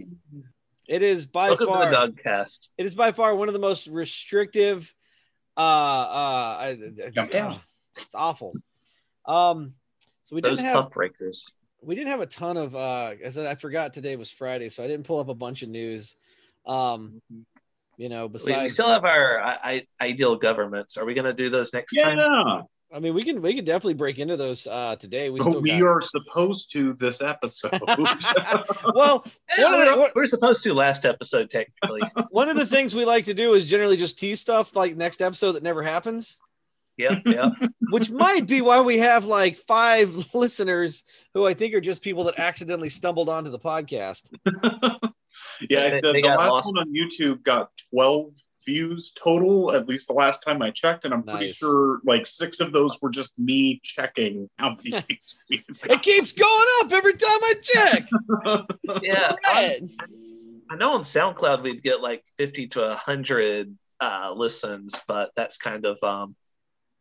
it 0.88 1.02
is 1.02 1.26
by 1.26 1.48
Welcome 1.48 1.66
to 1.68 1.72
far. 1.72 1.84
the 1.86 1.90
dog 1.92 2.18
cast. 2.22 2.70
it 2.76 2.84
is 2.86 2.94
by 2.94 3.12
far 3.12 3.34
one 3.36 3.48
of 3.48 3.54
the 3.54 3.60
most 3.60 3.86
restrictive 3.86 4.92
uh 5.56 5.60
uh 5.60 6.56
I- 6.60 6.78
it's, 6.80 7.14
Jump 7.14 7.30
down. 7.30 7.60
It's 7.98 8.14
awful 8.14 8.52
um 9.26 9.72
so 10.22 10.34
we 10.34 10.40
Those 10.42 10.58
didn't 10.58 10.66
have 10.66 10.74
pump 10.82 10.92
breakers. 10.92 11.52
we 11.82 11.94
didn't 11.94 12.08
have 12.10 12.20
a 12.20 12.26
ton 12.26 12.56
of 12.56 12.74
uh 12.74 13.12
i 13.24 13.48
i 13.50 13.54
forgot 13.54 13.94
today 13.94 14.16
was 14.16 14.30
friday 14.30 14.68
so 14.68 14.82
i 14.82 14.86
didn't 14.86 15.06
pull 15.06 15.18
up 15.20 15.28
a 15.28 15.34
bunch 15.34 15.62
of 15.62 15.68
news 15.68 16.16
um 16.66 17.20
you 17.96 18.08
know 18.08 18.26
We, 18.26 18.32
besides 18.34 18.62
we 18.62 18.68
still 18.70 18.88
have 18.88 19.04
our 19.04 19.40
I, 19.40 19.86
I, 20.00 20.04
ideal 20.06 20.36
governments. 20.36 20.96
Are 20.96 21.04
we 21.06 21.14
going 21.14 21.24
to 21.24 21.32
do 21.32 21.48
those 21.48 21.72
next 21.72 21.94
time? 21.96 22.18
Yeah, 22.18 22.62
i 22.92 23.00
mean 23.00 23.14
we 23.14 23.24
can 23.24 23.40
we 23.42 23.54
can 23.54 23.64
definitely 23.64 23.94
break 23.94 24.18
into 24.18 24.36
those 24.36 24.66
uh 24.66 24.94
today 24.96 25.28
we 25.30 25.40
we, 25.40 25.40
still 25.40 25.60
got 25.60 25.82
are 25.82 26.02
supposed 26.02 26.70
to 26.72 26.92
this 26.94 27.20
episode. 27.22 27.72
well 28.94 29.24
Yeah, 29.58 29.64
One 29.64 29.74
of 29.74 29.80
we 29.80 29.84
the- 29.86 29.96
were, 29.96 30.10
we 30.14 30.20
were 30.22 30.26
supposed 30.26 30.62
to 30.64 30.74
last 30.74 31.06
episode, 31.06 31.50
technically. 31.50 32.02
one 32.30 32.48
of 32.48 32.56
the 32.56 32.66
things 32.66 32.94
we 32.94 33.04
like 33.04 33.24
to 33.26 33.34
do 33.34 33.54
is 33.54 33.68
generally 33.68 33.96
just 33.96 34.18
tease 34.18 34.40
stuff 34.40 34.76
like 34.76 34.96
next 34.96 35.22
episode 35.22 35.52
that 35.52 35.62
never 35.62 35.82
happens 35.82 36.38
yeah, 36.96 37.18
yeah. 37.26 37.50
which 37.90 38.10
might 38.10 38.46
be 38.46 38.60
why 38.60 38.80
we 38.80 38.98
have 38.98 39.24
like 39.24 39.56
five 39.66 40.26
listeners 40.34 41.04
who 41.34 41.46
I 41.46 41.54
think 41.54 41.74
are 41.74 41.80
just 41.80 42.02
people 42.02 42.24
that 42.24 42.38
accidentally 42.38 42.88
stumbled 42.88 43.28
onto 43.28 43.50
the 43.50 43.58
podcast. 43.58 44.30
yeah, 45.68 45.90
They- 45.90 46.00
the, 46.00 46.12
they 46.12 46.22
the 46.22 46.28
last 46.28 46.50
lost. 46.50 46.72
one 46.74 46.78
on 46.88 46.92
YouTube 46.94 47.42
got 47.42 47.70
12 47.90 48.30
views 48.66 49.12
total, 49.16 49.72
at 49.74 49.88
least 49.88 50.08
the 50.08 50.12
last 50.14 50.42
time 50.42 50.60
I 50.60 50.72
checked, 50.72 51.04
and 51.04 51.14
I'm 51.14 51.22
pretty 51.22 51.52
sure 51.52 52.00
like 52.04 52.26
six 52.26 52.58
of 52.58 52.72
those 52.72 53.00
were 53.00 53.10
just 53.10 53.32
me 53.38 53.80
checking 53.84 54.50
how 54.58 54.70
many 54.70 54.90
views 54.90 55.36
we 55.48 55.64
It 55.84 56.02
keeps 56.02 56.32
going 56.32 56.66
up 56.80 56.92
every 56.92 57.12
time 57.12 57.28
I 57.42 57.54
check. 57.62 58.08
yeah. 59.02 59.32
Right. 59.54 59.80
I 60.68 60.74
know 60.74 60.94
on 60.94 61.02
SoundCloud 61.02 61.62
we'd 61.62 61.82
get 61.84 62.00
like 62.00 62.24
50 62.38 62.66
to 62.68 62.80
100 62.80 63.76
uh, 64.00 64.32
listens, 64.34 65.00
but 65.06 65.30
that's 65.36 65.58
kind 65.58 65.86
of 65.86 66.02
um, 66.02 66.34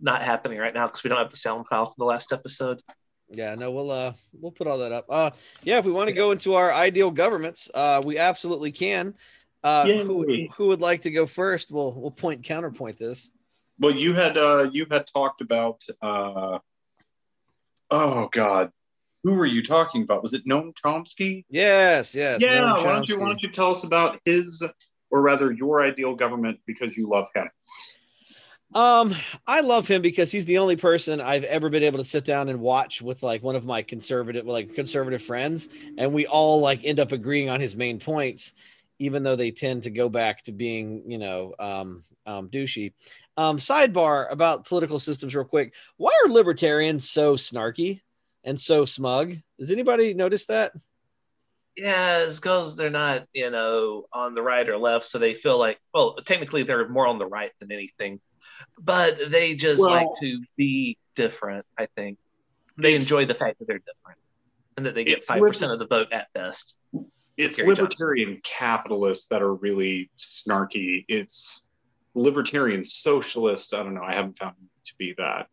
not 0.06 0.22
happening 0.22 0.58
right 0.58 0.74
now 0.74 0.88
because 0.88 1.04
we 1.04 1.10
don't 1.10 1.20
have 1.20 1.32
the 1.32 1.38
sound 1.38 1.68
file 1.68 1.86
from 1.86 1.96
the 1.98 2.06
last 2.06 2.32
episode. 2.32 2.82
Yeah, 3.30 3.56
no, 3.56 3.72
we'll 3.72 3.92
uh 3.92 4.14
we'll 4.40 4.52
put 4.52 4.68
all 4.68 4.78
that 4.78 4.92
up. 4.92 5.06
Uh 5.10 5.32
yeah, 5.64 5.80
if 5.80 5.86
we 5.86 5.92
want 5.92 6.08
to 6.08 6.14
go 6.14 6.32
into 6.32 6.54
our 6.54 6.72
ideal 6.72 7.12
governments, 7.12 7.70
uh 7.74 8.02
we 8.06 8.18
absolutely 8.18 8.72
can. 8.72 9.16
Uh 9.64 9.86
who, 9.86 10.32
Yay. 10.32 10.50
who 10.56 10.68
would 10.68 10.80
like 10.80 11.02
to 11.02 11.12
go 11.12 11.26
first? 11.26 11.72
We'll 11.72 11.92
we'll 11.92 12.12
point 12.12 12.44
counterpoint 12.44 12.98
this. 13.00 13.32
Well, 13.80 13.94
you 13.94 14.14
had 14.14 14.38
uh, 14.38 14.70
you 14.72 14.86
had 14.90 15.06
talked 15.08 15.42
about 15.42 15.84
uh, 16.02 16.60
oh 17.92 18.30
god, 18.32 18.72
who 19.24 19.34
were 19.34 19.46
you 19.46 19.64
talking 19.64 20.04
about? 20.04 20.22
Was 20.22 20.34
it 20.34 20.48
Noam 20.48 20.74
Chomsky? 20.74 21.46
Yes, 21.50 22.16
yes. 22.16 22.42
yeah. 22.42 22.60
Noam 22.60 22.86
Why 22.86 22.94
don't 22.94 23.10
you 23.10 23.20
why 23.20 23.28
don't 23.28 23.42
you 23.42 23.52
tell 23.52 23.72
us 23.72 23.84
about 23.84 24.20
his, 24.24 24.64
or 25.12 25.22
rather 25.22 25.52
your 25.52 25.84
ideal 25.84 26.16
government 26.16 26.60
because 26.66 26.96
you 26.96 27.10
love 27.10 27.28
him? 27.36 27.50
Um, 28.76 29.16
I 29.48 29.62
love 29.62 29.88
him 29.88 30.02
because 30.02 30.34
he's 30.34 30.44
the 30.44 30.58
only 30.58 30.76
person 30.76 31.22
I've 31.22 31.46
ever 31.46 31.70
been 31.70 31.82
able 31.82 31.98
to 31.98 32.04
sit 32.04 32.26
down 32.26 32.50
and 32.50 32.60
watch 32.60 33.02
with 33.02 33.24
like 33.24 33.42
one 33.42 33.56
of 33.56 33.64
my 33.64 33.82
conservative, 33.82 34.46
like 34.46 34.76
conservative 34.76 35.24
friends, 35.24 35.70
and 35.98 36.14
we 36.14 36.28
all 36.28 36.60
like 36.60 36.84
end 36.84 37.00
up 37.00 37.14
agreeing 37.14 37.50
on 37.50 37.62
his 37.62 37.78
main 37.78 38.00
points, 38.00 38.52
even 39.00 39.24
though 39.24 39.38
they 39.38 39.52
tend 39.52 39.84
to 39.84 39.90
go 39.90 40.10
back 40.10 40.44
to 40.44 40.52
being, 40.52 41.10
you 41.10 41.18
know, 41.18 41.54
um, 41.58 42.04
um, 42.26 42.50
douchey. 42.50 42.92
Um, 43.38 43.58
sidebar 43.58 44.30
about 44.30 44.68
political 44.68 45.00
systems, 45.00 45.34
real 45.34 45.46
quick. 45.46 45.74
Why 45.96 46.12
are 46.26 46.30
libertarians 46.30 47.10
so 47.10 47.36
snarky 47.36 48.02
and 48.44 48.60
so 48.60 48.84
smug? 48.84 49.36
Does 49.58 49.72
anybody 49.72 50.14
notice 50.14 50.46
that? 50.48 50.74
Yeah, 51.78 52.24
it's 52.24 52.40
because 52.40 52.76
they're 52.76 52.90
not, 52.90 53.26
you 53.34 53.50
know, 53.52 54.06
on 54.12 54.34
the 54.34 54.42
right 54.42 54.68
or 54.68 54.78
left, 54.78 55.06
so 55.06 55.18
they 55.18 55.34
feel 55.34 55.60
like, 55.60 55.80
well, 55.94 56.16
technically 56.16 56.64
they're 56.64 56.90
more 56.90 57.08
on 57.08 57.20
the 57.20 57.26
right 57.26 57.52
than 57.60 57.72
anything, 57.72 58.20
but 58.80 59.18
they 59.30 59.56
just 59.56 59.80
Well- 59.82 59.92
like 59.92 60.08
to 60.22 60.42
be 60.58 60.98
different. 61.16 61.66
I 61.78 61.88
think 61.96 62.18
they 62.78 62.96
enjoy 62.96 63.26
the 63.26 63.36
fact 63.36 63.60
that 63.60 63.68
they're 63.68 63.80
different 63.80 64.20
and 64.78 64.86
that 64.86 64.96
they 64.96 65.04
get 65.06 65.24
five 65.24 65.42
percent 65.42 65.72
of 65.72 65.80
the 65.80 65.88
vote 65.88 66.12
at 66.12 66.28
best. 66.34 66.78
It's 67.38 67.58
Gary 67.58 67.70
Johnson. 67.70 67.84
libertarian 67.84 68.42
capitalists 68.44 69.28
that 69.28 69.42
are 69.42 69.54
really 69.54 70.10
snarky. 70.18 71.06
It's 71.08 71.68
libertarian 72.14 72.84
socialists. 72.84 73.74
I 73.74 73.84
don't 73.84 73.94
know. 73.94 74.04
I 74.04 74.14
haven't 74.14 74.38
found 74.38 74.56
to 74.86 74.96
be 74.98 75.16
that. 75.18 75.48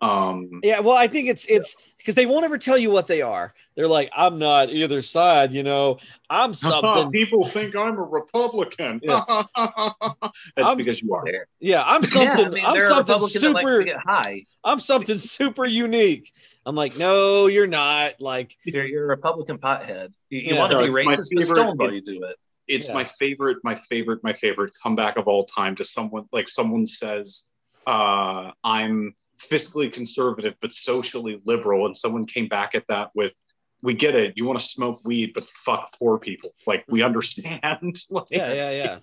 Um, 0.00 0.60
Yeah, 0.62 0.80
well, 0.80 0.96
I 0.96 1.08
think 1.08 1.28
it's 1.28 1.46
it's 1.46 1.76
because 2.06 2.14
they 2.14 2.24
won't 2.24 2.44
ever 2.44 2.56
tell 2.56 2.78
you 2.78 2.88
what 2.88 3.08
they 3.08 3.20
are. 3.20 3.52
They're 3.74 3.88
like, 3.88 4.10
I'm 4.16 4.38
not 4.38 4.70
either 4.70 5.02
side, 5.02 5.50
you 5.52 5.64
know. 5.64 5.98
I'm 6.30 6.54
something. 6.54 7.10
People 7.10 7.48
think 7.48 7.74
I'm 7.74 7.98
a 7.98 8.02
Republican. 8.02 9.00
Yeah. 9.02 9.24
That's 9.56 10.68
I'm- 10.68 10.76
because 10.76 11.02
you 11.02 11.12
are. 11.14 11.24
Yeah, 11.58 11.82
I'm 11.84 12.02
Yeah, 12.04 12.08
something. 12.08 12.46
I 12.46 12.50
mean, 12.50 12.64
I'm 12.64 12.80
something 12.80 13.14
Republican 13.14 13.42
that 13.42 13.52
likes 13.54 13.72
super. 13.72 13.98
high. 14.06 14.44
I'm 14.62 14.78
something 14.78 15.18
super 15.18 15.64
unique. 15.66 16.32
I'm 16.64 16.76
like, 16.76 16.96
no, 16.96 17.48
you're 17.48 17.66
not. 17.66 18.20
Like, 18.20 18.56
You're, 18.64 18.86
you're 18.86 19.04
a 19.04 19.08
Republican 19.08 19.58
pothead. 19.58 20.12
You, 20.30 20.38
you 20.42 20.54
Yeah. 20.54 20.60
want 20.60 20.70
to 20.70 20.78
be 20.78 20.84
racist, 20.88 21.16
but 21.16 21.26
favorite 21.30 21.44
stoned 21.46 21.78
while 21.80 21.92
you 21.92 22.02
do 22.02 22.22
it. 22.22 22.36
It's 22.68 22.86
Yeah. 22.86 22.94
my 22.94 23.04
favorite, 23.04 23.58
my 23.64 23.74
favorite, 23.74 24.22
my 24.22 24.32
favorite 24.32 24.76
comeback 24.80 25.16
of 25.16 25.26
all 25.26 25.44
time 25.44 25.74
to 25.74 25.84
someone 25.84 26.26
like 26.30 26.46
someone 26.48 26.86
says, 26.86 27.46
uh, 27.84 28.52
I'm 28.62 29.16
fiscally 29.38 29.92
conservative 29.92 30.54
but 30.60 30.72
socially 30.72 31.40
liberal, 31.44 31.86
and 31.86 31.96
someone 31.96 32.26
came 32.26 32.48
back 32.48 32.74
at 32.74 32.86
that 32.88 33.10
with, 33.14 33.34
"We 33.82 33.94
get 33.94 34.14
it. 34.14 34.34
You 34.36 34.44
want 34.44 34.58
to 34.58 34.64
smoke 34.64 35.00
weed, 35.04 35.32
but 35.34 35.48
fuck 35.48 35.96
poor 35.98 36.18
people. 36.18 36.50
Like 36.66 36.84
we 36.88 37.02
understand." 37.02 37.60
Like, 38.10 38.26
yeah, 38.30 38.52
yeah, 38.52 38.70
yeah. 38.70 38.98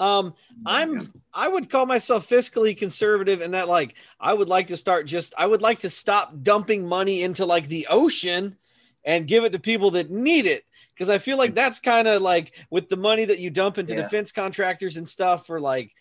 Um, 0.00 0.34
I'm. 0.66 1.12
I 1.34 1.48
would 1.48 1.70
call 1.70 1.86
myself 1.86 2.28
fiscally 2.28 2.76
conservative, 2.76 3.40
in 3.40 3.52
that 3.52 3.68
like 3.68 3.94
I 4.18 4.32
would 4.32 4.48
like 4.48 4.68
to 4.68 4.76
start 4.76 5.06
just. 5.06 5.34
I 5.36 5.46
would 5.46 5.62
like 5.62 5.80
to 5.80 5.90
stop 5.90 6.42
dumping 6.42 6.86
money 6.86 7.22
into 7.22 7.44
like 7.44 7.68
the 7.68 7.86
ocean, 7.90 8.56
and 9.04 9.28
give 9.28 9.44
it 9.44 9.50
to 9.52 9.58
people 9.58 9.90
that 9.92 10.10
need 10.10 10.46
it. 10.46 10.64
Because 10.94 11.08
I 11.08 11.18
feel 11.18 11.38
like 11.38 11.54
that's 11.54 11.80
kind 11.80 12.06
of 12.06 12.22
like 12.22 12.52
with 12.70 12.88
the 12.88 12.96
money 12.96 13.24
that 13.24 13.38
you 13.38 13.50
dump 13.50 13.78
into 13.78 13.94
Yeah. 13.94 14.02
defense 14.02 14.30
contractors 14.30 14.96
and 14.96 15.08
stuff 15.08 15.46
for 15.46 15.58
like 15.58 15.92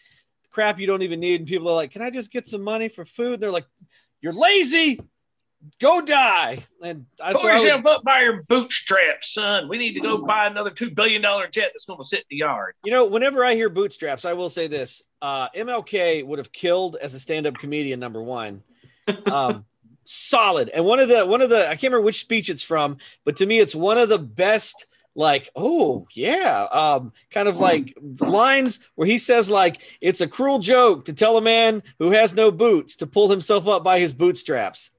crap 0.51 0.79
you 0.79 0.87
don't 0.87 1.01
even 1.01 1.19
need, 1.19 1.41
and 1.41 1.47
people 1.47 1.69
are 1.69 1.75
like, 1.75 1.91
"Can 1.91 2.01
I 2.01 2.09
just 2.09 2.31
get 2.31 2.45
some 2.47 2.61
money 2.61 2.89
for 2.89 3.05
food?" 3.05 3.39
they're 3.39 3.51
like, 3.51 3.65
"You're 4.21 4.33
lazy." 4.33 4.99
Go 5.79 6.01
die, 6.01 6.65
and 6.81 7.05
I, 7.21 7.33
Pull 7.33 7.41
so 7.41 7.47
I 7.47 7.53
would- 7.53 7.61
yourself 7.61 7.85
up 7.85 8.03
by 8.03 8.21
your 8.21 8.41
bootstraps, 8.43 9.31
son. 9.31 9.67
We 9.69 9.77
need 9.77 9.93
to 9.93 9.99
go 10.01 10.17
buy 10.17 10.47
another 10.47 10.71
two 10.71 10.89
billion 10.89 11.21
dollar 11.21 11.47
jet 11.47 11.69
that's 11.71 11.85
going 11.85 11.99
to 11.99 12.03
sit 12.03 12.21
in 12.21 12.25
the 12.31 12.37
yard. 12.37 12.73
You 12.83 12.91
know, 12.91 13.05
whenever 13.05 13.45
I 13.45 13.53
hear 13.53 13.69
bootstraps, 13.69 14.25
I 14.25 14.33
will 14.33 14.49
say 14.49 14.65
this: 14.67 15.03
uh, 15.21 15.49
MLK 15.49 16.25
would 16.25 16.39
have 16.39 16.51
killed 16.51 16.95
as 16.95 17.13
a 17.13 17.19
stand-up 17.19 17.59
comedian. 17.59 17.99
Number 17.99 18.23
one, 18.23 18.63
um, 19.27 19.65
solid. 20.03 20.69
And 20.69 20.83
one 20.83 20.99
of 20.99 21.09
the 21.09 21.27
one 21.27 21.41
of 21.41 21.51
the 21.51 21.67
I 21.67 21.71
can't 21.75 21.83
remember 21.83 22.05
which 22.05 22.21
speech 22.21 22.49
it's 22.49 22.63
from, 22.63 22.97
but 23.23 23.35
to 23.35 23.45
me, 23.45 23.59
it's 23.59 23.75
one 23.75 23.99
of 23.99 24.09
the 24.09 24.17
best. 24.19 24.87
Like, 25.13 25.49
oh 25.55 26.07
yeah, 26.13 26.67
um, 26.71 27.11
kind 27.31 27.49
of 27.49 27.59
like 27.59 27.97
lines 28.19 28.79
where 28.95 29.07
he 29.07 29.17
says 29.17 29.49
like 29.49 29.81
it's 29.99 30.21
a 30.21 30.27
cruel 30.27 30.59
joke 30.59 31.05
to 31.05 31.13
tell 31.13 31.37
a 31.37 31.41
man 31.41 31.83
who 31.99 32.11
has 32.11 32.33
no 32.33 32.49
boots 32.49 32.95
to 32.97 33.07
pull 33.07 33.29
himself 33.29 33.67
up 33.67 33.83
by 33.83 33.99
his 33.99 34.13
bootstraps. 34.13 34.91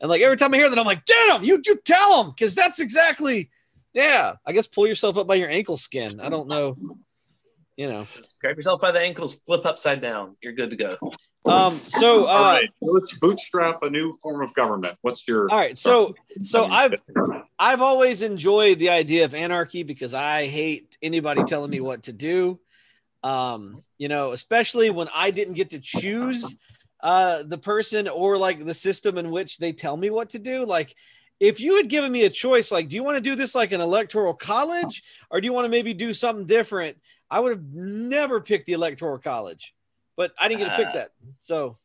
And 0.00 0.10
like 0.10 0.20
every 0.20 0.36
time 0.36 0.52
I 0.52 0.58
hear 0.58 0.68
that, 0.68 0.78
I'm 0.78 0.84
like, 0.84 1.06
get 1.06 1.34
him, 1.34 1.44
you 1.44 1.62
you 1.64 1.76
tell 1.76 2.22
him, 2.22 2.30
because 2.30 2.54
that's 2.54 2.78
exactly, 2.78 3.48
yeah. 3.94 4.34
I 4.44 4.52
guess 4.52 4.66
pull 4.66 4.86
yourself 4.86 5.16
up 5.16 5.26
by 5.26 5.36
your 5.36 5.48
ankle 5.48 5.78
skin. 5.78 6.20
I 6.20 6.28
don't 6.28 6.48
know, 6.48 6.76
you 7.76 7.88
know. 7.88 8.06
Grab 8.40 8.56
yourself 8.56 8.80
by 8.80 8.92
the 8.92 9.00
ankles, 9.00 9.34
flip 9.46 9.66
upside 9.66 10.00
down. 10.00 10.36
You're 10.42 10.52
good 10.52 10.70
to 10.70 10.76
go. 10.76 10.96
Um. 11.44 11.80
So, 11.88 12.26
All 12.26 12.44
uh, 12.44 12.52
right, 12.52 12.70
let's 12.80 13.14
bootstrap 13.18 13.82
a 13.82 13.90
new 13.90 14.12
form 14.22 14.42
of 14.42 14.54
government. 14.54 14.96
What's 15.02 15.26
your? 15.26 15.50
all 15.50 15.58
right. 15.58 15.76
So, 15.76 16.14
so 16.42 16.66
I've 16.66 16.94
I've 17.58 17.80
always 17.80 18.22
enjoyed 18.22 18.78
the 18.78 18.90
idea 18.90 19.24
of 19.24 19.34
anarchy 19.34 19.82
because 19.82 20.14
I 20.14 20.46
hate 20.46 20.96
anybody 21.02 21.42
telling 21.44 21.70
me 21.70 21.80
what 21.80 22.04
to 22.04 22.12
do. 22.12 22.60
Um, 23.24 23.82
you 23.98 24.08
know, 24.08 24.32
especially 24.32 24.90
when 24.90 25.08
I 25.14 25.30
didn't 25.30 25.54
get 25.54 25.70
to 25.70 25.80
choose 25.80 26.56
uh, 27.02 27.42
the 27.42 27.58
person 27.58 28.08
or 28.08 28.38
like 28.38 28.64
the 28.64 28.74
system 28.74 29.18
in 29.18 29.30
which 29.30 29.58
they 29.58 29.72
tell 29.72 29.96
me 29.96 30.10
what 30.10 30.30
to 30.30 30.38
do. 30.38 30.64
Like, 30.64 30.94
if 31.40 31.60
you 31.60 31.76
had 31.76 31.88
given 31.88 32.12
me 32.12 32.24
a 32.24 32.30
choice, 32.30 32.70
like, 32.70 32.88
do 32.88 32.94
you 32.94 33.02
want 33.02 33.16
to 33.16 33.20
do 33.20 33.34
this 33.34 33.54
like 33.54 33.72
an 33.72 33.80
electoral 33.80 34.34
college 34.34 35.02
or 35.30 35.40
do 35.40 35.44
you 35.44 35.52
want 35.52 35.64
to 35.64 35.68
maybe 35.68 35.92
do 35.92 36.14
something 36.14 36.46
different? 36.46 36.96
I 37.32 37.40
would 37.40 37.52
have 37.52 37.64
never 37.72 38.42
picked 38.42 38.66
the 38.66 38.74
electoral 38.74 39.16
college, 39.18 39.74
but 40.18 40.32
I 40.38 40.48
didn't 40.48 40.60
get 40.60 40.70
to 40.70 40.76
pick 40.76 40.86
Uh, 40.88 40.92
that. 40.92 41.10
So, 41.38 41.78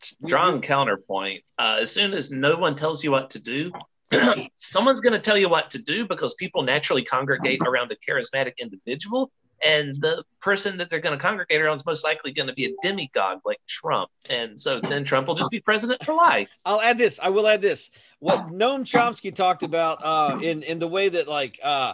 strong 0.00 0.60
counterpoint. 0.60 1.44
Uh, 1.58 1.78
as 1.80 1.92
soon 1.92 2.12
as 2.12 2.32
no 2.32 2.56
one 2.56 2.74
tells 2.74 3.04
you 3.04 3.12
what 3.12 3.30
to 3.30 3.38
do, 3.38 3.70
someone's 4.54 5.00
going 5.00 5.12
to 5.12 5.20
tell 5.20 5.38
you 5.38 5.48
what 5.48 5.70
to 5.70 5.78
do 5.80 6.08
because 6.08 6.34
people 6.34 6.62
naturally 6.64 7.04
congregate 7.04 7.60
around 7.64 7.92
a 7.92 7.96
charismatic 7.96 8.54
individual. 8.58 9.30
And 9.62 9.94
the 9.96 10.24
person 10.40 10.78
that 10.78 10.88
they're 10.90 11.00
going 11.00 11.16
to 11.16 11.22
congregate 11.22 11.60
around 11.60 11.74
is 11.76 11.86
most 11.86 12.02
likely 12.02 12.32
going 12.32 12.48
to 12.48 12.54
be 12.54 12.64
a 12.64 12.72
demigod 12.82 13.40
like 13.44 13.60
Trump. 13.68 14.10
And 14.28 14.58
so 14.58 14.80
then 14.80 15.04
Trump 15.04 15.28
will 15.28 15.34
just 15.34 15.50
be 15.50 15.60
president 15.60 16.02
for 16.02 16.14
life. 16.14 16.50
I'll 16.64 16.80
add 16.80 16.98
this. 16.98 17.20
I 17.22 17.28
will 17.28 17.46
add 17.46 17.60
this. 17.62 17.90
What 18.18 18.48
Noam 18.48 18.80
Chomsky 18.84 19.32
talked 19.32 19.62
about 19.62 19.98
uh, 20.02 20.38
in 20.42 20.62
in 20.64 20.78
the 20.80 20.88
way 20.88 21.10
that 21.10 21.28
like 21.28 21.60
uh, 21.62 21.92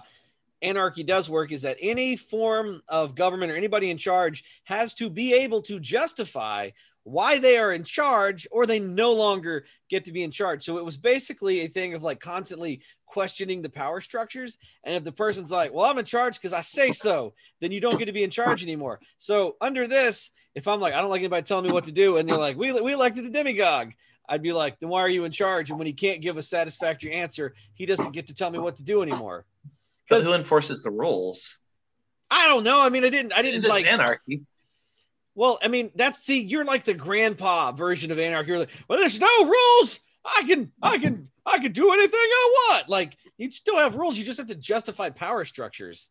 anarchy 0.62 1.02
does 1.02 1.28
work 1.28 1.52
is 1.52 1.62
that 1.62 1.76
any 1.80 2.16
form 2.16 2.82
of 2.88 3.14
government 3.14 3.52
or 3.52 3.56
anybody 3.56 3.90
in 3.90 3.98
charge 3.98 4.44
has 4.64 4.94
to 4.94 5.10
be 5.10 5.34
able 5.34 5.62
to 5.62 5.78
justify 5.78 6.70
why 7.06 7.38
they 7.38 7.56
are 7.56 7.72
in 7.72 7.84
charge 7.84 8.48
or 8.50 8.66
they 8.66 8.80
no 8.80 9.12
longer 9.12 9.64
get 9.88 10.04
to 10.04 10.12
be 10.12 10.24
in 10.24 10.30
charge. 10.32 10.64
So 10.64 10.78
it 10.78 10.84
was 10.84 10.96
basically 10.96 11.60
a 11.60 11.68
thing 11.68 11.94
of 11.94 12.02
like 12.02 12.18
constantly 12.18 12.82
questioning 13.06 13.62
the 13.62 13.68
power 13.68 14.00
structures. 14.00 14.58
And 14.82 14.96
if 14.96 15.04
the 15.04 15.12
person's 15.12 15.52
like, 15.52 15.72
well, 15.72 15.86
I'm 15.86 15.98
in 15.98 16.04
charge 16.04 16.34
because 16.34 16.52
I 16.52 16.62
say 16.62 16.90
so, 16.90 17.34
then 17.60 17.70
you 17.70 17.80
don't 17.80 17.96
get 17.96 18.06
to 18.06 18.12
be 18.12 18.24
in 18.24 18.30
charge 18.30 18.64
anymore. 18.64 18.98
So 19.18 19.56
under 19.60 19.86
this, 19.86 20.32
if 20.56 20.66
I'm 20.66 20.80
like, 20.80 20.94
I 20.94 21.00
don't 21.00 21.10
like 21.10 21.20
anybody 21.20 21.44
telling 21.44 21.66
me 21.66 21.72
what 21.72 21.84
to 21.84 21.92
do, 21.92 22.16
and 22.16 22.28
they're 22.28 22.36
like, 22.36 22.56
we, 22.56 22.72
we 22.72 22.92
elected 22.92 23.24
a 23.24 23.30
demagogue, 23.30 23.92
I'd 24.28 24.42
be 24.42 24.52
like, 24.52 24.80
then 24.80 24.88
why 24.88 25.00
are 25.00 25.08
you 25.08 25.24
in 25.24 25.30
charge? 25.30 25.70
And 25.70 25.78
when 25.78 25.86
he 25.86 25.92
can't 25.92 26.20
give 26.20 26.36
a 26.36 26.42
satisfactory 26.42 27.12
answer, 27.12 27.54
he 27.74 27.86
doesn't 27.86 28.12
get 28.12 28.26
to 28.26 28.34
tell 28.34 28.50
me 28.50 28.58
what 28.58 28.76
to 28.78 28.82
do 28.82 29.02
anymore. 29.02 29.44
Because 30.08 30.24
who 30.24 30.34
enforces 30.34 30.82
the 30.82 30.90
rules? 30.90 31.58
I 32.30 32.48
don't 32.48 32.64
know. 32.64 32.80
I 32.80 32.88
mean, 32.90 33.04
I 33.04 33.10
didn't, 33.10 33.32
I 33.36 33.42
didn't 33.42 33.68
like 33.68 33.86
anarchy. 33.86 34.42
Well, 35.34 35.58
I 35.62 35.68
mean, 35.68 35.90
that's 35.94 36.18
see, 36.18 36.40
you're 36.40 36.64
like 36.64 36.84
the 36.84 36.94
grandpa 36.94 37.72
version 37.72 38.10
of 38.10 38.18
anarchy. 38.18 38.48
You're 38.50 38.58
like, 38.60 38.70
well, 38.88 38.98
there's 38.98 39.20
no 39.20 39.44
rules. 39.44 40.00
I 40.24 40.42
can, 40.46 40.72
I 40.82 40.98
can, 40.98 41.28
I 41.44 41.58
can 41.58 41.72
do 41.72 41.92
anything 41.92 42.18
I 42.18 42.68
want. 42.70 42.88
Like, 42.88 43.16
you'd 43.36 43.54
still 43.54 43.76
have 43.76 43.96
rules. 43.96 44.16
You 44.18 44.24
just 44.24 44.38
have 44.38 44.48
to 44.48 44.54
justify 44.54 45.10
power 45.10 45.44
structures. 45.44 46.10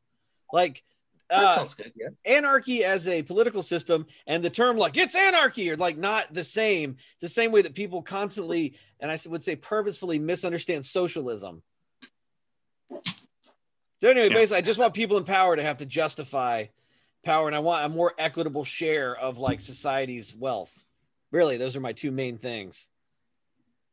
Like, 0.53 0.83
That 1.29 1.43
uh, 1.43 1.51
sounds 1.55 1.73
good. 1.73 1.91
Yeah. 1.95 2.09
anarchy 2.23 2.83
as 2.83 3.07
a 3.07 3.23
political 3.23 3.61
system 3.61 4.05
and 4.27 4.43
the 4.43 4.49
term 4.49 4.77
like 4.77 4.95
it's 4.95 5.15
anarchy 5.15 5.69
are 5.71 5.77
like 5.77 5.97
not 5.97 6.33
the 6.33 6.43
same. 6.43 6.97
It's 7.13 7.21
the 7.21 7.27
same 7.27 7.51
way 7.51 7.63
that 7.63 7.73
people 7.73 8.03
constantly, 8.03 8.77
and 8.99 9.11
I 9.11 9.17
would 9.27 9.41
say 9.41 9.55
purposefully 9.55 10.19
misunderstand 10.19 10.85
socialism. 10.85 11.63
So 14.01 14.09
anyway, 14.09 14.27
Yeah. 14.29 14.33
basically, 14.35 14.57
I 14.57 14.61
just 14.61 14.79
want 14.79 14.93
people 14.93 15.17
in 15.17 15.23
power 15.23 15.55
to 15.55 15.63
have 15.63 15.77
to 15.77 15.85
justify 15.85 16.65
power, 17.23 17.47
and 17.47 17.55
I 17.55 17.59
want 17.59 17.85
a 17.85 17.89
more 17.89 18.13
equitable 18.17 18.63
share 18.63 19.15
of 19.15 19.37
like 19.37 19.61
society's 19.61 20.35
wealth. 20.35 20.83
Really, 21.31 21.57
those 21.57 21.75
are 21.75 21.79
my 21.81 21.93
two 21.93 22.11
main 22.11 22.37
things. 22.37 22.87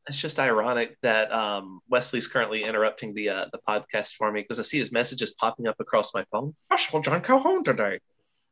It's 0.09 0.19
just 0.21 0.41
ironic 0.41 0.97
that 1.03 1.33
um, 1.33 1.81
Wesley's 1.89 2.27
currently 2.27 2.65
interrupting 2.65 3.15
the 3.15 3.29
uh, 3.29 3.47
the 3.53 3.61
podcast 3.69 4.15
for 4.15 4.31
me 4.33 4.43
because 4.43 4.59
I 4.59 4.63
see 4.63 4.79
his 4.79 4.91
messages 4.91 5.33
popping 5.35 5.69
up 5.69 5.77
across 5.79 6.13
my 6.13 6.25
phone. 6.33 6.55
Joshua 6.71 7.01
John 7.03 7.23
Calhoun 7.23 7.63
today. 7.63 8.01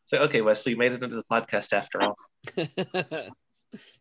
So 0.07 0.19
okay, 0.19 0.41
Wesley, 0.43 0.73
you 0.73 0.79
made 0.79 0.93
it 0.93 1.03
into 1.03 1.17
the 1.17 1.25
podcast 1.25 1.73
after 1.73 2.01
all. 2.03 2.17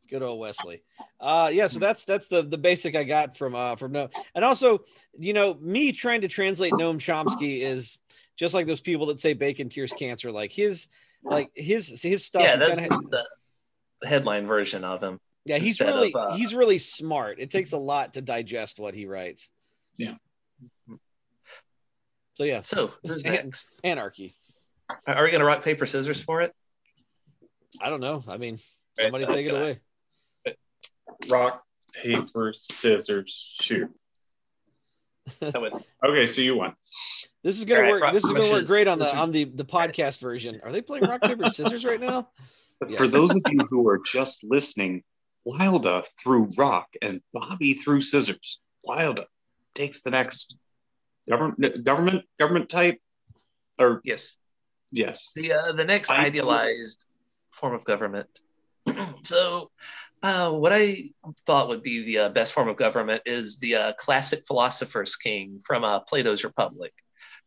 Good 0.09 0.23
old 0.23 0.39
Wesley. 0.39 0.81
Uh 1.19 1.49
yeah, 1.53 1.67
so 1.67 1.77
that's 1.79 2.03
that's 2.05 2.27
the 2.27 2.41
the 2.43 2.57
basic 2.57 2.95
I 2.95 3.03
got 3.03 3.37
from 3.37 3.53
uh 3.55 3.75
from 3.75 3.91
no 3.91 4.09
and 4.33 4.43
also, 4.43 4.79
you 5.17 5.33
know, 5.33 5.53
me 5.61 5.91
trying 5.91 6.21
to 6.21 6.27
translate 6.27 6.73
Noam 6.73 6.97
Chomsky 6.97 7.61
is 7.61 7.99
just 8.35 8.53
like 8.55 8.65
those 8.65 8.81
people 8.81 9.05
that 9.07 9.19
say 9.19 9.33
bacon 9.33 9.69
cures 9.69 9.93
cancer. 9.93 10.31
Like 10.31 10.51
his 10.51 10.87
like 11.23 11.51
his 11.53 12.01
his 12.01 12.25
stuff. 12.25 12.41
yeah, 12.43 12.55
that's 12.55 12.79
kinda- 12.79 12.97
the, 13.11 13.23
the 14.01 14.07
headline 14.07 14.47
version 14.47 14.83
of 14.83 15.03
him. 15.03 15.19
yeah, 15.45 15.57
he's 15.57 15.79
really 15.79 16.13
of, 16.13 16.31
uh, 16.31 16.35
he's 16.35 16.55
really 16.55 16.77
smart. 16.79 17.39
It 17.39 17.51
takes 17.51 17.73
a 17.73 17.77
lot 17.77 18.13
to 18.15 18.21
digest 18.21 18.79
what 18.79 18.93
he 18.95 19.05
writes. 19.05 19.51
Yeah. 19.97 20.15
So 22.35 22.43
yeah, 22.45 22.61
So 22.61 22.93
who's 23.05 23.23
An- 23.25 23.33
next? 23.33 23.73
anarchy. 23.83 24.33
Are 25.05 25.15
are 25.15 25.23
we 25.25 25.31
gonna 25.31 25.45
rock 25.45 25.61
paper 25.63 25.85
scissors 25.85 26.21
for 26.21 26.41
it? 26.41 26.53
I 27.81 27.89
don't 27.89 28.01
know. 28.01 28.23
I 28.27 28.37
mean, 28.37 28.55
Right, 28.55 28.63
somebody 29.01 29.25
take 29.25 29.47
it 29.47 29.53
away. 29.55 29.79
Rock, 31.29 31.63
paper, 31.93 32.53
scissors, 32.55 33.55
shoot. 33.61 33.89
Okay, 35.43 36.25
so 36.25 36.41
you 36.41 36.55
won. 36.55 36.73
This 37.43 37.57
is 37.57 37.65
gonna 37.65 37.79
All 37.81 37.83
right, 37.83 37.91
work. 37.91 38.01
rock, 38.03 38.13
This 38.13 38.23
is 38.23 38.31
gonna 38.31 38.51
work 38.51 38.65
great 38.67 38.87
on 38.87 38.99
the 38.99 39.15
on 39.15 39.31
the 39.31 39.45
the 39.45 39.65
podcast 39.65 40.19
version. 40.21 40.59
Are 40.63 40.71
they 40.71 40.81
playing 40.81 41.05
rock 41.05 41.21
paper 41.21 41.49
scissors 41.49 41.85
right 41.85 41.99
now? 41.99 42.29
For 42.79 42.89
Yes. 42.89 43.11
those 43.11 43.35
of 43.35 43.41
you 43.49 43.59
who 43.69 43.87
are 43.89 43.99
just 44.05 44.43
listening, 44.43 45.03
Wilda 45.45 46.03
threw 46.21 46.47
rock 46.57 46.87
and 47.01 47.21
Bobby 47.33 47.73
threw 47.73 48.01
scissors. 48.01 48.61
Wilda 48.83 49.25
takes 49.75 50.01
the 50.01 50.09
next 50.09 50.55
government 51.29 51.83
government 51.83 52.25
government 52.39 52.69
type 52.69 52.99
or 53.77 54.01
Yes. 54.03 54.37
yes. 54.91 55.33
The 55.35 55.53
uh, 55.53 55.71
the 55.73 55.85
next 55.85 56.09
I- 56.09 56.25
idealized 56.25 57.05
form 57.51 57.73
of 57.73 57.83
government. 57.83 58.27
so, 59.23 59.71
uh, 60.21 60.51
what 60.51 60.73
I 60.73 61.11
thought 61.45 61.69
would 61.69 61.83
be 61.83 62.03
the 62.03 62.17
uh, 62.19 62.29
best 62.29 62.53
form 62.53 62.67
of 62.67 62.75
government 62.75 63.21
is 63.25 63.59
the 63.59 63.75
uh, 63.75 63.93
classic 63.93 64.43
philosopher's 64.47 65.15
king 65.15 65.61
from 65.65 65.83
uh, 65.83 66.01
Plato's 66.01 66.43
Republic. 66.43 66.93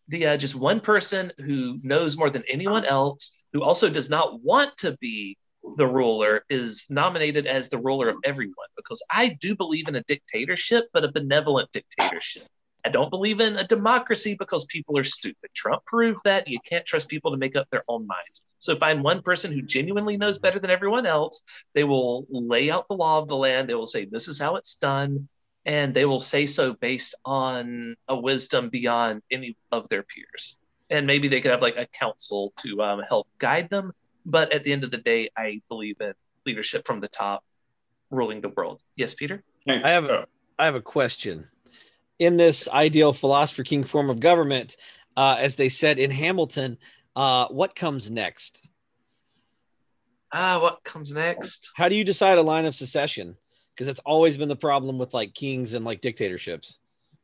The 0.08 0.28
uh, 0.28 0.36
just 0.36 0.54
one 0.54 0.80
person 0.80 1.32
who 1.38 1.78
knows 1.82 2.16
more 2.16 2.30
than 2.30 2.44
anyone 2.48 2.84
else, 2.84 3.36
who 3.52 3.62
also 3.62 3.90
does 3.90 4.08
not 4.08 4.42
want 4.42 4.76
to 4.78 4.96
be 5.00 5.36
the 5.76 5.86
ruler, 5.86 6.44
is 6.48 6.86
nominated 6.88 7.46
as 7.46 7.68
the 7.68 7.78
ruler 7.78 8.08
of 8.08 8.16
everyone. 8.24 8.68
Because 8.76 9.02
I 9.10 9.36
do 9.40 9.54
believe 9.54 9.88
in 9.88 9.96
a 9.96 10.02
dictatorship, 10.04 10.86
but 10.92 11.04
a 11.04 11.12
benevolent 11.12 11.70
dictatorship. 11.72 12.48
I 12.84 12.88
don't 12.88 13.10
believe 13.10 13.40
in 13.40 13.56
a 13.56 13.66
democracy 13.66 14.34
because 14.36 14.64
people 14.64 14.98
are 14.98 15.04
stupid. 15.04 15.50
Trump 15.54 15.84
proved 15.86 16.20
that 16.24 16.48
you 16.48 16.58
can't 16.68 16.84
trust 16.84 17.08
people 17.08 17.30
to 17.30 17.36
make 17.36 17.54
up 17.54 17.68
their 17.70 17.84
own 17.86 18.06
minds. 18.06 18.44
So 18.58 18.74
find 18.74 19.02
one 19.02 19.22
person 19.22 19.52
who 19.52 19.62
genuinely 19.62 20.16
knows 20.16 20.38
better 20.38 20.58
than 20.58 20.70
everyone 20.70 21.06
else. 21.06 21.42
They 21.74 21.84
will 21.84 22.26
lay 22.30 22.70
out 22.70 22.88
the 22.88 22.96
law 22.96 23.20
of 23.20 23.28
the 23.28 23.36
land. 23.36 23.68
They 23.68 23.74
will 23.74 23.86
say, 23.86 24.04
this 24.04 24.26
is 24.26 24.40
how 24.40 24.56
it's 24.56 24.76
done. 24.76 25.28
And 25.64 25.94
they 25.94 26.04
will 26.06 26.20
say 26.20 26.46
so 26.46 26.74
based 26.74 27.14
on 27.24 27.94
a 28.08 28.16
wisdom 28.18 28.68
beyond 28.68 29.22
any 29.30 29.56
of 29.70 29.88
their 29.88 30.02
peers. 30.02 30.58
And 30.90 31.06
maybe 31.06 31.28
they 31.28 31.40
could 31.40 31.52
have 31.52 31.62
like 31.62 31.76
a 31.76 31.86
council 31.86 32.52
to 32.64 32.82
um, 32.82 33.02
help 33.08 33.28
guide 33.38 33.70
them. 33.70 33.92
But 34.26 34.52
at 34.52 34.64
the 34.64 34.72
end 34.72 34.82
of 34.82 34.90
the 34.90 34.98
day, 34.98 35.28
I 35.36 35.60
believe 35.68 35.96
in 36.00 36.14
leadership 36.44 36.84
from 36.84 37.00
the 37.00 37.08
top 37.08 37.44
ruling 38.10 38.40
the 38.40 38.48
world. 38.48 38.80
Yes, 38.96 39.14
Peter? 39.14 39.44
I 39.68 39.90
have 39.90 40.06
a, 40.06 40.26
I 40.58 40.64
have 40.64 40.74
a 40.74 40.82
question. 40.82 41.46
In 42.22 42.36
this 42.36 42.68
ideal 42.68 43.12
philosopher 43.12 43.64
king 43.64 43.82
form 43.82 44.08
of 44.08 44.20
government, 44.20 44.76
uh, 45.16 45.38
as 45.40 45.56
they 45.56 45.68
said 45.68 45.98
in 45.98 46.12
Hamilton, 46.12 46.78
uh, 47.16 47.48
what 47.48 47.74
comes 47.74 48.12
next? 48.12 48.68
Ah, 50.32 50.60
what 50.62 50.84
comes 50.84 51.10
next? 51.12 51.72
How 51.74 51.88
do 51.88 51.96
you 51.96 52.04
decide 52.04 52.38
a 52.38 52.42
line 52.42 52.64
of 52.64 52.76
secession? 52.76 53.36
Because 53.74 53.88
that's 53.88 53.98
always 54.06 54.36
been 54.36 54.48
the 54.48 54.54
problem 54.54 54.98
with 54.98 55.12
like 55.12 55.34
kings 55.34 55.74
and 55.74 55.84
like 55.84 56.00
dictatorships. 56.00 56.78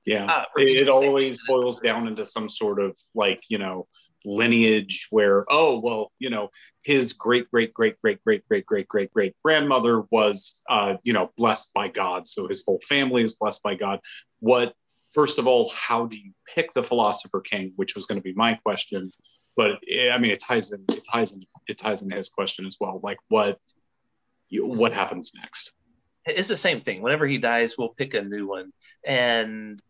Yeah. 0.05 0.27
Ah, 0.29 0.47
it, 0.57 0.67
it 0.67 0.89
always 0.89 1.39
boils 1.47 1.81
down 1.81 2.09
into 2.09 2.25
some 2.25 2.49
sort 2.49 2.81
of 2.81 2.99
like, 3.15 3.41
you 3.49 3.59
know, 3.59 3.87
lineage 4.25 5.07
where, 5.11 5.45
oh, 5.49 5.79
well, 5.79 6.11
you 6.19 6.29
know, 6.29 6.49
his 6.83 7.13
great, 7.13 7.49
great, 7.53 7.73
great, 7.73 8.01
great, 8.03 8.21
great, 8.25 8.49
great, 8.49 8.67
great, 8.67 8.89
great, 8.89 9.13
great 9.13 9.37
grandmother 9.45 10.03
was, 10.11 10.61
uh, 10.69 10.95
you 11.05 11.13
know, 11.13 11.31
blessed 11.37 11.73
by 11.73 11.87
God. 11.87 12.27
So 12.27 12.49
his 12.49 12.65
whole 12.67 12.81
family 12.81 13.23
is 13.23 13.37
blessed 13.37 13.63
by 13.63 13.77
God. 13.77 14.01
What, 14.41 14.75
first 15.13 15.39
of 15.39 15.47
all, 15.47 15.71
how 15.71 16.07
do 16.07 16.17
you 16.17 16.33
pick 16.55 16.73
the 16.73 16.83
philosopher 16.83 17.41
king, 17.41 17.73
which 17.77 17.95
was 17.95 18.07
going 18.07 18.19
to 18.19 18.23
be 18.23 18.35
my 18.35 18.55
question. 18.55 19.13
But 19.57 19.73
eh, 19.91 20.11
I 20.11 20.19
mean, 20.19 20.31
it 20.31 20.41
ties 20.41 20.73
in, 20.73 20.85
it 20.91 21.05
ties 21.11 21.33
in, 21.33 21.43
it 21.67 21.79
ties 21.79 22.03
into 22.03 22.17
his 22.17 22.29
question 22.29 22.67
as 22.67 22.77
well. 22.81 23.01
Like 23.03 23.19
what, 23.29 23.59
what 24.51 24.93
happens 24.93 25.33
next? 25.35 25.75
it's 26.29 26.49
the 26.49 26.57
same 26.57 26.81
thing. 26.81 27.03
Whenever 27.03 27.27
he 27.27 27.39
dies, 27.39 27.77
we'll 27.77 27.89
pick 27.91 28.15
a 28.15 28.23
new 28.23 28.47
one. 28.47 28.73
And 29.05 29.81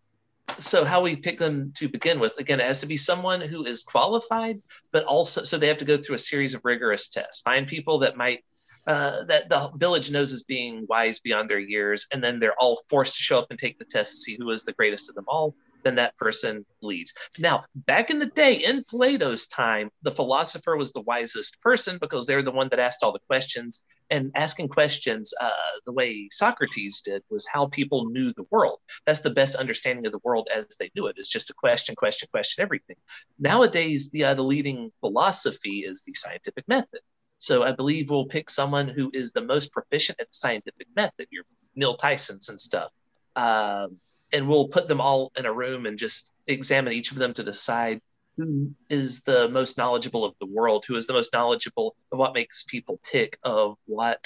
so, 0.59 0.85
how 0.85 1.03
we 1.03 1.17
pick 1.17 1.39
them 1.39 1.73
to 1.77 1.89
begin 1.89 2.21
with, 2.21 2.39
again, 2.39 2.61
it 2.61 2.67
has 2.67 2.81
to 2.81 2.87
be 2.87 2.97
someone 2.97 3.41
who 3.41 3.65
is 3.65 3.83
qualified, 3.83 4.63
but 4.93 5.05
also 5.05 5.43
so 5.43 5.59
they 5.59 5.69
have 5.69 5.79
to 5.79 5.85
go 5.85 5.97
through 5.97 6.17
a 6.17 6.21
series 6.21 6.55
of 6.55 6.65
rigorous 6.65 7.09
tests. 7.09 7.43
Find 7.43 7.67
people 7.67 7.99
that 8.01 8.17
might. 8.17 8.45
Uh, 8.89 9.23
that 9.25 9.51
the 9.51 9.71
village 9.77 10.11
knows 10.11 10.33
as 10.33 10.43
being 10.45 10.87
wise 10.89 11.21
beyond 11.21 11.51
their 11.51 11.59
years, 11.59 12.07
and 12.11 12.25
then 12.25 12.41
they're 12.41 12.59
all 12.59 12.81
forced 12.89 13.17
to 13.17 13.23
show 13.23 13.39
up 13.39 13.49
and 13.51 13.59
take 13.59 13.79
the 13.79 13.85
test 13.85 14.13
to 14.13 14.17
see 14.17 14.35
who 14.41 14.49
is 14.51 14.65
the 14.65 14.73
greatest 14.73 15.11
of 15.11 15.15
them 15.15 15.27
all. 15.29 15.55
then 15.85 15.95
that 15.97 16.17
person 16.17 16.65
leads. 16.83 17.15
Now, 17.39 17.65
back 17.75 18.11
in 18.11 18.19
the 18.19 18.27
day, 18.27 18.55
in 18.55 18.85
Plato's 18.85 19.47
time, 19.47 19.91
the 20.03 20.11
philosopher 20.11 20.77
was 20.77 20.93
the 20.93 21.01
wisest 21.03 21.61
person 21.61 21.99
because 22.01 22.27
they're 22.27 22.43
the 22.43 22.51
one 22.51 22.69
that 22.71 22.79
asked 22.79 23.03
all 23.03 23.13
the 23.13 23.21
questions. 23.27 23.85
And 24.11 24.33
asking 24.35 24.69
questions, 24.69 25.35
uh, 25.39 25.51
the 25.85 25.93
way 25.93 26.29
Socrates 26.33 27.03
did, 27.03 27.23
was 27.29 27.47
how 27.47 27.67
people 27.67 28.07
knew 28.07 28.33
the 28.33 28.47
world. 28.51 28.79
That's 29.05 29.21
the 29.21 29.31
best 29.31 29.55
understanding 29.55 30.07
of 30.07 30.13
the 30.13 30.21
world 30.25 30.49
as 30.55 30.67
they 30.81 30.91
knew 30.95 31.09
it. 31.09 31.17
It's 31.19 31.29
just 31.29 31.51
a 31.51 31.55
question, 31.55 31.95
question, 31.95 32.27
question, 32.33 32.63
everything. 32.63 32.97
Nowadays, 33.39 34.11
the 34.11 34.25
uh, 34.25 34.35
the 34.35 34.43
leading 34.43 34.91
philosophy 35.01 35.81
is 35.81 36.03
the 36.07 36.15
scientific 36.15 36.67
method. 36.67 37.01
So 37.39 37.63
I 37.63 37.73
believe 37.73 38.11
we'll 38.11 38.27
pick 38.27 38.51
someone 38.51 38.89
who 38.89 39.11
is 39.15 39.33
the 39.33 39.43
most 39.43 39.73
proficient 39.73 40.21
at 40.21 40.35
scientific 40.35 40.89
method. 40.95 41.27
Your 41.31 41.45
Neil 41.75 41.97
Tyson's 41.97 42.49
and 42.49 42.61
stuff. 42.61 42.91
Um, 43.37 43.99
and 44.33 44.49
we'll 44.49 44.69
put 44.69 44.89
them 44.89 45.01
all 45.01 45.33
in 45.37 45.47
a 45.47 45.53
room 45.53 45.87
and 45.87 45.99
just 45.99 46.33
examine 46.47 46.93
each 46.93 47.13
of 47.13 47.19
them 47.19 47.33
to 47.35 47.43
decide 47.43 48.01
who 48.37 48.73
is 48.89 49.23
the 49.23 49.49
most 49.49 49.79
knowledgeable 49.79 50.25
of 50.25 50.35
the 50.41 50.47
world, 50.47 50.85
who 50.87 50.97
is 50.97 51.07
the 51.07 51.13
most 51.13 51.33
knowledgeable 51.33 51.97
of 52.13 52.19
what 52.19 52.35
makes 52.35 52.63
people 52.63 53.01
tick, 53.03 53.39
of 53.43 53.77
what 53.87 54.25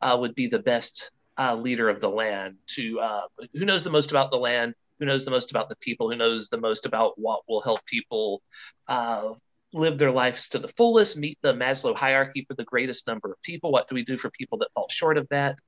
uh, 0.00 0.16
would 0.18 0.34
be 0.34 0.46
the 0.48 0.62
best 0.62 1.10
uh, 1.38 1.54
leader 1.54 1.88
of 1.88 2.00
the 2.00 2.10
land, 2.10 2.56
to 2.66 3.00
uh, 3.00 3.22
who 3.54 3.64
knows 3.64 3.84
the 3.84 3.90
most 3.90 4.10
about 4.10 4.30
the 4.30 4.36
land, 4.36 4.74
who 4.98 5.06
knows 5.06 5.24
the 5.24 5.30
most 5.30 5.50
about 5.50 5.68
the 5.68 5.76
people, 5.76 6.10
who 6.10 6.16
knows 6.16 6.48
the 6.48 6.60
most 6.60 6.86
about 6.86 7.18
what 7.18 7.42
will 7.48 7.62
help 7.62 7.84
people 7.86 8.42
uh, 8.88 9.30
live 9.74 9.98
their 9.98 10.10
lives 10.12 10.48
to 10.50 10.58
the 10.58 10.68
fullest, 10.68 11.16
meet 11.16 11.38
the 11.42 11.52
Maslow 11.52 11.94
hierarchy 11.94 12.44
for 12.48 12.54
the 12.54 12.64
greatest 12.64 13.06
number 13.06 13.30
of 13.30 13.42
people. 13.42 13.72
What 13.72 13.88
do 13.88 13.94
we 13.94 14.04
do 14.04 14.16
for 14.16 14.30
people 14.30 14.58
that 14.58 14.68
fall 14.74 14.88
short 14.88 15.18
of 15.18 15.28
that? 15.28 15.58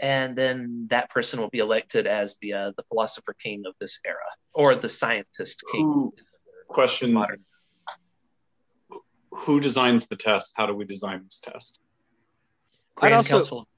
and 0.00 0.36
then 0.36 0.86
that 0.90 1.10
person 1.10 1.40
will 1.40 1.50
be 1.50 1.58
elected 1.58 2.06
as 2.06 2.38
the 2.38 2.52
uh, 2.52 2.72
the 2.76 2.82
philosopher 2.84 3.34
king 3.34 3.64
of 3.66 3.74
this 3.80 4.00
era 4.06 4.18
or 4.54 4.74
the 4.74 4.88
scientist 4.88 5.62
king. 5.70 5.82
Who, 5.82 6.14
question: 6.68 7.12
modern. 7.12 7.44
Who 9.30 9.60
designs 9.60 10.06
the 10.06 10.16
test? 10.16 10.52
How 10.56 10.66
do 10.66 10.74
we 10.74 10.84
design 10.84 11.22
this 11.24 11.40
test? 11.40 11.78
Grand 12.96 13.14
I'd 13.14 13.16
also, 13.18 13.36
Council. 13.36 13.68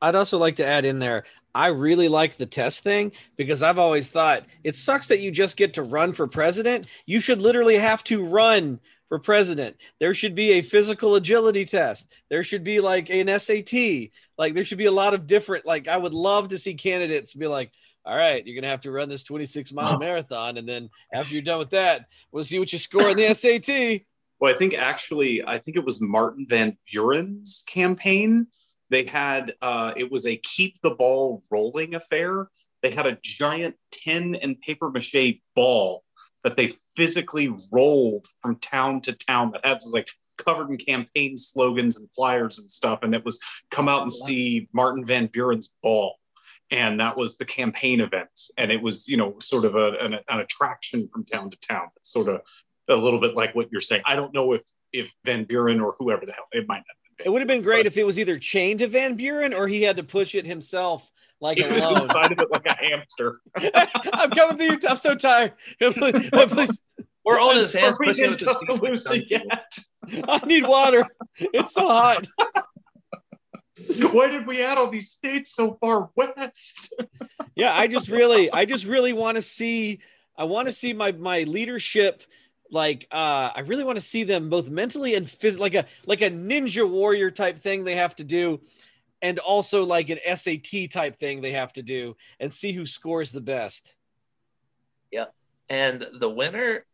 I'd 0.00 0.14
also 0.14 0.38
like 0.38 0.56
to 0.56 0.66
add 0.66 0.84
in 0.84 0.98
there. 0.98 1.24
I 1.54 1.66
really 1.66 2.08
like 2.08 2.36
the 2.36 2.46
test 2.46 2.82
thing 2.82 3.12
because 3.36 3.62
I've 3.62 3.78
always 3.78 4.08
thought 4.08 4.44
it 4.64 4.74
sucks 4.74 5.08
that 5.08 5.20
you 5.20 5.30
just 5.30 5.58
get 5.58 5.74
to 5.74 5.82
run 5.82 6.14
for 6.14 6.26
president. 6.26 6.86
You 7.04 7.20
should 7.20 7.42
literally 7.42 7.76
have 7.76 8.02
to 8.04 8.24
run 8.24 8.80
for 9.12 9.18
president. 9.18 9.76
There 10.00 10.14
should 10.14 10.34
be 10.34 10.52
a 10.52 10.62
physical 10.62 11.16
agility 11.16 11.66
test. 11.66 12.10
There 12.30 12.42
should 12.42 12.64
be 12.64 12.80
like 12.80 13.10
an 13.10 13.28
SAT. 13.38 14.08
Like 14.38 14.54
there 14.54 14.64
should 14.64 14.78
be 14.78 14.86
a 14.86 14.90
lot 14.90 15.12
of 15.12 15.26
different. 15.26 15.66
Like 15.66 15.86
I 15.86 15.98
would 15.98 16.14
love 16.14 16.48
to 16.48 16.56
see 16.56 16.72
candidates 16.72 17.34
be 17.34 17.46
like, 17.46 17.72
all 18.06 18.16
right, 18.16 18.42
you're 18.46 18.58
gonna 18.58 18.70
have 18.70 18.80
to 18.80 18.90
run 18.90 19.10
this 19.10 19.22
26 19.22 19.70
mile 19.74 19.96
oh. 19.96 19.98
marathon, 19.98 20.56
and 20.56 20.66
then 20.66 20.88
after 21.12 21.34
you're 21.34 21.42
done 21.42 21.58
with 21.58 21.68
that, 21.70 22.06
we'll 22.32 22.42
see 22.42 22.58
what 22.58 22.72
you 22.72 22.78
score 22.78 23.10
in 23.10 23.18
the 23.18 23.34
SAT. 23.34 24.06
Well, 24.40 24.54
I 24.54 24.56
think 24.56 24.72
actually, 24.78 25.42
I 25.46 25.58
think 25.58 25.76
it 25.76 25.84
was 25.84 26.00
Martin 26.00 26.46
Van 26.48 26.78
Buren's 26.90 27.64
campaign. 27.66 28.46
They 28.88 29.04
had 29.04 29.52
uh, 29.60 29.92
it 29.94 30.10
was 30.10 30.26
a 30.26 30.38
keep 30.38 30.80
the 30.80 30.94
ball 30.94 31.42
rolling 31.50 31.96
affair. 31.96 32.48
They 32.80 32.92
had 32.92 33.04
a 33.04 33.18
giant 33.22 33.76
tin 33.90 34.36
and 34.36 34.58
paper 34.62 34.90
mache 34.90 35.42
ball 35.54 36.02
that 36.44 36.56
they 36.56 36.72
physically 36.96 37.52
rolled 37.72 38.26
from 38.40 38.56
town 38.56 39.00
to 39.02 39.12
town 39.12 39.52
that 39.52 39.66
had 39.66 39.78
like 39.92 40.08
covered 40.38 40.70
in 40.70 40.76
campaign 40.76 41.36
slogans 41.36 41.98
and 41.98 42.08
flyers 42.14 42.58
and 42.58 42.70
stuff. 42.70 43.00
And 43.02 43.14
it 43.14 43.24
was 43.24 43.38
come 43.70 43.88
out 43.88 44.02
and 44.02 44.12
see 44.12 44.68
Martin 44.72 45.04
Van 45.04 45.26
Buren's 45.26 45.72
ball. 45.82 46.16
And 46.70 46.98
that 47.00 47.16
was 47.16 47.36
the 47.36 47.44
campaign 47.44 48.00
events. 48.00 48.50
And 48.56 48.72
it 48.72 48.80
was, 48.80 49.06
you 49.06 49.16
know, 49.16 49.36
sort 49.40 49.64
of 49.64 49.76
a, 49.76 49.92
an, 50.00 50.14
an 50.14 50.40
attraction 50.40 51.08
from 51.12 51.24
town 51.24 51.50
to 51.50 51.58
town. 51.58 51.88
It's 51.96 52.10
sort 52.12 52.28
of 52.28 52.40
a 52.88 52.96
little 52.96 53.20
bit 53.20 53.34
like 53.34 53.54
what 53.54 53.70
you're 53.70 53.80
saying. 53.80 54.02
I 54.06 54.16
don't 54.16 54.34
know 54.34 54.52
if 54.52 54.62
if 54.92 55.14
Van 55.24 55.44
Buren 55.44 55.80
or 55.80 55.94
whoever 55.98 56.26
the 56.26 56.32
hell 56.32 56.48
it 56.52 56.68
might 56.68 56.78
not 56.78 57.01
it 57.24 57.30
would 57.30 57.40
have 57.40 57.48
been 57.48 57.62
great 57.62 57.86
if 57.86 57.96
it 57.96 58.04
was 58.04 58.18
either 58.18 58.38
chained 58.38 58.80
to 58.80 58.88
Van 58.88 59.14
Buren 59.14 59.54
or 59.54 59.68
he 59.68 59.82
had 59.82 59.96
to 59.96 60.02
push 60.02 60.34
it 60.34 60.46
himself 60.46 61.10
like 61.40 61.58
he 61.58 61.68
was 61.68 61.84
alone. 61.84 62.02
inside 62.02 62.32
of 62.32 62.38
it 62.38 62.50
like 62.50 62.66
a 62.66 62.74
hamster. 62.74 63.40
I'm 64.14 64.30
coming 64.30 64.56
through. 64.56 64.88
I'm 64.88 64.96
so 64.96 65.14
tired. 65.14 65.54
please, 65.78 66.30
please. 66.32 66.80
We're 67.24 67.40
on 67.40 67.56
his 67.56 67.72
hands 67.72 67.98
pushing 68.02 68.30
with 68.30 68.40
his 68.40 69.24
yet. 69.28 69.78
I 70.28 70.44
need 70.44 70.66
water. 70.66 71.06
It's 71.38 71.74
so 71.74 71.86
hot. 71.86 72.26
Why 74.12 74.28
did 74.28 74.46
we 74.46 74.62
add 74.62 74.78
all 74.78 74.88
these 74.88 75.10
states 75.10 75.54
so 75.54 75.76
far 75.80 76.10
west? 76.16 76.92
yeah, 77.54 77.72
I 77.74 77.86
just 77.86 78.08
really, 78.08 78.50
I 78.50 78.64
just 78.64 78.84
really 78.86 79.12
want 79.12 79.36
to 79.36 79.42
see. 79.42 80.00
I 80.36 80.44
want 80.44 80.66
to 80.66 80.72
see 80.72 80.92
my 80.92 81.12
my 81.12 81.42
leadership 81.42 82.22
like 82.72 83.06
uh 83.12 83.50
i 83.54 83.60
really 83.66 83.84
want 83.84 83.96
to 83.96 84.00
see 84.00 84.24
them 84.24 84.48
both 84.48 84.68
mentally 84.68 85.14
and 85.14 85.28
physically 85.28 85.70
like 85.70 85.74
a 85.74 85.86
like 86.06 86.22
a 86.22 86.30
ninja 86.30 86.88
warrior 86.88 87.30
type 87.30 87.58
thing 87.58 87.84
they 87.84 87.96
have 87.96 88.16
to 88.16 88.24
do 88.24 88.60
and 89.22 89.38
also 89.38 89.86
like 89.86 90.10
an 90.10 90.18
sat 90.36 90.90
type 90.90 91.16
thing 91.16 91.40
they 91.40 91.52
have 91.52 91.72
to 91.72 91.82
do 91.82 92.16
and 92.40 92.52
see 92.52 92.72
who 92.72 92.84
scores 92.84 93.30
the 93.30 93.40
best. 93.40 93.96
Yeah. 95.10 95.26
And 95.70 96.04
the 96.18 96.28
winner 96.28 96.84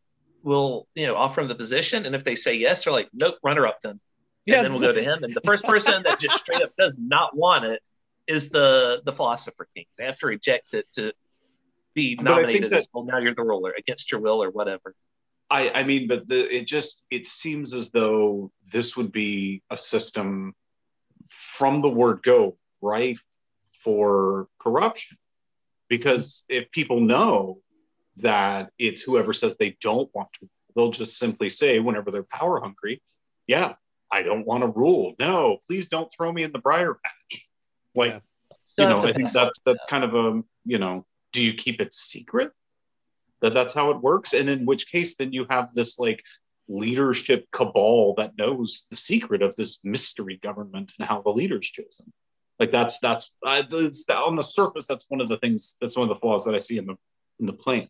will 0.45 0.87
you 0.95 1.07
know 1.07 1.17
offer 1.17 1.41
him 1.41 1.49
the 1.49 1.55
position 1.55 2.07
and 2.07 2.15
if 2.15 2.23
they 2.23 2.37
say 2.37 2.55
yes 2.55 2.85
they're 2.85 2.93
like 2.93 3.09
nope 3.13 3.37
runner 3.43 3.67
up 3.67 3.81
then. 3.83 3.93
And 3.93 4.01
yeah, 4.47 4.63
then 4.63 4.71
we'll 4.71 4.81
go 4.81 4.93
to 4.93 5.03
him. 5.03 5.25
And 5.25 5.35
the 5.35 5.43
first 5.45 5.65
person 5.65 6.03
that 6.05 6.21
just 6.21 6.39
straight 6.39 6.63
up 6.63 6.75
does 6.77 6.97
not 6.99 7.37
want 7.37 7.65
it 7.65 7.83
is 8.27 8.51
the 8.51 9.03
the 9.05 9.13
philosopher 9.13 9.67
king. 9.75 9.87
They 9.99 10.05
have 10.05 10.19
to 10.19 10.27
reject 10.27 10.75
it 10.75 10.87
to 10.95 11.13
be 11.95 12.15
nominated 12.15 12.71
that, 12.71 12.77
as 12.77 12.89
well 12.93 13.05
now 13.05 13.19
you're 13.19 13.35
the 13.35 13.43
ruler 13.43 13.75
against 13.77 14.13
your 14.13 14.21
will 14.21 14.43
or 14.43 14.51
whatever 14.51 14.95
I, 15.51 15.71
I 15.71 15.85
mean, 15.85 16.09
but 16.09 16.29
the, 16.29 16.37
it 16.55 16.67
just 16.67 17.05
it 17.11 17.27
seems 17.27 17.75
as 17.75 17.91
though 17.91 18.53
this 18.73 18.97
would 18.97 19.13
be 19.13 19.63
a 19.71 19.77
system 19.77 20.55
from 21.27 21.81
the 21.81 21.89
word 21.89 22.23
go 22.23 22.57
rife 22.81 23.25
for 23.73 24.49
corruption, 24.59 25.17
because 25.89 26.45
if 26.49 26.71
people 26.71 27.01
know 27.01 27.61
that 28.19 28.71
it's 28.79 29.03
whoever 29.03 29.33
says 29.33 29.57
they 29.57 29.77
don't 29.81 30.11
want 30.15 30.33
to, 30.35 30.49
they'll 30.75 30.91
just 30.91 31.19
simply 31.19 31.49
say 31.49 31.79
whenever 31.79 32.11
they're 32.11 32.25
power 32.25 32.61
hungry, 32.61 33.01
yeah, 33.47 33.75
I 34.13 34.23
don't 34.23 34.47
want 34.47 34.63
to 34.63 34.69
rule. 34.69 35.15
No, 35.19 35.59
please 35.67 35.89
don't 35.89 36.13
throw 36.13 36.33
me 36.33 36.43
in 36.43 36.53
the 36.53 36.59
briar 36.59 36.95
patch. 36.95 37.49
Like, 37.95 38.23
yeah. 38.77 38.85
you 38.85 38.91
know, 38.91 39.01
I 39.07 39.13
think 39.13 39.33
that's 39.33 39.59
that 39.65 39.79
kind 39.89 40.05
of 40.05 40.15
a 40.15 40.43
you 40.65 40.79
know, 40.79 41.07
do 41.33 41.43
you 41.43 41.55
keep 41.55 41.81
it 41.81 41.95
secret? 41.95 42.53
That 43.41 43.55
that's 43.55 43.75
how 43.75 43.91
it 43.91 44.01
works. 44.01 44.33
And 44.33 44.49
in 44.49 44.67
which 44.67 44.91
case 44.91 45.17
then 45.17 45.33
you 45.33 45.47
have 45.51 45.73
this 45.75 45.99
like 45.99 46.25
leadership 46.69 47.47
cabal 47.51 48.15
that 48.19 48.37
knows 48.37 48.87
the 48.91 48.97
secret 48.97 49.43
of 49.43 49.55
this 49.57 49.81
mystery 49.85 50.37
government 50.37 50.93
and 50.99 51.09
how 51.09 51.23
the 51.23 51.31
leader's 51.31 51.67
chosen. 51.67 52.13
Like 52.59 52.71
that's 52.71 53.01
that's 53.01 53.33
uh, 53.47 53.63
on 54.13 54.37
the 54.37 54.43
surface 54.43 54.87
that's 54.87 55.07
one 55.09 55.21
of 55.21 55.29
the 55.29 55.39
things 55.39 55.77
that's 55.81 55.97
one 55.97 56.09
of 56.09 56.15
the 56.15 56.21
flaws 56.21 56.45
that 56.45 56.55
i 56.55 56.59
see 56.59 56.77
in 56.79 56.87
the 56.87 56.97
in 57.41 57.47
the 57.47 57.53
plan. 57.53 57.89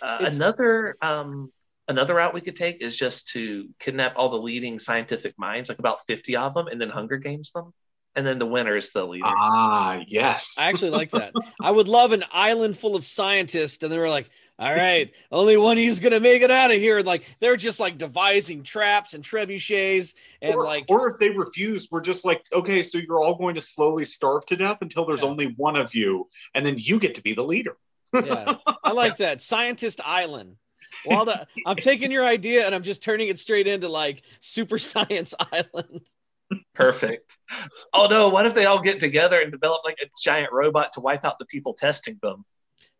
Uh, 0.00 0.18
another 0.20 0.96
um 1.02 1.52
another 1.88 2.14
route 2.14 2.32
we 2.32 2.40
could 2.40 2.56
take 2.56 2.80
is 2.80 2.96
just 2.96 3.28
to 3.30 3.68
kidnap 3.80 4.14
all 4.16 4.28
the 4.28 4.36
leading 4.36 4.78
scientific 4.78 5.34
minds 5.36 5.68
like 5.68 5.80
about 5.80 6.06
50 6.06 6.36
of 6.36 6.54
them 6.54 6.68
and 6.68 6.80
then 6.80 6.88
hunger 6.88 7.16
games 7.16 7.50
them 7.50 7.74
and 8.14 8.26
then 8.26 8.38
the 8.38 8.46
winner 8.46 8.76
is 8.76 8.90
the 8.90 9.06
leader. 9.06 9.24
Ah, 9.26 10.02
yes. 10.06 10.56
I 10.58 10.68
actually 10.68 10.90
like 10.90 11.10
that. 11.12 11.32
I 11.60 11.70
would 11.70 11.88
love 11.88 12.12
an 12.12 12.24
island 12.32 12.76
full 12.76 12.96
of 12.96 13.06
scientists, 13.06 13.82
and 13.82 13.92
they 13.92 13.98
were 13.98 14.08
like, 14.08 14.28
"All 14.58 14.74
right, 14.74 15.10
only 15.30 15.56
one 15.56 15.78
of 15.78 15.84
you's 15.84 16.00
gonna 16.00 16.20
make 16.20 16.42
it 16.42 16.50
out 16.50 16.70
of 16.70 16.76
here." 16.76 16.98
And 16.98 17.06
like 17.06 17.24
they're 17.40 17.56
just 17.56 17.80
like 17.80 17.98
devising 17.98 18.62
traps 18.62 19.14
and 19.14 19.24
trebuchets, 19.24 20.14
and 20.42 20.54
or, 20.54 20.64
like, 20.64 20.84
or 20.88 21.10
if 21.10 21.18
they 21.18 21.30
refuse, 21.30 21.88
we're 21.90 22.00
just 22.00 22.24
like, 22.24 22.44
"Okay, 22.52 22.82
so 22.82 22.98
you're 22.98 23.22
all 23.22 23.34
going 23.34 23.54
to 23.54 23.62
slowly 23.62 24.04
starve 24.04 24.44
to 24.46 24.56
death 24.56 24.78
until 24.82 25.06
there's 25.06 25.22
yeah. 25.22 25.28
only 25.28 25.46
one 25.56 25.76
of 25.76 25.94
you, 25.94 26.28
and 26.54 26.64
then 26.66 26.76
you 26.78 26.98
get 26.98 27.14
to 27.14 27.22
be 27.22 27.32
the 27.32 27.44
leader." 27.44 27.76
yeah, 28.12 28.54
I 28.84 28.92
like 28.92 29.16
that 29.18 29.40
scientist 29.40 30.00
island. 30.04 30.56
Well, 31.06 31.24
the, 31.24 31.46
I'm 31.66 31.76
taking 31.76 32.10
your 32.10 32.24
idea 32.24 32.66
and 32.66 32.74
I'm 32.74 32.82
just 32.82 33.02
turning 33.02 33.28
it 33.28 33.38
straight 33.38 33.66
into 33.66 33.88
like 33.88 34.22
super 34.40 34.78
science 34.78 35.34
island. 35.50 36.02
Perfect. 36.74 37.38
Oh 37.94 38.06
no, 38.08 38.30
what 38.30 38.46
if 38.46 38.54
they 38.54 38.64
all 38.64 38.80
get 38.80 39.00
together 39.00 39.38
and 39.38 39.52
develop 39.52 39.82
like 39.84 39.98
a 40.02 40.06
giant 40.24 40.50
robot 40.50 40.94
to 40.94 41.00
wipe 41.00 41.26
out 41.26 41.38
the 41.38 41.44
people 41.44 41.74
testing 41.74 42.18
them? 42.22 42.46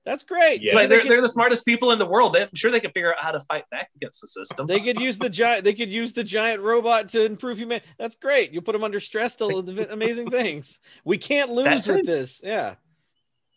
That's 0.05 0.25
great. 0.25 0.61
Yeah. 0.62 0.75
Like 0.75 0.89
they're, 0.89 1.03
they're 1.03 1.23
the 1.23 1.29
smartest 1.29 1.64
people 1.64 1.93
in 1.93 1.99
the 1.99 2.07
world. 2.07 2.35
They, 2.35 2.43
I'm 2.43 2.49
sure 2.55 2.70
they 2.70 2.81
can 2.81 2.91
figure 2.91 3.12
out 3.12 3.23
how 3.23 3.31
to 3.31 3.41
fight 3.41 3.64
back 3.70 3.89
against 3.97 4.20
the 4.20 4.27
system. 4.27 4.66
They 4.66 4.81
could 4.81 5.01
use 5.01 5.16
the 5.16 5.31
giant. 5.31 5.64
They 5.64 5.75
could 5.75 5.93
use 5.93 6.12
the 6.12 6.25
giant 6.25 6.61
robot 6.61 7.09
to 7.11 7.25
improve 7.25 7.59
humanity. 7.59 7.87
That's 7.99 8.16
great. 8.16 8.53
You 8.53 8.61
put 8.61 8.73
them 8.73 8.85
under 8.85 9.01
stress, 9.01 9.37
they'll 9.37 9.62
do 9.62 9.87
amazing 9.89 10.31
things. 10.31 10.81
We 11.05 11.18
can't 11.18 11.51
lose 11.51 11.87
with 11.87 12.05
this. 12.05 12.41
Yeah. 12.45 12.75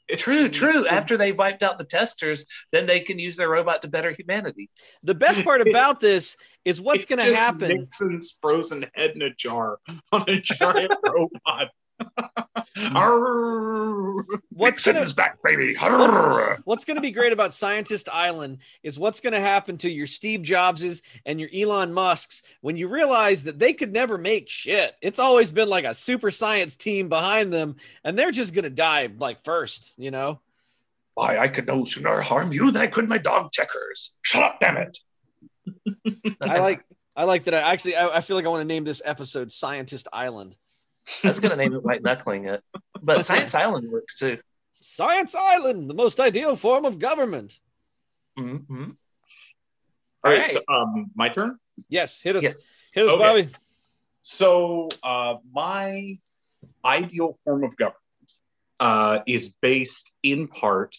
It's 0.08 0.22
true, 0.22 0.50
true. 0.50 0.86
After 0.86 1.18
they've 1.18 1.38
wiped 1.38 1.64
out 1.64 1.78
the 1.78 1.86
testers, 1.86 2.46
then 2.72 2.86
they 2.86 3.00
can 3.00 3.18
use 3.18 3.38
their 3.38 3.50
robot 3.50 3.82
to 3.82 3.88
better 3.88 4.12
humanity. 4.12 4.70
The 5.04 5.16
best 5.16 5.44
part 5.44 5.62
about 5.68 6.00
this 6.00 6.38
is 6.64 6.80
what's 6.80 7.06
going 7.06 7.22
to 7.22 7.36
happen. 7.36 7.70
Nixon's 7.70 8.38
frozen 8.42 8.86
head 8.94 9.12
in 9.12 9.22
a 9.22 9.34
jar 9.34 9.80
on 10.12 10.26
a 10.28 10.40
giant 10.40 10.94
robot. 11.06 11.70
What's 14.52 14.86
gonna- 14.86 15.06
back, 15.16 15.42
baby. 15.44 15.76
What's, 16.64 16.86
to 16.86 17.02
be 17.02 17.12
great 17.12 17.34
about 17.34 17.54
Scientist 17.54 18.10
Island 18.12 18.60
is 18.84 19.00
what's 19.00 19.20
going 19.20 19.34
to 19.34 19.40
happen 19.40 19.78
to 19.80 19.90
your 19.90 20.08
Steve 20.08 20.42
Jobses 20.42 21.02
and 21.26 21.40
your 21.40 21.50
Elon 21.54 21.94
Musks 21.94 22.44
when 22.62 22.78
you 22.78 22.88
realize 22.88 23.44
that 23.46 23.60
they 23.60 23.74
could 23.74 23.94
never 23.94 24.18
make 24.18 24.50
shit. 24.50 24.96
It's 25.02 25.20
always 25.20 25.52
been 25.52 25.70
like 25.70 25.86
a 25.86 25.94
super 25.94 26.32
science 26.32 26.76
team 26.76 27.10
behind 27.10 27.52
them, 27.54 27.78
and 28.04 28.18
they're 28.18 28.32
just 28.32 28.54
going 28.54 28.64
to 28.64 28.70
die 28.70 29.10
like 29.18 29.44
first, 29.44 29.94
you 29.98 30.12
know? 30.12 30.40
Why, 31.14 31.38
I 31.38 31.48
could 31.48 31.68
no 31.68 31.86
sooner 31.86 32.22
harm 32.22 32.52
you 32.52 32.72
than 32.72 32.82
I 32.82 32.88
could 32.88 33.08
my 33.08 33.18
dog 33.18 33.52
checkers. 33.52 34.14
Shut 34.22 34.44
up, 34.44 34.60
damn 34.60 34.78
it. 34.78 35.00
I 36.42 36.60
like. 36.60 36.84
I 37.18 37.24
like 37.24 37.46
that. 37.46 37.54
I 37.54 37.72
actually, 37.72 37.96
I, 37.96 38.18
I 38.18 38.22
feel 38.22 38.36
like 38.36 38.46
I 38.46 38.50
want 38.50 38.62
to 38.62 38.68
name 38.68 38.84
this 38.84 39.02
episode 39.06 39.50
"Scientist 39.52 40.10
Island." 40.12 40.58
I 41.24 41.28
was 41.28 41.40
gonna 41.40 41.56
name 41.56 41.74
it 41.74 41.84
White 41.84 42.02
Knuckling 42.04 42.46
it, 42.46 42.64
but 43.02 43.24
Science 43.26 43.54
Island 43.56 43.92
works 43.92 44.18
too. 44.20 44.38
Science 44.82 45.36
Island, 45.36 45.90
the 45.90 45.94
most 45.94 46.20
ideal 46.20 46.56
form 46.56 46.86
of 46.86 47.00
government. 47.00 47.60
Mm-hmm. 48.38 48.92
All 50.24 50.32
right, 50.32 50.40
Right. 50.42 50.52
so, 50.54 50.62
um, 50.68 51.12
my 51.16 51.30
turn. 51.30 51.58
Yes, 51.90 52.22
hit 52.22 52.36
us, 52.36 52.44
Yes. 52.44 52.64
hit 52.94 53.06
us, 53.06 53.12
Okay. 53.14 53.20
Bobby. 53.24 53.50
So, 54.22 54.90
uh, 55.04 55.36
my 55.52 56.18
ideal 56.84 57.38
form 57.44 57.64
of 57.64 57.76
government 57.78 58.02
uh, 58.80 59.20
is 59.28 59.50
based 59.62 60.12
in 60.24 60.48
part 60.48 60.96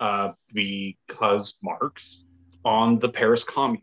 uh, 0.00 0.32
because 0.52 1.58
Marx 1.62 2.24
on 2.64 2.98
the 2.98 3.08
Paris 3.08 3.44
Commune. 3.44 3.82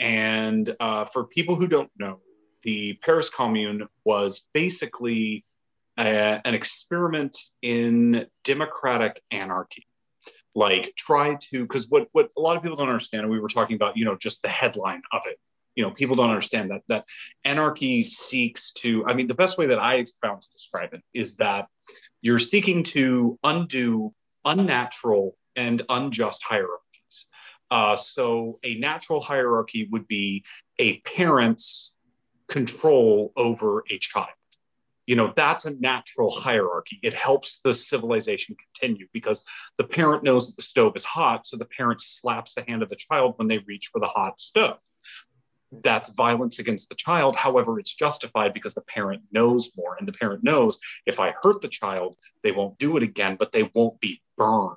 And 0.00 0.74
uh, 0.80 1.04
for 1.06 1.24
people 1.26 1.54
who 1.56 1.66
don't 1.68 1.90
know, 1.98 2.20
the 2.62 2.94
Paris 2.94 3.30
Commune 3.30 3.88
was 4.04 4.48
basically 4.52 5.44
a- 5.98 6.40
an 6.44 6.54
experiment 6.54 7.36
in 7.60 8.26
democratic 8.44 9.20
anarchy. 9.30 9.86
Like, 10.54 10.94
try 10.96 11.36
to, 11.50 11.62
because 11.62 11.88
what, 11.88 12.08
what 12.12 12.30
a 12.36 12.40
lot 12.40 12.56
of 12.56 12.62
people 12.62 12.76
don't 12.76 12.88
understand, 12.88 13.22
and 13.22 13.30
we 13.30 13.40
were 13.40 13.48
talking 13.48 13.76
about, 13.76 13.96
you 13.96 14.04
know, 14.04 14.16
just 14.16 14.42
the 14.42 14.48
headline 14.48 15.02
of 15.12 15.22
it. 15.26 15.38
You 15.74 15.84
know, 15.84 15.90
people 15.90 16.16
don't 16.16 16.28
understand 16.28 16.70
that 16.70 16.82
that 16.88 17.06
anarchy 17.44 18.02
seeks 18.02 18.72
to 18.72 19.04
i 19.06 19.14
mean 19.14 19.26
the 19.26 19.34
best 19.34 19.58
way 19.58 19.66
that 19.66 19.78
i 19.78 20.04
found 20.20 20.42
to 20.42 20.50
describe 20.50 20.92
it 20.92 21.02
is 21.12 21.36
that 21.36 21.66
you're 22.20 22.38
seeking 22.38 22.82
to 22.82 23.38
undo 23.42 24.12
unnatural 24.44 25.36
and 25.56 25.82
unjust 25.88 26.42
hierarchies 26.42 27.28
uh, 27.70 27.96
so 27.96 28.58
a 28.64 28.74
natural 28.74 29.20
hierarchy 29.20 29.88
would 29.90 30.06
be 30.06 30.44
a 30.78 30.98
parent's 31.00 31.94
control 32.52 33.32
over 33.36 33.82
a 33.90 33.98
child 33.98 34.28
you 35.06 35.16
know 35.16 35.32
that's 35.34 35.64
a 35.64 35.74
natural 35.80 36.30
hierarchy 36.30 36.98
it 37.02 37.14
helps 37.14 37.60
the 37.60 37.72
civilization 37.72 38.54
continue 38.54 39.06
because 39.12 39.44
the 39.78 39.84
parent 39.84 40.22
knows 40.22 40.48
that 40.48 40.56
the 40.56 40.62
stove 40.62 40.92
is 40.94 41.04
hot 41.04 41.44
so 41.46 41.56
the 41.56 41.64
parent 41.64 42.00
slaps 42.00 42.54
the 42.54 42.64
hand 42.68 42.82
of 42.82 42.88
the 42.88 42.96
child 42.96 43.34
when 43.36 43.48
they 43.48 43.58
reach 43.58 43.88
for 43.92 43.98
the 44.00 44.06
hot 44.06 44.38
stove 44.38 44.78
that's 45.82 46.10
violence 46.10 46.58
against 46.58 46.88
the 46.88 46.94
child. 46.94 47.34
However, 47.34 47.78
it's 47.78 47.94
justified 47.94 48.52
because 48.52 48.74
the 48.74 48.82
parent 48.82 49.22
knows 49.32 49.70
more, 49.76 49.96
and 49.98 50.06
the 50.06 50.12
parent 50.12 50.44
knows 50.44 50.78
if 51.06 51.18
I 51.18 51.34
hurt 51.42 51.62
the 51.62 51.68
child, 51.68 52.16
they 52.42 52.52
won't 52.52 52.78
do 52.78 52.96
it 52.96 53.02
again, 53.02 53.36
but 53.38 53.52
they 53.52 53.70
won't 53.74 53.98
be 54.00 54.20
burned. 54.36 54.76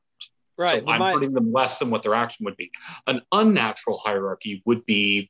Right. 0.57 0.81
So 0.83 0.89
I'm 0.89 0.99
my- 0.99 1.13
hurting 1.13 1.33
them 1.33 1.51
less 1.51 1.79
than 1.79 1.89
what 1.89 2.01
their 2.01 2.15
action 2.15 2.45
would 2.45 2.55
be. 2.55 2.71
An 3.07 3.21
unnatural 3.31 3.97
hierarchy 3.97 4.61
would 4.65 4.85
be, 4.85 5.29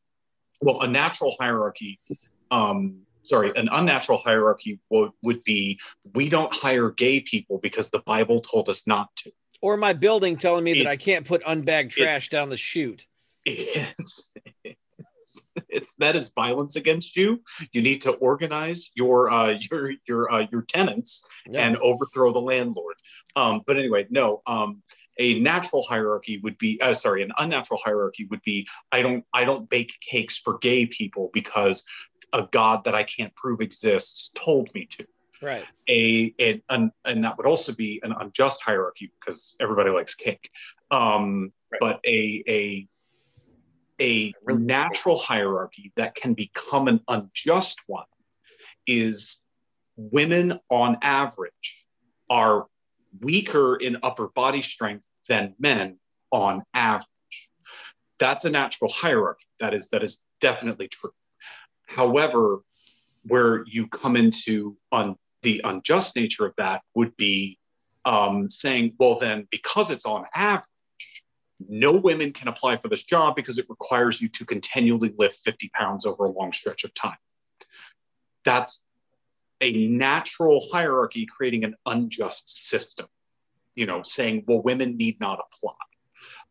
well, 0.62 0.82
a 0.82 0.88
natural 0.88 1.36
hierarchy. 1.40 2.00
Um, 2.52 3.02
sorry, 3.24 3.52
an 3.56 3.70
unnatural 3.72 4.20
hierarchy 4.20 4.80
would, 4.90 5.12
would 5.24 5.44
be 5.44 5.80
we 6.14 6.30
don't 6.30 6.54
hire 6.54 6.92
gay 6.92 7.20
people 7.22 7.60
because 7.62 7.90
the 7.90 8.00
Bible 8.00 8.42
told 8.42 8.70
us 8.70 8.86
not 8.88 9.08
to. 9.18 9.32
or 9.62 9.78
my 9.78 9.94
building 9.94 10.38
telling 10.38 10.64
me 10.64 10.74
It- 10.74 10.78
that 10.84 10.88
I 10.88 10.98
can't 10.98 11.26
put 11.26 11.42
unbagged 11.46 11.92
trash 11.92 12.30
down 12.30 12.50
the 12.50 12.58
chute. 12.58 13.08
it's, 13.46 14.32
it's 14.64 15.50
it's 15.70 15.94
that 15.96 16.16
is 16.16 16.32
violence 16.36 16.76
against 16.76 17.16
you. 17.16 17.42
You 17.72 17.82
need 17.82 18.02
to 18.02 18.12
organize 18.14 18.92
your 18.96 19.30
uh, 19.32 19.54
your 19.72 19.92
your 20.08 20.32
uh, 20.32 20.46
your 20.52 20.62
tenants 20.64 21.26
Yeah. 21.50 21.66
and 21.68 21.78
overthrow 21.78 22.32
the 22.34 22.40
landlord. 22.42 22.96
Um, 23.36 23.62
but 23.66 23.78
anyway, 23.78 24.06
no. 24.10 24.42
Um, 24.48 24.82
a 25.18 25.40
natural 25.40 25.82
hierarchy 25.84 26.40
would 26.40 26.58
be 26.58 26.80
uh, 26.82 26.94
sorry, 26.94 27.24
an 27.24 27.32
unnatural 27.38 27.80
hierarchy 27.84 28.26
would 28.30 28.42
be 28.44 28.68
I 28.92 29.02
don't 29.02 29.24
I 29.34 29.46
don't 29.46 29.70
bake 29.70 29.94
cakes 30.02 30.38
for 30.38 30.58
gay 30.60 30.86
people 30.86 31.30
because 31.34 31.86
a 32.36 32.48
god 32.52 32.84
that 32.84 32.94
I 32.94 33.04
can't 33.04 33.34
prove 33.36 33.62
exists 33.62 34.30
told 34.36 34.70
me 34.74 34.86
to 34.92 35.06
right. 35.42 35.66
a 35.90 36.34
and, 36.38 36.62
and 36.70 36.92
and 37.06 37.24
that 37.24 37.38
would 37.38 37.48
also 37.48 37.74
be 37.74 38.02
an 38.04 38.14
unjust 38.20 38.62
hierarchy 38.62 39.12
because 39.20 39.56
everybody 39.60 39.90
likes 39.90 40.16
cake 40.16 40.50
um 40.92 41.52
Right. 41.72 41.80
but 41.80 42.00
a 42.06 42.44
a 42.48 42.88
a 44.02 44.34
Really? 44.44 44.60
natural 44.62 45.18
hierarchy 45.18 45.92
that 45.96 46.16
can 46.16 46.34
become 46.34 46.88
an 46.88 47.00
unjust 47.08 47.80
one 47.88 48.06
is 48.86 49.44
women 49.96 50.60
on 50.70 50.98
average 51.02 51.88
are 52.30 52.68
weaker 53.22 53.78
in 53.78 53.98
upper 54.04 54.28
body 54.28 54.62
strength 54.62 55.08
than 55.30 55.56
men 55.58 55.98
on 56.32 56.64
average 56.74 57.08
that's 58.20 58.46
a 58.46 58.50
natural 58.50 58.92
hierarchy 58.92 59.46
that 59.60 59.74
is 59.74 59.90
that 59.90 60.04
is 60.04 60.24
definitely 60.42 60.88
true 60.88 61.12
however 61.96 62.60
where 63.28 63.64
you 63.66 63.88
come 63.88 64.16
into 64.16 64.78
un, 64.92 65.16
the 65.42 65.62
unjust 65.64 66.16
nature 66.16 66.46
of 66.46 66.54
that 66.58 66.82
would 66.96 67.16
be 67.18 67.58
um, 68.06 68.50
saying, 68.50 68.94
well, 69.00 69.18
then 69.20 69.48
because 69.50 69.90
it's 69.92 70.06
on 70.06 70.26
average, 70.34 70.68
no 71.68 71.94
women 71.94 72.34
can 72.34 72.48
apply 72.48 72.78
for 72.78 72.88
this 72.88 73.04
job 73.04 73.36
because 73.36 73.58
it 73.58 73.66
requires 73.70 74.22
you 74.22 74.28
to 74.30 74.46
continually 74.46 75.14
lift 75.18 75.40
50 75.44 75.70
pounds 75.70 76.06
over 76.06 76.26
a 76.26 76.32
long 76.32 76.52
stretch 76.52 76.84
of 76.84 76.94
time. 76.94 77.18
That's 78.44 78.88
a 79.62 79.88
natural 79.88 80.62
hierarchy 80.72 81.26
creating 81.26 81.64
an 81.64 81.76
unjust 81.86 82.68
system, 82.68 83.08
you 83.74 83.86
know, 83.86 84.04
saying, 84.04 84.44
well, 84.48 84.62
women 84.62 84.98
need 84.98 85.20
not 85.20 85.40
apply. 85.40 85.74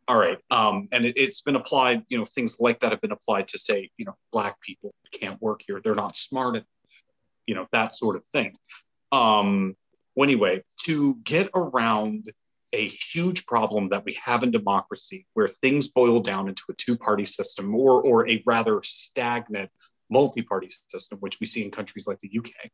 All 0.07 0.19
right. 0.19 0.39
Um, 0.51 0.89
and 0.93 1.07
it, 1.07 1.17
it's 1.17 1.41
been 1.41 1.57
applied, 1.57 2.05
you 2.09 2.19
know, 2.19 2.25
things 2.25 2.61
like 2.61 2.81
that 2.81 2.93
have 2.93 3.01
been 3.01 3.13
applied 3.13 3.49
to 3.49 3.59
say, 3.59 3.91
you 3.97 4.05
know, 4.05 4.15
Black 4.33 4.61
people 4.61 4.95
can't 5.13 5.41
work 5.41 5.63
here. 5.67 5.81
They're 5.83 5.95
not 5.95 6.17
smart 6.17 6.57
enough, 6.57 6.67
you 7.47 7.55
know, 7.55 7.67
that 7.73 7.95
sort 7.95 8.17
of 8.17 8.27
thing. 8.27 8.55
Um, 9.13 9.77
well, 10.15 10.29
anyway, 10.29 10.63
to 10.85 11.15
get 11.25 11.49
around 11.55 12.31
a 12.75 12.89
huge 12.89 13.47
problem 13.47 13.89
that 13.91 14.05
we 14.05 14.19
have 14.23 14.43
in 14.43 14.51
democracy 14.51 15.27
where 15.35 15.49
things 15.49 15.89
boil 15.89 16.21
down 16.21 16.49
into 16.49 16.65
a 16.69 16.75
two-party 16.75 17.25
system 17.25 17.75
or, 17.75 18.03
or 18.03 18.29
a 18.29 18.43
rather 18.45 18.81
stagnant 18.83 19.71
multi-party 20.11 20.69
system, 20.89 21.19
which 21.19 21.41
we 21.41 21.47
see 21.47 21.65
in 21.65 21.71
countries 21.71 22.07
like 22.07 22.21
the 22.21 22.39
UK. 22.39 22.71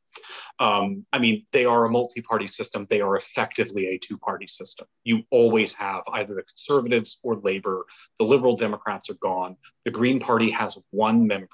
Um, 0.58 1.06
I 1.12 1.18
mean, 1.18 1.46
they 1.52 1.64
are 1.64 1.84
a 1.84 1.90
multi-party 1.90 2.46
system. 2.46 2.86
They 2.88 3.00
are 3.00 3.16
effectively 3.16 3.86
a 3.88 3.98
two-party 3.98 4.46
system. 4.46 4.86
You 5.04 5.22
always 5.30 5.72
have 5.74 6.02
either 6.12 6.34
the 6.34 6.42
conservatives 6.42 7.20
or 7.22 7.36
Labour. 7.36 7.86
The 8.18 8.24
Liberal 8.24 8.56
Democrats 8.56 9.10
are 9.10 9.14
gone. 9.14 9.56
The 9.84 9.90
Green 9.90 10.20
Party 10.20 10.50
has 10.50 10.78
one 10.90 11.26
member. 11.26 11.48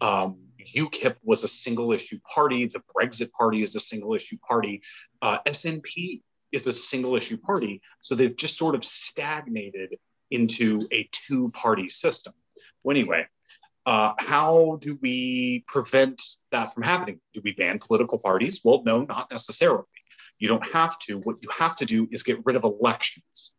Um, 0.00 0.38
UKIP 0.76 1.16
was 1.22 1.44
a 1.44 1.48
single-issue 1.48 2.18
party. 2.32 2.66
The 2.66 2.82
Brexit 2.94 3.30
Party 3.32 3.62
is 3.62 3.74
a 3.74 3.80
single-issue 3.80 4.38
party. 4.46 4.82
Uh, 5.22 5.38
SNP 5.46 6.22
is 6.52 6.66
a 6.66 6.72
single-issue 6.72 7.38
party. 7.38 7.80
So 8.00 8.14
they've 8.14 8.36
just 8.36 8.56
sort 8.56 8.74
of 8.74 8.84
stagnated 8.84 9.96
into 10.30 10.80
a 10.92 11.08
two-party 11.12 11.88
system. 11.88 12.32
Well, 12.82 12.96
anyway, 12.96 13.26
uh, 13.88 14.12
how 14.18 14.78
do 14.82 14.98
we 15.00 15.64
prevent 15.66 16.20
that 16.52 16.74
from 16.74 16.82
happening? 16.82 17.18
Do 17.32 17.40
we 17.42 17.52
ban 17.52 17.78
political 17.78 18.18
parties? 18.18 18.60
Well, 18.62 18.82
no, 18.84 19.00
not 19.04 19.30
necessarily. 19.30 19.84
You 20.38 20.48
don't 20.48 20.72
have 20.74 20.98
to. 21.06 21.20
What 21.20 21.36
you 21.40 21.48
have 21.58 21.74
to 21.76 21.86
do 21.86 22.06
is 22.10 22.22
get 22.22 22.44
rid 22.44 22.54
of 22.54 22.64
elections. 22.64 23.54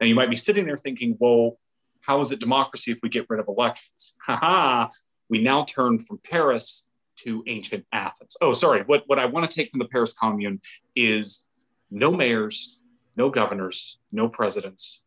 Now, 0.00 0.06
you 0.06 0.14
might 0.14 0.30
be 0.30 0.36
sitting 0.36 0.64
there 0.64 0.78
thinking, 0.78 1.18
well, 1.20 1.58
how 2.00 2.20
is 2.20 2.32
it 2.32 2.40
democracy 2.40 2.92
if 2.92 2.98
we 3.02 3.10
get 3.10 3.26
rid 3.28 3.40
of 3.40 3.46
elections? 3.46 4.16
Haha, 4.26 4.88
we 5.28 5.42
now 5.42 5.66
turn 5.66 5.98
from 5.98 6.18
Paris 6.24 6.88
to 7.16 7.44
ancient 7.46 7.84
Athens. 7.92 8.38
Oh, 8.40 8.54
sorry. 8.54 8.84
What, 8.86 9.02
what 9.06 9.18
I 9.18 9.26
want 9.26 9.50
to 9.50 9.54
take 9.54 9.70
from 9.70 9.80
the 9.80 9.88
Paris 9.88 10.14
Commune 10.14 10.62
is 10.96 11.46
no 11.90 12.10
mayors, 12.10 12.80
no 13.16 13.28
governors, 13.28 13.98
no 14.10 14.30
presidents. 14.30 15.04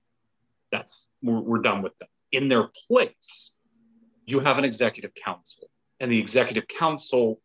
That's, 0.72 1.10
we're, 1.24 1.42
we're 1.42 1.62
done 1.64 1.82
with 1.82 1.98
them. 1.98 2.10
In 2.32 2.48
their 2.48 2.70
place, 2.88 3.57
you 4.28 4.42
have 4.42 4.58
an 4.60 4.66
executive 4.66 5.16
council. 5.16 5.70
And 6.00 6.12
the 6.12 6.20
executive 6.20 6.68
council, 6.68 7.42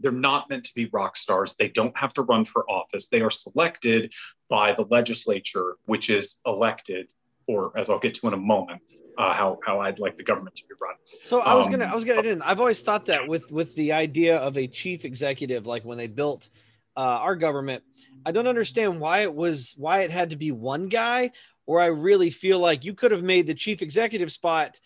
they're 0.00 0.12
not 0.12 0.48
meant 0.48 0.64
to 0.64 0.74
be 0.74 0.86
rock 0.92 1.16
stars. 1.16 1.56
They 1.56 1.68
don't 1.68 1.96
have 1.98 2.14
to 2.14 2.22
run 2.22 2.46
for 2.46 2.64
office. 2.70 3.08
They 3.08 3.20
are 3.20 3.30
selected 3.30 4.14
by 4.48 4.72
the 4.72 4.86
legislature, 4.86 5.76
which 5.84 6.08
is 6.08 6.40
elected, 6.46 7.12
or 7.46 7.72
as 7.76 7.90
I'll 7.90 7.98
get 7.98 8.14
to 8.14 8.28
in 8.28 8.32
a 8.32 8.38
moment, 8.38 8.80
uh, 9.18 9.34
how 9.34 9.58
how 9.66 9.80
I'd 9.80 9.98
like 9.98 10.16
the 10.16 10.22
government 10.22 10.56
to 10.56 10.64
be 10.64 10.74
run. 10.80 10.94
So 11.22 11.40
I 11.40 11.54
was 11.54 11.66
Um, 11.66 11.72
gonna, 11.72 11.84
I 11.86 11.94
was 11.94 12.04
gonna. 12.04 12.22
in. 12.22 12.40
I've 12.40 12.60
always 12.60 12.80
thought 12.80 13.06
that 13.06 13.26
with 13.28 13.50
with 13.50 13.74
the 13.74 13.92
idea 13.92 14.38
of 14.38 14.56
a 14.56 14.66
chief 14.66 15.04
executive, 15.04 15.66
like 15.66 15.84
when 15.84 15.98
they 15.98 16.06
built 16.06 16.48
uh, 16.96 17.00
our 17.00 17.36
government, 17.36 17.82
I 18.24 18.32
don't 18.32 18.46
understand 18.46 19.00
why 19.00 19.20
it 19.20 19.34
was 19.34 19.74
why 19.76 20.02
it 20.02 20.10
had 20.10 20.30
to 20.30 20.36
be 20.36 20.50
one 20.52 20.88
guy. 20.88 21.32
Or 21.68 21.80
I 21.80 21.86
really 21.86 22.30
feel 22.30 22.60
like 22.60 22.84
you 22.84 22.94
could 22.94 23.10
have 23.10 23.24
made 23.24 23.48
the 23.48 23.54
chief 23.54 23.82
executive 23.82 24.30
spot 24.30 24.78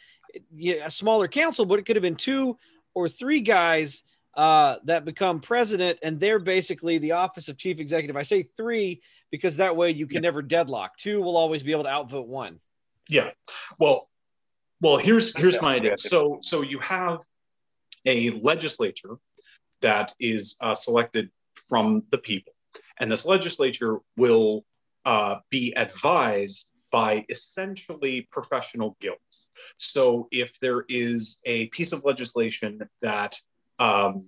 a 0.59 0.91
smaller 0.91 1.28
council, 1.28 1.64
but 1.66 1.78
it 1.78 1.87
could 1.87 1.97
have 1.97 2.03
been 2.03 2.16
two 2.16 2.57
or 2.95 3.09
three 3.09 3.41
guys 3.41 4.03
uh, 4.35 4.76
that 4.85 5.05
become 5.05 5.41
president, 5.41 5.99
and 6.03 6.20
they're 6.20 6.39
basically 6.39 6.99
the 6.99 7.12
office 7.12 7.49
of 7.49 7.57
chief 7.57 7.81
executive. 7.81 8.16
I 8.16 8.22
say 8.22 8.43
three 8.57 9.01
because 9.31 9.57
that 9.57 9.76
way 9.76 9.91
you 9.91 10.07
can 10.07 10.16
Yeah. 10.16 10.20
never 10.31 10.43
deadlock. 10.43 10.97
Two 10.97 11.20
will 11.20 11.37
always 11.37 11.62
be 11.62 11.72
able 11.72 11.85
to 11.85 11.91
outvote 11.91 12.26
one. 12.28 12.61
Yeah. 13.09 13.31
Well, 13.78 14.09
well, 14.81 14.99
here's 14.99 15.33
That's 15.33 15.43
here's 15.43 15.57
the 15.57 15.62
my 15.62 15.74
idea. 15.74 15.93
idea. 15.93 15.99
So 15.99 16.39
so 16.43 16.62
you 16.62 16.78
have 16.78 17.24
a 18.07 18.31
legislature 18.31 19.16
that 19.81 20.14
is 20.20 20.57
uh, 20.61 20.74
selected 20.74 21.31
from 21.68 22.05
the 22.11 22.18
people, 22.18 22.53
and 22.99 23.11
this 23.11 23.26
legislature 23.26 23.99
will 24.16 24.64
uh, 25.05 25.37
be 25.51 25.72
advised 25.76 26.70
by 26.91 27.24
essentially 27.28 28.28
professional 28.32 28.97
guilds. 29.01 29.51
So 29.76 30.28
if 30.30 30.59
there 30.61 30.84
is 30.88 31.41
a 31.45 31.66
piece 31.66 31.93
of 31.93 32.05
legislation 32.05 32.80
that 33.03 33.36
um, 33.78 34.26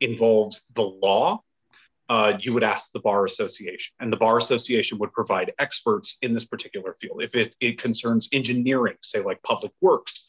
involves 0.00 0.66
the 0.74 0.82
law, 0.82 1.42
uh, 2.08 2.36
you 2.40 2.52
would 2.52 2.64
ask 2.64 2.90
the 2.90 2.98
bar 2.98 3.24
association, 3.24 3.94
and 4.00 4.12
the 4.12 4.16
bar 4.16 4.36
association 4.36 4.98
would 4.98 5.12
provide 5.12 5.52
experts 5.60 6.18
in 6.22 6.32
this 6.32 6.44
particular 6.44 6.96
field. 7.00 7.22
If 7.22 7.36
it, 7.36 7.54
it 7.60 7.78
concerns 7.78 8.28
engineering, 8.32 8.96
say 9.00 9.22
like 9.22 9.40
public 9.44 9.70
works, 9.80 10.26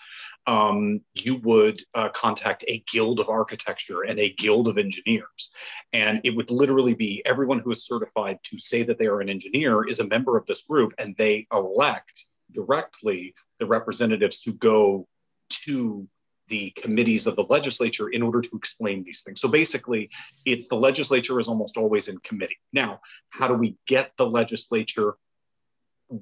um, 0.47 1.01
you 1.13 1.37
would 1.37 1.79
uh, 1.93 2.09
contact 2.09 2.63
a 2.67 2.83
guild 2.91 3.19
of 3.19 3.29
architecture 3.29 4.01
and 4.03 4.19
a 4.19 4.33
guild 4.33 4.67
of 4.67 4.77
engineers. 4.77 5.51
And 5.93 6.19
it 6.23 6.35
would 6.35 6.49
literally 6.49 6.93
be 6.93 7.21
everyone 7.25 7.59
who 7.59 7.71
is 7.71 7.85
certified 7.85 8.39
to 8.43 8.57
say 8.57 8.83
that 8.83 8.97
they 8.97 9.05
are 9.05 9.21
an 9.21 9.29
engineer 9.29 9.87
is 9.87 9.99
a 9.99 10.07
member 10.07 10.37
of 10.37 10.45
this 10.45 10.63
group, 10.63 10.93
and 10.97 11.15
they 11.17 11.47
elect 11.53 12.25
directly 12.51 13.33
the 13.59 13.65
representatives 13.65 14.41
to 14.41 14.53
go 14.53 15.07
to 15.49 16.07
the 16.47 16.71
committees 16.71 17.27
of 17.27 17.35
the 17.35 17.45
legislature 17.49 18.09
in 18.09 18.21
order 18.21 18.41
to 18.41 18.57
explain 18.57 19.03
these 19.03 19.23
things. 19.23 19.39
So 19.39 19.47
basically, 19.47 20.09
it's 20.45 20.67
the 20.67 20.75
legislature 20.75 21.39
is 21.39 21.47
almost 21.47 21.77
always 21.77 22.09
in 22.09 22.17
committee. 22.19 22.57
Now, 22.73 22.99
how 23.29 23.47
do 23.47 23.53
we 23.53 23.77
get 23.87 24.11
the 24.17 24.27
legislature 24.27 25.15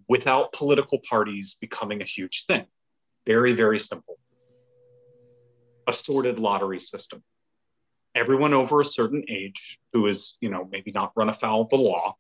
without 0.08 0.54
political 0.54 1.00
parties 1.10 1.58
becoming 1.60 2.02
a 2.02 2.06
huge 2.06 2.46
thing? 2.46 2.66
Very, 3.26 3.54
very 3.54 3.80
simple. 3.80 4.18
A 5.88 5.94
sorted 5.94 6.40
lottery 6.40 6.80
system. 6.80 7.24
Everyone 8.16 8.54
over 8.54 8.82
a 8.82 8.86
certain 8.86 9.24
age 9.30 9.80
who 9.94 10.08
is, 10.08 10.38
you 10.42 10.50
know, 10.50 10.68
maybe 10.72 10.92
not 10.92 11.12
run 11.16 11.30
afoul 11.30 11.62
of 11.62 11.70
the 11.70 11.78
law 11.78 12.16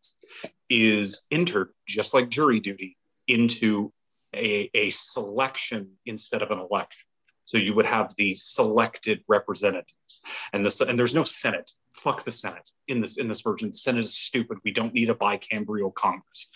is 0.70 1.24
entered, 1.32 1.70
just 1.88 2.14
like 2.14 2.30
jury 2.30 2.60
duty, 2.60 2.96
into 3.28 3.92
a, 4.36 4.70
a 4.74 4.90
selection 4.92 5.92
instead 6.06 6.42
of 6.42 6.52
an 6.52 6.60
election. 6.60 7.08
So 7.46 7.58
you 7.58 7.74
would 7.74 7.88
have 7.88 8.14
the 8.16 8.36
selected 8.36 9.24
representatives, 9.28 10.22
and 10.54 10.64
this 10.64 10.82
and 10.82 11.00
there's 11.00 11.16
no 11.16 11.24
Senate. 11.24 11.72
Fuck 11.94 12.24
the 12.24 12.32
Senate 12.32 12.70
in 12.88 13.02
this 13.02 13.18
in 13.18 13.28
this 13.28 13.42
version. 13.42 13.70
The 13.70 13.78
Senate 13.78 14.04
is 14.04 14.16
stupid. 14.16 14.60
We 14.64 14.72
don't 14.72 14.94
need 14.94 15.10
a 15.10 15.16
bicameral 15.16 15.92
Congress. 15.94 16.52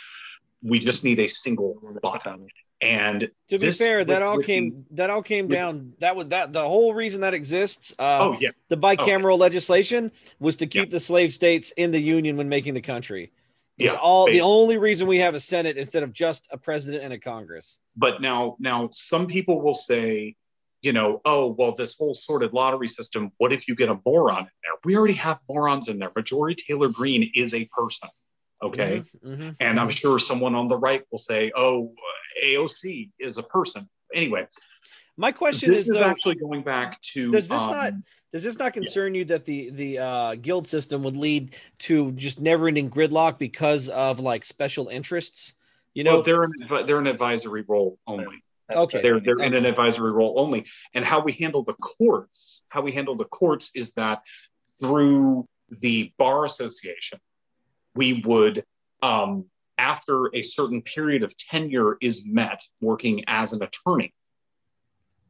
We 0.61 0.77
just 0.77 1.03
need 1.03 1.19
a 1.19 1.27
single 1.27 1.79
body. 2.03 2.45
And 2.83 3.31
To 3.49 3.57
be 3.57 3.71
fair, 3.71 4.03
that 4.05 4.21
all 4.21 4.37
came 4.39 4.85
that 4.91 5.09
all 5.09 5.23
came 5.23 5.47
down. 5.47 5.93
That 5.99 6.15
was 6.15 6.27
that 6.27 6.51
the 6.53 6.67
whole 6.67 6.93
reason 6.93 7.21
that 7.21 7.33
exists. 7.33 7.95
Uh, 7.97 8.17
oh 8.21 8.37
yeah, 8.39 8.49
the 8.69 8.77
bicameral 8.77 9.37
legislation 9.39 10.11
was 10.39 10.57
to 10.57 10.67
keep 10.67 10.91
the 10.91 10.99
slave 10.99 11.33
states 11.33 11.71
in 11.77 11.91
the 11.91 11.99
union 11.99 12.35
when 12.37 12.49
making 12.49 12.73
the 12.73 12.81
country. 12.81 13.31
It 13.77 13.85
was 13.85 13.93
Yeah, 13.93 13.99
all 13.99 14.25
the 14.27 14.41
only 14.41 14.77
reason 14.77 15.07
we 15.07 15.17
have 15.19 15.33
a 15.33 15.39
Senate 15.39 15.77
instead 15.77 16.03
of 16.03 16.13
just 16.13 16.47
a 16.51 16.57
president 16.57 17.03
and 17.03 17.13
a 17.13 17.19
Congress. 17.19 17.79
but 17.95 18.21
now 18.21 18.55
now 18.59 18.89
some 18.91 19.27
people 19.27 19.61
will 19.61 19.73
say 19.75 20.35
you 20.81 20.91
know 20.93 21.21
oh 21.25 21.47
well 21.57 21.73
this 21.73 21.95
whole 21.97 22.13
sorted 22.13 22.51
lottery 22.53 22.87
system 22.89 23.31
what 23.37 23.53
if 23.53 23.67
you 23.67 23.75
get 23.75 23.89
a 23.89 23.97
moron 24.05 24.39
in 24.39 24.45
there 24.63 24.75
we 24.83 24.97
already 24.97 25.13
have 25.13 25.39
morons 25.49 25.87
in 25.87 25.97
there 25.99 26.11
Marjorie 26.15 26.55
Taylor 26.55 26.89
Greene 26.89 27.31
is 27.35 27.53
a 27.53 27.63
person 27.65 28.09
okay 28.61 29.01
Mhm, 29.23 29.37
mhm. 29.37 29.55
and 29.59 29.79
i'm 29.79 29.89
sure 29.89 30.17
someone 30.19 30.55
on 30.55 30.67
the 30.67 30.77
right 30.77 31.03
will 31.09 31.17
say 31.31 31.51
oh 31.55 31.93
aoc 32.43 33.09
is 33.19 33.37
a 33.37 33.43
person. 33.43 33.89
Anyway 34.13 34.47
My 35.17 35.31
question 35.31 35.69
this 35.69 35.79
is 35.79 35.89
is 35.89 35.95
though, 35.95 36.03
actually 36.03 36.35
going 36.35 36.63
back 36.63 37.01
to 37.13 37.31
Does 37.31 37.47
this 37.47 37.61
um, 37.61 37.71
not- 37.71 37.93
does 38.31 38.43
this 38.43 38.57
not 38.57 38.73
concern 38.73 39.13
you 39.13 39.25
that 39.25 39.45
the 39.45 39.69
the 39.69 39.99
uh, 39.99 40.35
guild 40.35 40.65
system 40.65 41.03
would 41.03 41.15
lead 41.15 41.55
to 41.79 42.11
just 42.13 42.41
never-ending 42.41 42.89
gridlock 42.89 43.37
because 43.37 43.89
of 43.89 44.19
like 44.19 44.43
special 44.43 44.87
interests? 44.87 45.53
You 45.93 46.03
know, 46.03 46.15
well, 46.15 46.23
they're 46.23 46.43
an, 46.43 46.85
they're 46.87 46.99
an 46.99 47.05
advisory 47.05 47.63
role 47.67 47.99
only. 48.07 48.43
Okay. 48.73 49.01
they're 49.01 49.19
they're 49.19 49.37
in 49.37 49.53
an 49.53 49.65
advisory 49.65 50.11
role 50.11 50.39
only. 50.39 50.65
And 50.95 51.05
how 51.05 51.21
we 51.21 51.33
handle 51.33 51.63
the 51.63 51.73
courts 51.75 52.61
how 52.69 52.81
we 52.81 52.91
handle 52.91 53.15
the 53.15 53.25
courts 53.25 53.71
is 53.75 53.91
that 53.93 54.23
through 54.79 55.47
the 55.69 56.11
bar 56.17 56.45
association 56.45 57.19
we 57.93 58.23
would 58.25 58.65
um, 59.03 59.45
after 59.83 60.33
a 60.33 60.41
certain 60.41 60.81
period 60.81 61.23
of 61.23 61.35
tenure 61.37 61.97
is 61.99 62.25
met 62.25 62.59
working 62.79 63.23
as 63.27 63.53
an 63.53 63.61
attorney 63.61 64.13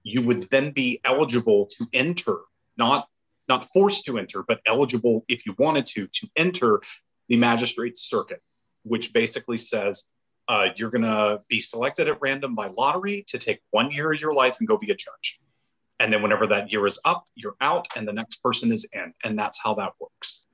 you 0.03 0.21
would 0.21 0.49
then 0.51 0.71
be 0.71 0.99
eligible 1.03 1.67
to 1.75 1.87
enter 1.93 2.37
not 2.77 3.07
not 3.49 3.65
forced 3.73 4.05
to 4.05 4.17
enter 4.17 4.43
but 4.47 4.59
eligible 4.65 5.25
if 5.27 5.45
you 5.45 5.55
wanted 5.57 5.85
to 5.85 6.07
to 6.07 6.27
enter 6.35 6.81
the 7.29 7.37
magistrate 7.37 7.97
circuit 7.97 8.41
which 8.83 9.13
basically 9.13 9.57
says 9.57 10.09
uh, 10.47 10.65
you're 10.75 10.89
going 10.89 11.03
to 11.03 11.41
be 11.47 11.59
selected 11.59 12.07
at 12.07 12.17
random 12.21 12.55
by 12.55 12.67
lottery 12.67 13.23
to 13.27 13.37
take 13.37 13.59
one 13.71 13.91
year 13.91 14.11
of 14.11 14.19
your 14.19 14.33
life 14.33 14.57
and 14.59 14.67
go 14.67 14.77
be 14.77 14.91
a 14.91 14.95
judge. 14.95 15.39
And 15.99 16.11
then 16.11 16.21
whenever 16.21 16.47
that 16.47 16.71
year 16.71 16.85
is 16.85 16.99
up, 17.05 17.23
you're 17.35 17.55
out 17.61 17.87
and 17.95 18.07
the 18.07 18.13
next 18.13 18.43
person 18.43 18.71
is 18.71 18.85
in. 18.91 19.13
And 19.23 19.39
that's 19.39 19.61
how 19.63 19.75
that 19.75 19.93
works. 19.99 20.45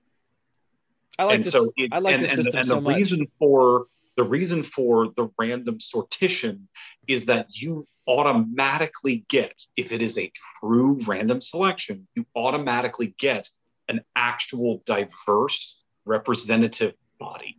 I 1.20 1.24
like 1.24 1.36
and 1.36 1.44
this. 1.44 1.52
so 1.52 1.72
it, 1.76 1.90
I 1.92 2.00
like 2.00 2.16
and, 2.16 2.24
this 2.24 2.34
and, 2.34 2.46
system 2.46 2.60
and 2.60 2.68
so 2.68 2.76
the 2.76 2.82
reason 2.82 3.28
for 3.38 3.88
the 4.16 4.24
reason 4.24 4.64
for 4.64 5.10
the 5.18 5.30
random 5.38 5.80
sortition 5.80 6.62
is 7.08 7.26
that 7.26 7.48
you 7.50 7.86
automatically 8.08 9.26
get 9.30 9.62
if 9.76 9.92
it 9.92 10.02
is 10.02 10.18
a 10.18 10.32
true 10.60 10.98
random 11.06 11.42
selection 11.42 12.08
you 12.16 12.26
automatically 12.36 13.14
get 13.20 13.50
an 13.90 14.00
actual 14.16 14.82
diverse 14.86 15.84
representative 16.06 16.94
body. 17.20 17.58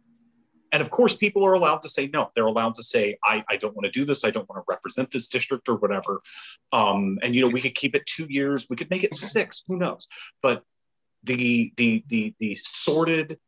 And 0.73 0.81
of 0.81 0.91
course 0.91 1.15
people 1.15 1.45
are 1.45 1.53
allowed 1.53 1.83
to 1.83 1.89
say 1.89 2.09
no. 2.13 2.31
They're 2.35 2.47
allowed 2.47 2.77
to 2.77 2.83
say 2.83 3.19
i, 3.25 3.45
I 3.51 3.57
don't 3.57 3.75
want 3.77 3.85
to 3.85 3.91
do 3.91 4.07
this. 4.07 4.25
I 4.25 4.31
don't 4.31 4.49
want 4.49 4.65
to 4.65 4.65
represent 4.69 5.11
this 5.11 5.29
district 5.29 5.69
or 5.69 5.77
whatever. 5.77 6.23
Um, 6.73 7.19
and 7.23 7.35
you 7.35 7.43
know 7.43 7.49
we 7.49 7.61
could 7.61 7.75
keep 7.75 7.95
it 7.95 8.07
two 8.07 8.27
years. 8.31 8.69
We 8.71 8.77
could 8.77 8.91
make 8.91 9.05
it 9.05 9.15
six. 9.15 9.63
Who 9.69 9.77
knows? 9.77 10.09
But 10.41 10.65
the 11.25 11.73
the 11.77 12.03
the 12.09 12.35
the 12.39 12.55
sorted 12.55 13.39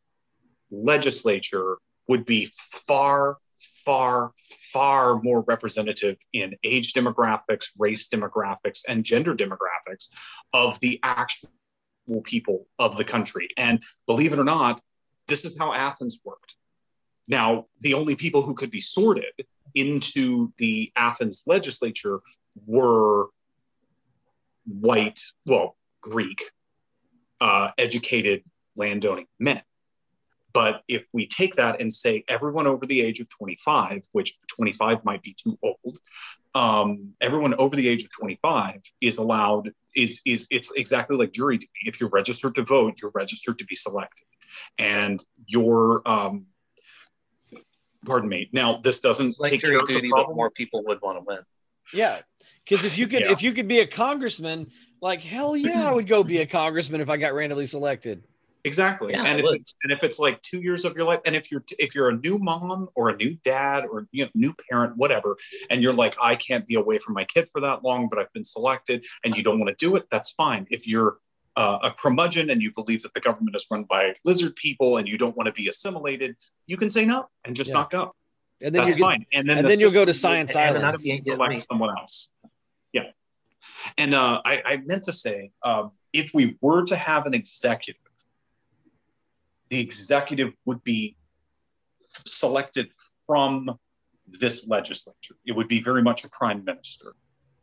legislature 0.72 1.76
would 2.08 2.24
be 2.24 2.50
far 2.86 3.38
far 3.84 4.32
far 4.72 5.20
more 5.22 5.42
representative 5.42 6.16
in 6.32 6.56
age 6.64 6.94
demographics 6.94 7.70
race 7.78 8.08
demographics 8.08 8.80
and 8.88 9.04
gender 9.04 9.34
demographics 9.34 10.08
of 10.52 10.80
the 10.80 10.98
actual 11.02 11.50
people 12.24 12.66
of 12.78 12.96
the 12.96 13.04
country. 13.04 13.48
And 13.56 13.80
believe 14.06 14.32
it 14.32 14.38
or 14.38 14.44
not 14.44 14.80
this 15.28 15.44
is 15.44 15.56
how 15.56 15.72
athens 15.72 16.18
worked. 16.24 16.56
Now 17.28 17.66
the 17.80 17.94
only 17.94 18.16
people 18.16 18.42
who 18.42 18.54
could 18.54 18.70
be 18.70 18.80
sorted 18.80 19.32
into 19.74 20.52
the 20.58 20.92
athens 20.96 21.44
legislature 21.46 22.20
were 22.66 23.28
white 24.66 25.20
well 25.46 25.76
greek 26.00 26.50
uh, 27.40 27.68
educated 27.78 28.42
landowning 28.76 29.26
men 29.38 29.62
but 30.52 30.82
if 30.88 31.04
we 31.12 31.26
take 31.26 31.54
that 31.54 31.80
and 31.80 31.92
say 31.92 32.24
everyone 32.28 32.66
over 32.66 32.86
the 32.86 33.00
age 33.00 33.20
of 33.20 33.28
25, 33.28 34.04
which 34.12 34.38
25 34.48 35.04
might 35.04 35.22
be 35.22 35.34
too 35.34 35.58
old, 35.62 35.98
um, 36.54 37.10
everyone 37.20 37.54
over 37.54 37.76
the 37.76 37.88
age 37.88 38.04
of 38.04 38.10
25 38.12 38.80
is 39.00 39.18
allowed 39.18 39.72
is 39.96 40.20
is 40.26 40.48
it's 40.50 40.72
exactly 40.72 41.16
like 41.16 41.32
jury 41.32 41.58
duty. 41.58 41.70
If 41.84 42.00
you're 42.00 42.10
registered 42.10 42.54
to 42.56 42.64
vote, 42.64 42.98
you're 43.00 43.12
registered 43.14 43.58
to 43.58 43.64
be 43.64 43.74
selected, 43.74 44.26
and 44.78 45.22
your 45.46 46.06
um, 46.08 46.46
pardon 48.04 48.28
me. 48.28 48.50
Now 48.52 48.78
this 48.82 49.00
doesn't 49.00 49.28
It's 49.28 49.40
like 49.40 49.50
take 49.52 49.60
care 49.62 49.70
jury 49.70 49.80
of 49.80 49.86
the 49.86 49.94
duty, 49.94 50.08
but 50.10 50.16
problem. 50.16 50.36
more 50.36 50.50
people 50.50 50.82
would 50.86 51.00
want 51.00 51.18
to 51.18 51.24
win. 51.26 51.38
Yeah, 51.94 52.18
because 52.64 52.84
if 52.84 52.96
you 52.98 53.06
could, 53.06 53.22
Yeah. 53.22 53.32
if 53.32 53.42
you 53.42 53.52
could 53.52 53.68
be 53.68 53.80
a 53.80 53.86
congressman, 53.86 54.70
like 55.00 55.20
hell 55.20 55.56
yeah, 55.56 55.88
I 55.88 55.92
would 55.92 56.06
go 56.06 56.22
be 56.24 56.38
a 56.38 56.46
congressman 56.46 57.00
if 57.00 57.08
I 57.10 57.16
got 57.16 57.34
randomly 57.34 57.66
selected. 57.66 58.22
Exactly. 58.64 59.12
Yeah, 59.12 59.24
and 59.26 59.38
it 59.38 59.38
if 59.38 59.42
would. 59.44 59.56
it's 59.60 59.74
and 59.82 59.92
if 59.92 60.04
it's 60.04 60.18
like 60.20 60.40
two 60.42 60.60
years 60.60 60.84
of 60.84 60.94
your 60.96 61.04
life, 61.04 61.20
and 61.26 61.34
if 61.34 61.50
you're 61.50 61.64
if 61.80 61.94
you're 61.96 62.10
a 62.10 62.16
new 62.16 62.38
mom 62.38 62.88
or 62.94 63.08
a 63.08 63.16
new 63.16 63.36
dad 63.44 63.84
or 63.90 64.06
you 64.12 64.24
know, 64.24 64.30
new 64.34 64.54
parent, 64.70 64.96
whatever, 64.96 65.36
and 65.70 65.82
you're 65.82 65.92
like, 65.92 66.14
I 66.22 66.36
can't 66.36 66.64
be 66.66 66.76
away 66.76 66.98
from 66.98 67.14
my 67.14 67.24
kid 67.24 67.48
for 67.50 67.60
that 67.60 67.82
long, 67.82 68.08
but 68.08 68.20
I've 68.20 68.32
been 68.32 68.44
selected, 68.44 69.04
and 69.24 69.36
you 69.36 69.42
don't 69.42 69.58
want 69.58 69.76
to 69.76 69.84
do 69.84 69.96
it, 69.96 70.04
that's 70.10 70.30
fine. 70.32 70.66
If 70.70 70.86
you're 70.86 71.16
uh, 71.56 71.78
a 71.82 71.90
curmudgeon 71.90 72.50
and 72.50 72.62
you 72.62 72.72
believe 72.72 73.02
that 73.02 73.12
the 73.14 73.20
government 73.20 73.54
is 73.56 73.66
run 73.70 73.82
by 73.84 74.14
lizard 74.24 74.54
people 74.56 74.96
and 74.98 75.08
you 75.08 75.18
don't 75.18 75.36
want 75.36 75.48
to 75.48 75.52
be 75.52 75.68
assimilated, 75.68 76.36
you 76.66 76.76
can 76.76 76.88
say 76.88 77.04
no 77.04 77.28
and 77.44 77.54
just 77.56 77.68
Yeah. 77.70 77.74
not 77.74 77.90
go. 77.90 78.14
And 78.62 78.72
then 78.74 78.84
That's 78.84 78.96
you 78.96 79.02
get, 79.02 79.06
fine. 79.08 79.26
And 79.34 79.50
then, 79.50 79.58
and 79.58 79.64
the 79.66 79.70
then 79.70 79.80
you'll 79.80 79.90
go 79.90 80.04
to 80.04 80.14
Science 80.14 80.52
And 80.52 80.60
Island. 80.78 80.82
not 80.82 81.02
be 81.02 81.10
ain't 81.10 81.26
select 81.26 81.52
me. 81.52 81.58
someone 81.58 81.90
else. 81.98 82.30
Yeah. 82.92 83.10
And 83.98 84.14
uh, 84.14 84.40
I, 84.44 84.62
I 84.64 84.76
meant 84.78 85.02
to 85.04 85.12
say, 85.12 85.50
um, 85.64 85.90
if 86.12 86.30
we 86.32 86.56
were 86.60 86.84
to 86.84 86.96
have 86.96 87.26
an 87.26 87.34
executive, 87.34 88.01
the 89.72 89.80
executive 89.80 90.52
would 90.66 90.84
be 90.84 91.16
selected 92.26 92.90
from 93.26 93.78
this 94.28 94.68
legislature. 94.68 95.34
It 95.46 95.52
would 95.52 95.66
be 95.66 95.80
very 95.80 96.02
much 96.02 96.24
a 96.24 96.28
prime 96.28 96.62
minister. 96.62 97.14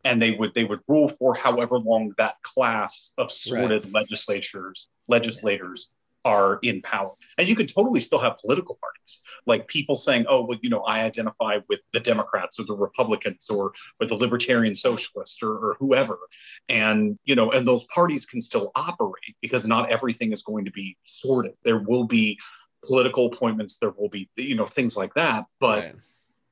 And 0.06 0.20
they 0.20 0.32
would 0.32 0.56
they 0.56 0.64
would 0.64 0.80
rule 0.88 1.10
for 1.10 1.36
however 1.36 1.78
long 1.78 2.16
that 2.18 2.42
class 2.42 3.14
of 3.20 3.32
sorted 3.32 3.94
legislatures 3.94 4.88
legislators 5.08 5.92
are 6.26 6.60
in 6.64 6.82
power. 6.82 7.12
And 7.38 7.48
you 7.48 7.56
could 7.56 7.68
totally 7.68 8.00
still 8.00 8.20
have 8.20 8.38
political 8.38 8.78
parties, 8.82 9.22
like 9.46 9.68
people 9.68 9.98
saying, 9.98 10.26
"Oh, 10.28 10.42
well, 10.46 10.60
you 10.62 10.70
know, 10.70 10.82
I 10.82 11.04
identify 11.04 11.60
with 11.70 11.82
the 11.94 12.00
Democrats 12.00 12.60
or 12.60 12.66
the 12.66 12.76
Republicans 12.76 13.50
or 13.50 13.74
with 14.00 14.10
the 14.10 14.16
Libertarian 14.16 14.76
Socialists 14.76 15.42
or, 15.42 15.52
or 15.54 15.78
whoever," 15.80 16.20
and 16.68 17.18
you 17.26 17.36
know, 17.36 17.52
and 17.52 17.68
those 17.68 17.86
parties 17.86 18.26
can 18.26 18.42
still 18.42 18.72
operate 18.76 19.36
because 19.42 19.68
not 19.68 19.90
everything 19.92 20.32
is 20.32 20.42
going 20.42 20.66
to 20.66 20.72
be 20.72 20.98
sorted. 21.04 21.54
There 21.64 21.80
will 21.80 22.06
be 22.06 22.38
political 22.86 23.28
appointments, 23.28 23.78
there 23.80 23.92
will 23.92 24.10
be 24.10 24.30
you 24.38 24.56
know 24.56 24.66
things 24.66 24.98
like 24.98 25.14
that, 25.16 25.46
but 25.60 25.84
Right. 25.84 25.96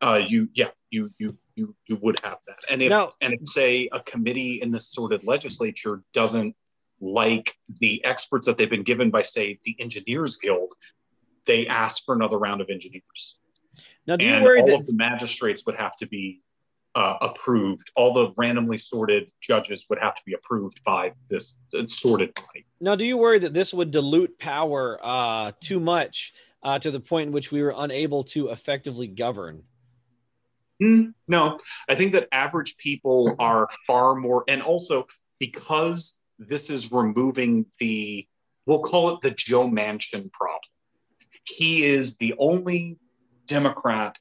uh, 0.01 0.21
you 0.27 0.49
yeah 0.53 0.69
you 0.89 1.09
you 1.17 1.37
you 1.55 1.75
you 1.87 1.95
would 1.97 2.19
have 2.23 2.37
that 2.47 2.59
and 2.69 2.81
if 2.83 2.89
Now- 2.89 3.11
and 3.21 3.33
if 3.33 3.39
say 3.47 3.89
a 3.91 3.99
committee 4.01 4.61
in 4.61 4.71
this 4.71 4.91
sorted 4.91 5.23
legislature 5.25 6.03
doesn't 6.13 6.55
like 6.99 7.55
the 7.79 8.03
experts 8.03 8.47
that 8.47 8.57
they've 8.57 8.69
been 8.69 8.83
given 8.83 9.09
by 9.11 9.21
say 9.21 9.59
the 9.63 9.75
engineers 9.79 10.37
guild 10.37 10.73
they 11.45 11.65
ask 11.67 12.03
for 12.05 12.13
another 12.13 12.37
round 12.37 12.59
of 12.59 12.69
engineers. 12.69 13.39
Now, 14.05 14.17
do 14.17 14.25
you 14.25 14.33
and 14.33 14.43
worry 14.43 14.59
all 14.59 14.67
that 14.67 14.79
of 14.81 14.85
the 14.85 14.93
magistrates 14.93 15.65
would 15.65 15.75
have 15.75 15.95
to 15.97 16.07
be 16.07 16.41
uh, 16.97 17.15
approved. 17.21 17.91
All 17.95 18.11
the 18.11 18.33
randomly 18.37 18.77
sorted 18.77 19.31
judges 19.39 19.85
would 19.89 19.99
have 19.99 20.15
to 20.15 20.21
be 20.25 20.33
approved 20.33 20.83
by 20.83 21.13
this 21.29 21.59
sorted 21.85 22.33
body. 22.33 22.65
Now 22.81 22.95
do 22.95 23.05
you 23.05 23.17
worry 23.17 23.37
that 23.39 23.53
this 23.53 23.71
would 23.71 23.91
dilute 23.91 24.39
power 24.39 24.99
uh, 25.03 25.51
too 25.59 25.79
much 25.79 26.33
uh, 26.63 26.79
to 26.79 26.89
the 26.89 26.99
point 26.99 27.27
in 27.27 27.33
which 27.33 27.51
we 27.51 27.61
were 27.61 27.73
unable 27.77 28.23
to 28.23 28.49
effectively 28.49 29.05
govern? 29.05 29.61
Mm, 30.81 31.13
no, 31.27 31.59
I 31.87 31.93
think 31.93 32.13
that 32.13 32.29
average 32.31 32.77
people 32.77 33.35
are 33.37 33.67
far 33.85 34.15
more, 34.15 34.43
and 34.47 34.63
also 34.63 35.05
because 35.39 36.15
this 36.39 36.69
is 36.69 36.91
removing 36.91 37.65
the, 37.79 38.27
we'll 38.65 38.81
call 38.81 39.09
it 39.11 39.21
the 39.21 39.31
Joe 39.31 39.67
Manchin 39.67 40.31
problem. 40.31 40.61
He 41.43 41.83
is 41.83 42.17
the 42.17 42.35
only 42.37 42.97
Democrat 43.47 44.17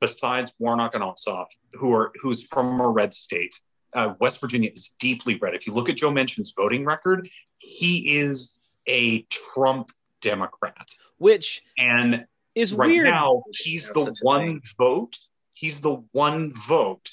besides 0.00 0.52
Warnock 0.58 0.94
and 0.94 1.04
Ossoff 1.04 1.46
who 1.74 1.92
are 1.94 2.12
who's 2.20 2.42
from 2.44 2.80
a 2.80 2.88
red 2.88 3.14
state. 3.14 3.60
Uh, 3.94 4.14
West 4.20 4.40
Virginia 4.40 4.70
is 4.72 4.94
deeply 4.98 5.36
red. 5.36 5.54
If 5.54 5.66
you 5.66 5.74
look 5.74 5.88
at 5.88 5.96
Joe 5.96 6.10
Manchin's 6.10 6.54
voting 6.56 6.84
record, 6.84 7.28
he 7.58 8.18
is 8.18 8.62
a 8.88 9.22
Trump 9.30 9.92
Democrat, 10.22 10.88
Which 11.18 11.62
and 11.76 12.26
is 12.54 12.72
right 12.72 12.88
weird. 12.88 13.06
now 13.08 13.42
he's 13.52 13.90
the 13.92 14.14
one 14.22 14.60
vote 14.78 15.16
he's 15.52 15.80
the 15.80 16.02
one 16.12 16.52
vote 16.52 17.10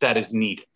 that 0.00 0.16
is 0.16 0.32
needed 0.32 0.66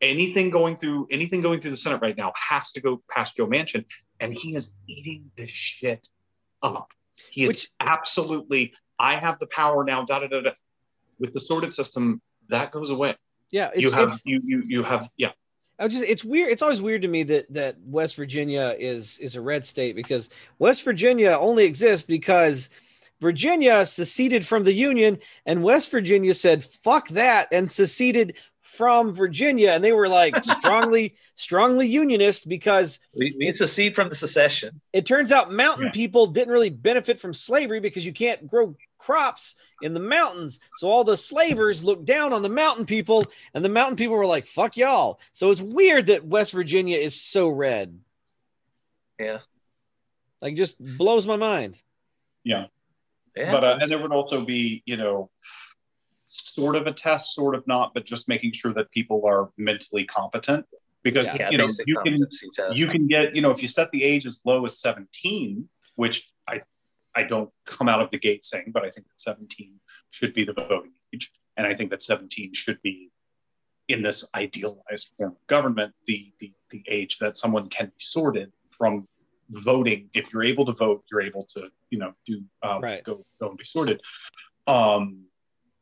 anything 0.00 0.50
going 0.50 0.76
through 0.76 1.06
anything 1.10 1.40
going 1.40 1.60
through 1.60 1.70
the 1.70 1.76
senate 1.76 2.00
right 2.00 2.16
now 2.16 2.32
has 2.36 2.72
to 2.72 2.80
go 2.80 3.02
past 3.10 3.36
joe 3.36 3.46
manchin 3.46 3.84
and 4.20 4.32
he 4.32 4.54
is 4.54 4.76
eating 4.86 5.30
this 5.36 5.50
shit 5.50 6.08
up. 6.62 6.92
He 7.30 7.42
is 7.42 7.48
Which- 7.48 7.70
absolutely 7.80 8.74
i 8.98 9.16
have 9.16 9.38
the 9.38 9.46
power 9.46 9.84
now 9.84 10.04
da 10.04 10.20
da 10.20 10.26
da 10.28 10.40
da. 10.40 10.50
With 11.18 11.32
the 11.32 11.40
sorted 11.40 11.72
system 11.72 12.20
that 12.50 12.72
goes 12.72 12.90
away. 12.90 13.16
Yeah, 13.50 13.70
it's, 13.74 13.82
you 13.82 13.90
have 13.92 14.08
it's 14.08 14.22
you 14.24 14.40
you 14.44 14.62
you 14.66 14.82
have 14.82 15.08
yeah. 15.16 15.32
I 15.78 15.88
just 15.88 16.04
it's 16.04 16.24
weird. 16.24 16.52
It's 16.52 16.62
always 16.62 16.82
weird 16.82 17.02
to 17.02 17.08
me 17.08 17.22
that 17.24 17.52
that 17.52 17.76
West 17.84 18.16
Virginia 18.16 18.76
is 18.78 19.18
is 19.18 19.34
a 19.34 19.40
red 19.40 19.64
state 19.64 19.96
because 19.96 20.28
West 20.58 20.84
Virginia 20.84 21.30
only 21.30 21.64
exists 21.64 22.06
because 22.06 22.70
Virginia 23.20 23.84
seceded 23.86 24.46
from 24.46 24.64
the 24.64 24.72
Union 24.72 25.18
and 25.46 25.62
West 25.62 25.90
Virginia 25.90 26.34
said 26.34 26.62
fuck 26.62 27.08
that 27.08 27.48
and 27.50 27.70
seceded 27.70 28.34
from 28.76 29.14
Virginia 29.14 29.70
and 29.70 29.82
they 29.84 29.92
were 29.92 30.08
like 30.08 30.34
strongly 30.58 31.14
strongly 31.34 31.86
unionist 31.88 32.48
because 32.48 32.98
We, 33.16 33.34
we 33.38 33.52
secede 33.52 33.94
from 33.94 34.08
the 34.08 34.14
secession. 34.14 34.80
it 34.92 35.06
turns 35.06 35.32
out 35.32 35.50
mountain 35.52 35.86
Yeah. 35.86 35.92
people 35.92 36.26
didn't 36.26 36.52
really 36.52 36.70
benefit 36.70 37.18
from 37.18 37.34
slavery 37.34 37.80
because 37.80 38.06
you 38.06 38.12
can't 38.12 38.46
grow 38.46 38.76
crops 38.98 39.54
in 39.82 39.94
the 39.94 40.00
mountains. 40.00 40.60
So 40.76 40.88
all 40.88 41.04
the 41.04 41.16
slavers 41.16 41.82
looked 41.82 42.04
down 42.04 42.32
on 42.34 42.42
the 42.42 42.50
mountain 42.50 42.84
people, 42.84 43.26
and 43.54 43.64
the 43.64 43.68
mountain 43.70 43.96
people 43.96 44.14
were 44.14 44.26
like, 44.26 44.44
fuck 44.46 44.76
y'all. 44.76 45.20
So 45.32 45.50
it's 45.50 45.62
weird 45.62 46.08
that 46.08 46.26
West 46.26 46.52
Virginia 46.52 46.98
is 46.98 47.18
so 47.18 47.48
red. 47.48 47.98
Yeah. 49.18 49.38
Like, 50.42 50.54
just 50.54 50.78
blows 50.98 51.26
my 51.26 51.36
mind. 51.36 51.82
yeah 52.44 52.66
Yeah. 53.36 53.50
but 53.52 53.64
uh, 53.64 53.78
and 53.80 53.90
there 53.90 53.98
would 54.00 54.12
also 54.12 54.44
be 54.44 54.82
you 54.86 54.96
know 54.98 55.30
sort 56.32 56.76
of 56.76 56.86
a 56.86 56.92
test 56.92 57.34
sort 57.34 57.56
of 57.56 57.66
not 57.66 57.92
but 57.92 58.04
just 58.04 58.28
making 58.28 58.52
sure 58.52 58.72
that 58.72 58.88
people 58.92 59.22
are 59.26 59.50
mentally 59.56 60.04
competent 60.04 60.64
because 61.02 61.26
Yeah, 61.26 61.50
you 61.50 61.58
know 61.58 61.66
you 61.86 61.96
can 62.04 62.16
test. 62.54 62.76
you 62.76 62.86
can 62.86 63.08
get 63.08 63.34
you 63.34 63.42
know 63.42 63.50
if 63.50 63.60
you 63.62 63.66
set 63.68 63.90
the 63.90 64.04
age 64.04 64.26
as 64.26 64.40
low 64.44 64.64
as 64.64 64.78
17 64.80 65.68
which 65.96 66.30
i 66.48 66.60
i 67.16 67.24
don't 67.24 67.50
come 67.66 67.88
out 67.88 68.00
of 68.00 68.10
the 68.12 68.18
gate 68.18 68.44
saying 68.44 68.70
but 68.72 68.84
i 68.84 68.90
think 68.90 69.08
that 69.08 69.20
17 69.20 69.74
should 70.10 70.32
be 70.32 70.44
the 70.44 70.52
voting 70.52 70.92
age 71.12 71.32
and 71.56 71.66
i 71.66 71.74
think 71.74 71.90
that 71.90 72.00
17 72.00 72.54
should 72.54 72.80
be 72.82 73.10
in 73.88 74.00
this 74.02 74.28
idealized 74.36 75.10
form 75.16 75.32
of 75.32 75.46
government 75.48 75.92
the 76.06 76.32
the, 76.38 76.52
the 76.70 76.84
age 76.88 77.18
that 77.18 77.36
someone 77.36 77.68
can 77.68 77.86
be 77.86 77.92
sorted 77.98 78.52
from 78.70 79.04
voting 79.48 80.08
if 80.14 80.32
you're 80.32 80.44
able 80.44 80.64
to 80.64 80.72
vote 80.74 81.02
you're 81.10 81.22
able 81.22 81.44
to 81.54 81.68
you 81.90 81.98
know 81.98 82.12
do 82.24 82.40
um, 82.62 82.80
Right. 82.82 83.02
go 83.02 83.24
go 83.40 83.48
and 83.48 83.58
be 83.58 83.64
sorted 83.64 84.00
um 84.68 85.24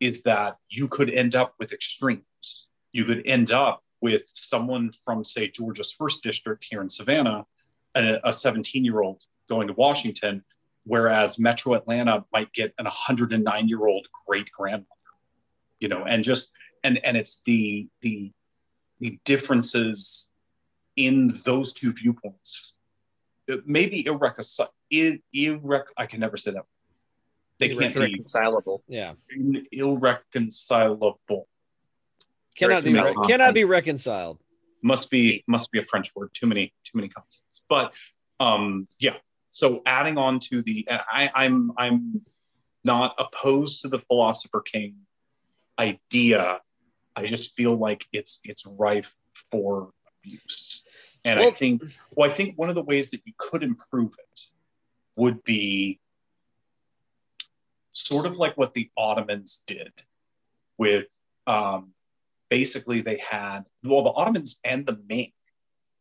is 0.00 0.22
that 0.22 0.56
you 0.68 0.88
could 0.88 1.10
end 1.10 1.34
up 1.34 1.54
with 1.58 1.72
extremes. 1.72 2.68
You 2.92 3.04
could 3.04 3.22
end 3.26 3.52
up 3.52 3.82
with 4.00 4.22
someone 4.26 4.92
from 5.04 5.24
say 5.24 5.48
georgia's 5.48 5.92
first 5.92 6.22
district 6.22 6.64
here 6.68 6.80
in 6.80 6.88
savannah 6.88 7.44
a 7.96 8.32
17 8.32 8.84
year 8.84 9.00
old 9.00 9.24
going 9.48 9.66
to 9.66 9.74
washington 9.74 10.44
whereas 10.84 11.36
metro 11.36 11.74
atlanta 11.74 12.24
might 12.32 12.52
get 12.52 12.72
an 12.78 12.84
109 12.84 13.68
year 13.68 13.86
old 13.86 14.06
great 14.24 14.48
grandmother 14.52 14.86
you 15.80 15.88
know 15.88 16.04
and 16.04 16.22
just 16.22 16.52
and 16.84 17.04
and 17.04 17.16
it's 17.16 17.42
the 17.42 17.88
the 18.02 18.30
the 19.00 19.18
differences 19.24 20.30
in 20.96 21.32
those 21.44 21.72
two 21.72 21.92
viewpoints. 21.92 22.74
Maybe 23.46 23.62
may 23.66 23.88
be 23.88 24.06
irreconcilable 24.06 24.74
irrec- 24.92 25.92
i 25.96 26.06
can 26.06 26.20
never 26.20 26.36
say 26.36 26.50
that 26.50 26.64
they 27.58 27.68
can't 27.70 27.94
be 27.94 28.00
reconcilable. 28.00 28.82
Yeah. 28.88 29.14
irreconcilable 29.72 31.20
Cannot 32.56 32.82
be, 32.84 32.90
Irreconcilable. 32.90 33.24
cannot 33.28 33.54
be 33.54 33.64
reconciled. 33.64 34.38
must 34.82 35.10
be 35.10 35.44
must 35.46 35.70
be 35.70 35.78
a 35.78 35.84
french 35.84 36.14
word 36.16 36.30
too 36.34 36.46
many 36.46 36.72
too 36.84 36.96
many 36.98 37.08
consonants 37.08 37.62
but 37.68 37.94
um 38.40 38.86
yeah 38.98 39.14
so 39.50 39.82
adding 39.86 40.18
on 40.18 40.38
to 40.40 40.62
the 40.62 40.86
i 40.90 41.30
i'm 41.34 41.72
i'm 41.76 42.20
not 42.84 43.14
opposed 43.18 43.82
to 43.82 43.88
the 43.88 43.98
philosopher 44.00 44.60
king 44.60 44.94
idea 45.78 46.60
i 47.16 47.24
just 47.24 47.54
feel 47.56 47.76
like 47.76 48.06
it's 48.12 48.40
it's 48.44 48.64
rife 48.66 49.14
for 49.50 49.90
abuse 50.24 50.82
and 51.24 51.38
i 51.40 51.50
think 51.50 51.82
well 52.12 52.28
i 52.28 52.32
think 52.32 52.56
one 52.58 52.68
of 52.68 52.74
the 52.74 52.82
ways 52.82 53.10
that 53.10 53.20
you 53.24 53.32
could 53.36 53.62
improve 53.62 54.12
it 54.32 54.40
would 55.16 55.42
be 55.44 55.98
sort 57.92 58.26
of 58.26 58.36
like 58.38 58.56
what 58.56 58.74
the 58.74 58.90
ottomans 58.96 59.64
did 59.66 59.92
with 60.78 61.06
um 61.46 61.92
basically 62.50 63.00
they 63.00 63.18
had 63.18 63.60
well 63.84 64.02
the 64.02 64.10
ottomans 64.10 64.60
and 64.64 64.86
the 64.86 65.00
ming 65.08 65.32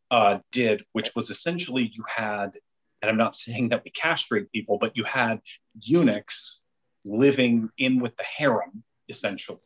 uh, 0.10 0.40
did 0.54 0.86
which 0.94 1.14
was 1.16 1.30
essentially 1.30 1.92
you 1.94 2.04
had 2.08 2.58
and 3.02 3.10
i'm 3.10 3.18
not 3.18 3.36
saying 3.36 3.70
that 3.70 3.84
we 3.84 3.92
castrate 3.92 4.52
people 4.54 4.78
but 4.78 4.96
you 4.96 5.04
had 5.04 5.42
eunuchs 5.82 6.64
living 7.04 7.70
in 7.78 8.00
with 8.00 8.16
the 8.16 8.24
harem 8.24 8.84
essentially. 9.10 9.60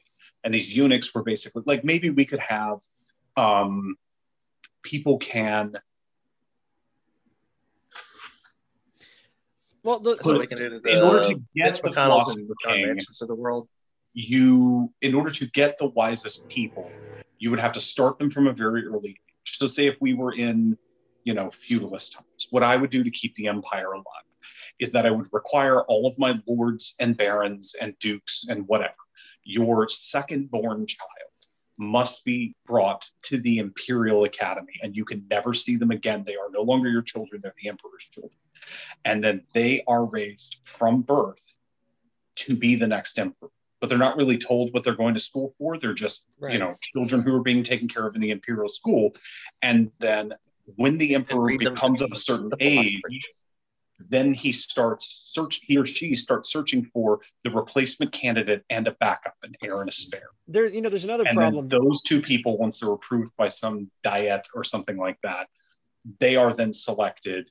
And 0.43 0.53
these 0.53 0.75
eunuchs 0.75 1.13
were 1.13 1.23
basically 1.23 1.63
like 1.65 1.83
maybe 1.83 2.09
we 2.09 2.25
could 2.25 2.39
have 2.39 2.79
um, 3.37 3.95
people 4.83 5.17
can 5.17 5.73
Well, 9.83 9.99
the, 9.99 10.15
That's 10.15 10.25
what 10.25 10.39
we 10.39 10.47
can 10.47 10.57
do 10.57 10.69
to 10.69 10.79
the 10.79 10.97
in 10.97 11.03
order 11.03 11.27
to 11.29 11.33
get 11.33 11.43
Mitch 11.55 11.81
the 11.81 11.89
McConnell's 11.89 12.35
and 12.35 12.47
John 12.63 12.73
king, 12.75 12.97
of 13.21 13.27
the 13.27 13.35
world. 13.35 13.67
you 14.13 14.93
in 15.01 15.15
order 15.15 15.31
to 15.31 15.47
get 15.51 15.77
the 15.77 15.87
wisest 15.87 16.47
people 16.49 16.91
you 17.39 17.49
would 17.49 17.59
have 17.59 17.73
to 17.73 17.81
start 17.81 18.19
them 18.19 18.29
from 18.29 18.47
a 18.47 18.53
very 18.53 18.85
early 18.85 19.09
age 19.09 19.17
so 19.45 19.67
say 19.67 19.87
if 19.87 19.97
we 19.99 20.13
were 20.13 20.33
in 20.33 20.77
you 21.23 21.33
know 21.33 21.49
feudalist 21.49 22.13
times 22.13 22.47
what 22.51 22.61
i 22.63 22.75
would 22.75 22.89
do 22.89 23.03
to 23.03 23.11
keep 23.11 23.33
the 23.35 23.47
empire 23.47 23.93
alive 23.93 24.05
is 24.79 24.91
that 24.91 25.05
i 25.05 25.11
would 25.11 25.27
require 25.31 25.81
all 25.83 26.05
of 26.07 26.17
my 26.19 26.39
lords 26.47 26.95
and 26.99 27.17
barons 27.17 27.75
and 27.81 27.97
dukes 27.99 28.47
and 28.49 28.67
whatever 28.67 28.93
your 29.43 29.87
second 29.89 30.51
born 30.51 30.85
child 30.85 31.30
must 31.81 32.23
be 32.23 32.55
brought 32.65 33.09
to 33.23 33.39
the 33.39 33.57
imperial 33.57 34.23
academy 34.23 34.73
and 34.83 34.95
you 34.95 35.03
can 35.03 35.25
never 35.29 35.51
see 35.51 35.75
them 35.75 35.89
again 35.89 36.23
they 36.25 36.35
are 36.35 36.51
no 36.51 36.61
longer 36.61 36.89
your 36.89 37.01
children 37.01 37.41
they're 37.41 37.55
the 37.61 37.67
emperor's 37.67 38.07
children 38.11 38.39
and 39.03 39.23
then 39.23 39.43
they 39.53 39.83
are 39.87 40.05
raised 40.05 40.57
from 40.77 41.01
birth 41.01 41.57
to 42.35 42.55
be 42.55 42.75
the 42.75 42.87
next 42.87 43.17
emperor 43.17 43.49
but 43.81 43.89
they're 43.89 43.97
not 43.97 44.15
really 44.15 44.37
told 44.37 44.71
what 44.73 44.83
they're 44.83 44.95
going 44.95 45.15
to 45.15 45.19
school 45.19 45.55
for. 45.57 45.77
They're 45.77 45.93
just, 45.93 46.27
Right. 46.39 46.53
you 46.53 46.59
know, 46.59 46.77
children 46.79 47.23
who 47.23 47.35
are 47.35 47.41
being 47.41 47.63
taken 47.63 47.87
care 47.87 48.05
of 48.05 48.13
in 48.13 48.21
the 48.21 48.29
imperial 48.29 48.69
school. 48.69 49.13
And 49.63 49.91
then 49.99 50.33
when 50.75 50.99
the 50.99 51.15
emperor 51.15 51.41
read 51.41 51.59
them 51.61 51.65
to 51.65 51.71
becomes 51.71 52.01
of 52.03 52.11
a 52.11 52.15
certain 52.15 52.51
age. 52.59 53.01
Then 54.09 54.33
he 54.33 54.51
starts 54.51 55.31
search 55.33 55.61
he 55.63 55.77
or 55.77 55.85
she 55.85 56.15
starts 56.15 56.51
searching 56.51 56.85
for 56.93 57.19
the 57.43 57.51
replacement 57.51 58.11
candidate 58.11 58.63
and 58.69 58.87
a 58.87 58.93
backup, 58.93 59.35
an 59.43 59.53
heir 59.63 59.81
and 59.81 59.89
a 59.89 59.91
spare. 59.91 60.29
there, 60.47 60.67
you 60.67 60.81
know, 60.81 60.89
there's 60.89 61.05
another 61.05 61.25
And 61.27 61.35
problem. 61.35 61.67
those 61.67 62.01
two 62.05 62.21
people, 62.21 62.57
once 62.57 62.79
they're 62.79 62.91
approved 62.91 63.31
by 63.37 63.47
some 63.47 63.89
diet 64.03 64.47
or 64.53 64.63
something 64.63 64.97
like 64.97 65.17
that, 65.23 65.47
they 66.19 66.35
are 66.35 66.53
then 66.53 66.73
selected 66.73 67.49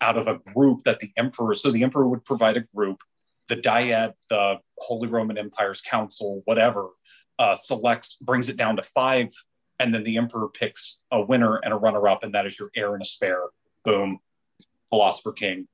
out 0.00 0.18
of 0.18 0.26
a 0.26 0.38
group 0.54 0.84
that 0.84 1.00
the 1.00 1.10
emperor. 1.16 1.54
So 1.54 1.70
the 1.70 1.82
emperor 1.82 2.08
would 2.08 2.24
provide 2.24 2.56
a 2.56 2.64
group. 2.74 3.00
The 3.48 3.56
diet, 3.56 4.14
the 4.30 4.56
Holy 4.78 5.08
Roman 5.08 5.38
Empire's 5.38 5.80
council, 5.80 6.42
whatever, 6.44 6.88
uh, 7.38 7.54
selects, 7.54 8.16
brings 8.16 8.48
it 8.48 8.56
down 8.56 8.76
to 8.76 8.82
five, 8.82 9.28
and 9.78 9.94
then 9.94 10.02
the 10.04 10.16
emperor 10.16 10.48
picks 10.48 11.02
a 11.10 11.20
winner 11.20 11.56
and 11.56 11.72
a 11.72 11.76
runner-up, 11.76 12.24
and 12.24 12.34
that 12.34 12.46
is 12.46 12.58
your 12.58 12.70
heir 12.74 12.94
and 12.94 13.02
a 13.02 13.04
spare. 13.04 13.44
Boom, 13.84 14.18
philosopher 14.88 15.32
king, 15.32 15.66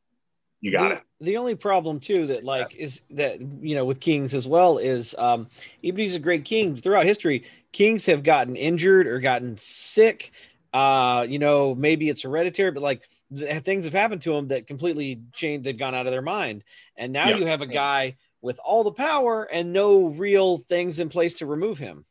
you 0.61 0.71
got 0.73 0.89
the, 0.89 0.95
it. 0.97 1.03
the 1.21 1.37
only 1.37 1.55
problem 1.55 2.01
too 2.01 2.27
that 2.27 2.45
like 2.45 2.75
is 2.75 3.03
that 3.11 3.41
you 3.41 3.75
know 3.75 3.85
with 3.85 4.01
kings 4.01 4.35
as 4.35 4.47
well 4.47 4.79
is 4.79 5.15
um 5.19 5.49
even 5.83 5.97
these 5.97 6.15
are 6.15 6.21
great 6.21 6.45
kings 6.45 6.81
throughout 6.81 7.05
history 7.07 7.45
kings 7.73 8.07
have 8.07 8.23
gotten 8.23 8.57
injured 8.57 9.07
or 9.07 9.21
gotten 9.21 9.57
sick 9.57 10.33
uh 10.73 11.27
you 11.29 11.39
know 11.39 11.75
maybe 11.75 12.09
it's 12.09 12.23
hereditary 12.23 12.71
but 12.71 12.83
like 12.83 13.03
th- 13.37 13.63
things 13.63 13.85
have 13.85 13.95
happened 13.95 14.23
to 14.23 14.33
them 14.33 14.49
that 14.49 14.67
completely 14.67 15.23
changed 15.33 15.65
they've 15.65 15.79
gone 15.79 15.95
out 15.95 16.07
of 16.07 16.13
their 16.13 16.23
mind 16.23 16.63
and 16.97 17.13
now 17.13 17.29
Yeah. 17.29 17.37
you 17.37 17.47
have 17.47 17.61
a 17.63 17.67
guy 17.67 18.17
with 18.43 18.59
all 18.65 18.85
the 18.85 18.93
power 18.93 19.45
and 19.45 19.73
no 19.73 20.07
real 20.07 20.59
things 20.59 21.01
in 21.01 21.09
place 21.09 21.35
to 21.37 21.47
remove 21.47 21.79
him 21.79 22.05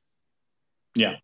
Yeah. 0.96 1.16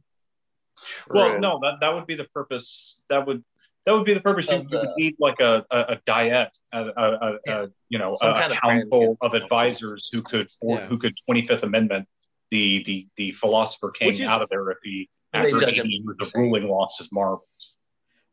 Well, 1.10 1.32
Right. 1.32 1.40
no, 1.40 1.60
that, 1.62 1.76
that 1.82 1.94
would 1.94 2.06
be 2.06 2.16
the 2.16 2.26
purpose. 2.26 3.04
That 3.10 3.26
would 3.26 3.44
that 3.86 3.94
would 3.94 4.06
be 4.06 4.14
the 4.14 4.22
purpose. 4.22 4.50
You, 4.50 4.58
Of 4.58 4.68
you 4.72 4.80
would 4.80 4.90
need 4.98 5.16
like 5.20 5.40
a 5.40 5.66
a, 5.72 5.80
a 5.90 5.96
diet, 6.06 6.58
a, 6.72 6.86
a, 6.86 6.88
a, 6.88 7.38
Yeah. 7.46 7.62
a 7.64 7.68
you 7.90 8.00
know 8.00 8.16
Some 8.20 8.32
a, 8.32 8.34
kind 8.40 8.52
a 8.52 8.56
of 8.56 8.62
council 8.62 9.18
of 9.22 9.34
advisors 9.34 10.08
who 10.12 10.22
could 10.22 10.50
for, 10.52 10.78
Yeah. 10.80 10.86
who 10.88 10.98
could 10.98 11.14
Twenty 11.26 11.44
Fifth 11.46 11.64
Amendment 11.64 12.08
the 12.52 12.84
the 12.86 13.08
the 13.16 13.32
philosopher 13.34 13.92
king 13.92 14.08
Which 14.08 14.20
is- 14.20 14.28
out 14.28 14.42
of 14.42 14.50
there 14.50 14.70
if 14.72 14.78
he 14.84 15.10
after 15.34 15.60
judge 15.60 15.78
eighty 15.80 15.98
him. 15.98 16.16
years 16.20 16.32
ruling 16.36 16.68
lost 16.68 16.98
his 17.00 17.12
marbles. 17.12 17.78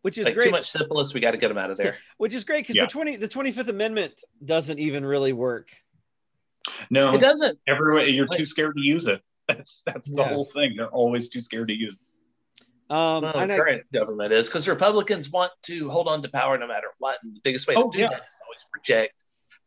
which 0.02 0.18
is 0.18 0.24
Like 0.26 0.34
great 0.34 0.44
too 0.46 0.50
much 0.50 0.68
syphilis, 0.70 1.12
we 1.14 1.20
got 1.20 1.32
to 1.32 1.36
get 1.38 1.48
them 1.48 1.58
out 1.58 1.70
of 1.70 1.76
there. 1.76 1.96
which 2.16 2.34
is 2.34 2.44
great 2.44 2.62
because 2.62 2.76
Yeah. 2.76 2.84
the 2.86 2.90
20 2.90 3.16
the 3.16 3.28
25th 3.28 3.68
amendment 3.68 4.14
doesn't 4.44 4.78
even 4.78 5.04
really 5.04 5.32
work 5.32 5.70
No, 6.90 7.14
It 7.14 7.20
doesn't. 7.20 7.58
everyone 7.68 8.12
you're 8.12 8.26
Like- 8.26 8.38
too 8.38 8.46
scared 8.46 8.76
to 8.76 8.82
use 8.82 9.06
it. 9.06 9.20
That's 9.48 9.82
that's 9.84 10.08
the 10.10 10.22
Yeah. 10.22 10.28
whole 10.28 10.44
thing. 10.44 10.76
They're 10.76 10.88
always 10.88 11.28
too 11.28 11.40
scared 11.40 11.68
to 11.68 11.74
use 11.74 11.94
it. 11.94 12.00
Um 12.90 13.22
Well, 13.22 13.32
the 13.32 13.38
I- 13.38 13.56
current 13.56 13.92
government 13.92 14.32
is 14.32 14.48
because 14.48 14.68
Republicans 14.68 15.30
want 15.30 15.52
to 15.62 15.88
hold 15.90 16.08
on 16.08 16.22
to 16.22 16.28
power 16.28 16.58
no 16.58 16.66
matter 16.66 16.88
what. 16.98 17.18
And 17.22 17.34
the 17.36 17.40
biggest 17.42 17.66
way 17.68 17.74
Oh, 17.76 17.90
to 17.90 17.96
do 17.96 18.02
yeah. 18.02 18.08
that 18.10 18.26
is 18.28 18.36
always 18.44 18.64
project 18.70 19.14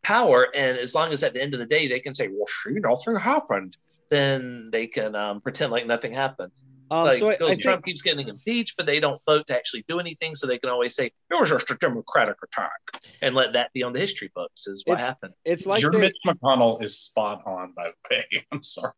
power. 0.04 0.48
And 0.56 0.78
as 0.78 0.94
long 0.94 1.12
as 1.14 1.24
at 1.24 1.34
the 1.34 1.42
end 1.42 1.54
of 1.54 1.60
the 1.60 1.66
day 1.66 1.88
they 1.88 2.00
can 2.00 2.14
say, 2.14 2.28
"Well, 2.28 2.48
see, 2.48 2.80
nothing 2.80 3.16
happened," 3.18 3.78
then 4.10 4.70
they 4.72 4.88
can 4.88 5.16
um, 5.16 5.42
pretend 5.42 5.72
like 5.72 5.86
nothing 5.88 6.14
happened. 6.14 6.52
Um 6.92 7.06
like 7.06 7.20
so 7.20 7.28
I, 7.30 7.32
I 7.32 7.38
because 7.38 7.50
think, 7.56 7.62
Trump 7.64 7.86
keeps 7.86 8.02
getting 8.02 8.28
impeached, 8.28 8.76
but 8.78 8.86
they 8.86 9.00
don't 9.00 9.22
vote 9.26 9.48
to 9.48 9.56
actually 9.56 9.84
do 9.88 10.00
anything, 10.00 10.36
so 10.36 10.46
they 10.48 10.58
can 10.60 10.70
always 10.70 10.96
say 10.96 11.06
it 11.08 11.14
was 11.40 11.50
just 11.50 11.70
a 11.72 11.76
democratic 11.76 12.36
attack 12.44 13.02
and 13.22 13.34
let 13.36 13.54
that 13.54 13.72
be 13.74 13.84
on 13.84 13.94
the 13.94 14.00
history 14.00 14.30
books. 14.36 14.68
Is 14.68 14.84
what 14.86 14.96
It's 14.96 15.04
happened. 15.06 15.34
it's 15.46 15.66
like 15.66 15.82
Your 15.82 15.92
they, 15.92 16.00
Mitch 16.00 16.16
McConnell 16.26 16.82
is 16.84 16.98
spot 16.98 17.42
on. 17.46 17.74
By 17.76 17.90
the 18.10 18.16
way, 18.16 18.46
I'm 18.52 18.64
sorry. 18.64 18.94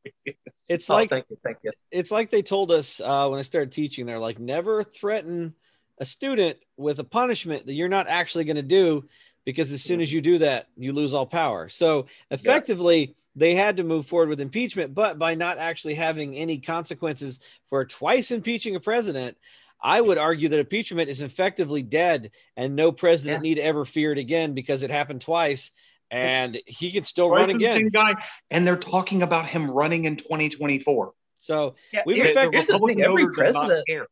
it's 0.69 0.89
Oh, 0.89 0.93
like 0.95 1.09
thank 1.09 1.25
you, 1.29 1.37
thank 1.43 1.57
you. 1.63 1.71
it's 1.91 2.11
like 2.11 2.29
they 2.29 2.41
told 2.41 2.71
us 2.71 2.99
uh, 2.99 3.27
when 3.27 3.39
I 3.39 3.43
started 3.43 3.71
teaching. 3.71 4.05
They're 4.05 4.19
like, 4.19 4.39
never 4.39 4.83
threaten 4.83 5.53
a 5.99 6.05
student 6.05 6.57
with 6.77 6.99
a 6.99 7.03
punishment 7.03 7.65
that 7.65 7.73
you're 7.73 7.89
not 7.89 8.07
actually 8.07 8.43
going 8.43 8.57
to 8.57 8.61
do, 8.61 9.05
because 9.45 9.71
as 9.71 9.81
soon 9.81 10.01
as 10.01 10.11
you 10.11 10.21
do 10.21 10.37
that, 10.39 10.67
you 10.77 10.91
lose 10.93 11.13
all 11.13 11.25
power. 11.25 11.69
So 11.69 12.05
effectively, 12.31 13.15
they 13.37 13.53
had 13.53 13.77
to 13.77 13.83
move 13.83 14.07
forward 14.07 14.29
with 14.29 14.39
impeachment, 14.41 14.95
but 14.95 15.19
by 15.19 15.35
not 15.35 15.59
actually 15.59 15.93
having 15.93 16.35
any 16.35 16.57
consequences 16.57 17.39
for 17.69 17.85
twice 17.85 18.31
impeaching 18.31 18.75
a 18.75 18.79
president. 18.79 19.37
I 19.79 20.01
would 20.01 20.17
argue 20.17 20.49
that 20.49 20.59
impeachment 20.59 21.07
is 21.07 21.21
effectively 21.21 21.83
dead, 21.83 22.31
and 22.55 22.75
no 22.75 22.91
president 22.91 23.43
Yeah. 23.45 23.49
need 23.49 23.59
ever 23.59 23.85
fear 23.85 24.11
it 24.11 24.17
again 24.17 24.53
because 24.53 24.81
it 24.81 24.89
happened 24.89 25.21
twice, 25.21 25.69
and 26.09 26.55
It's- 26.55 26.63
he 26.79 26.91
can 26.91 27.03
still 27.03 27.29
run 27.29 27.51
again. 27.51 27.89
guy, 27.89 28.15
and 28.49 28.65
they're 28.65 28.75
talking 28.75 29.21
about 29.21 29.47
him 29.47 29.69
running 29.69 30.05
in 30.05 30.15
2024. 30.15 31.13
So 31.37 31.75
Yeah, 31.93 32.01
We've 32.07 32.15
here- 32.25 32.49
here's 32.51 32.65
the 32.65 32.79
thing: 32.79 33.01
every 33.03 33.25
voters 33.25 33.35
do 33.37 33.43
not 33.53 33.67
president, 33.67 34.09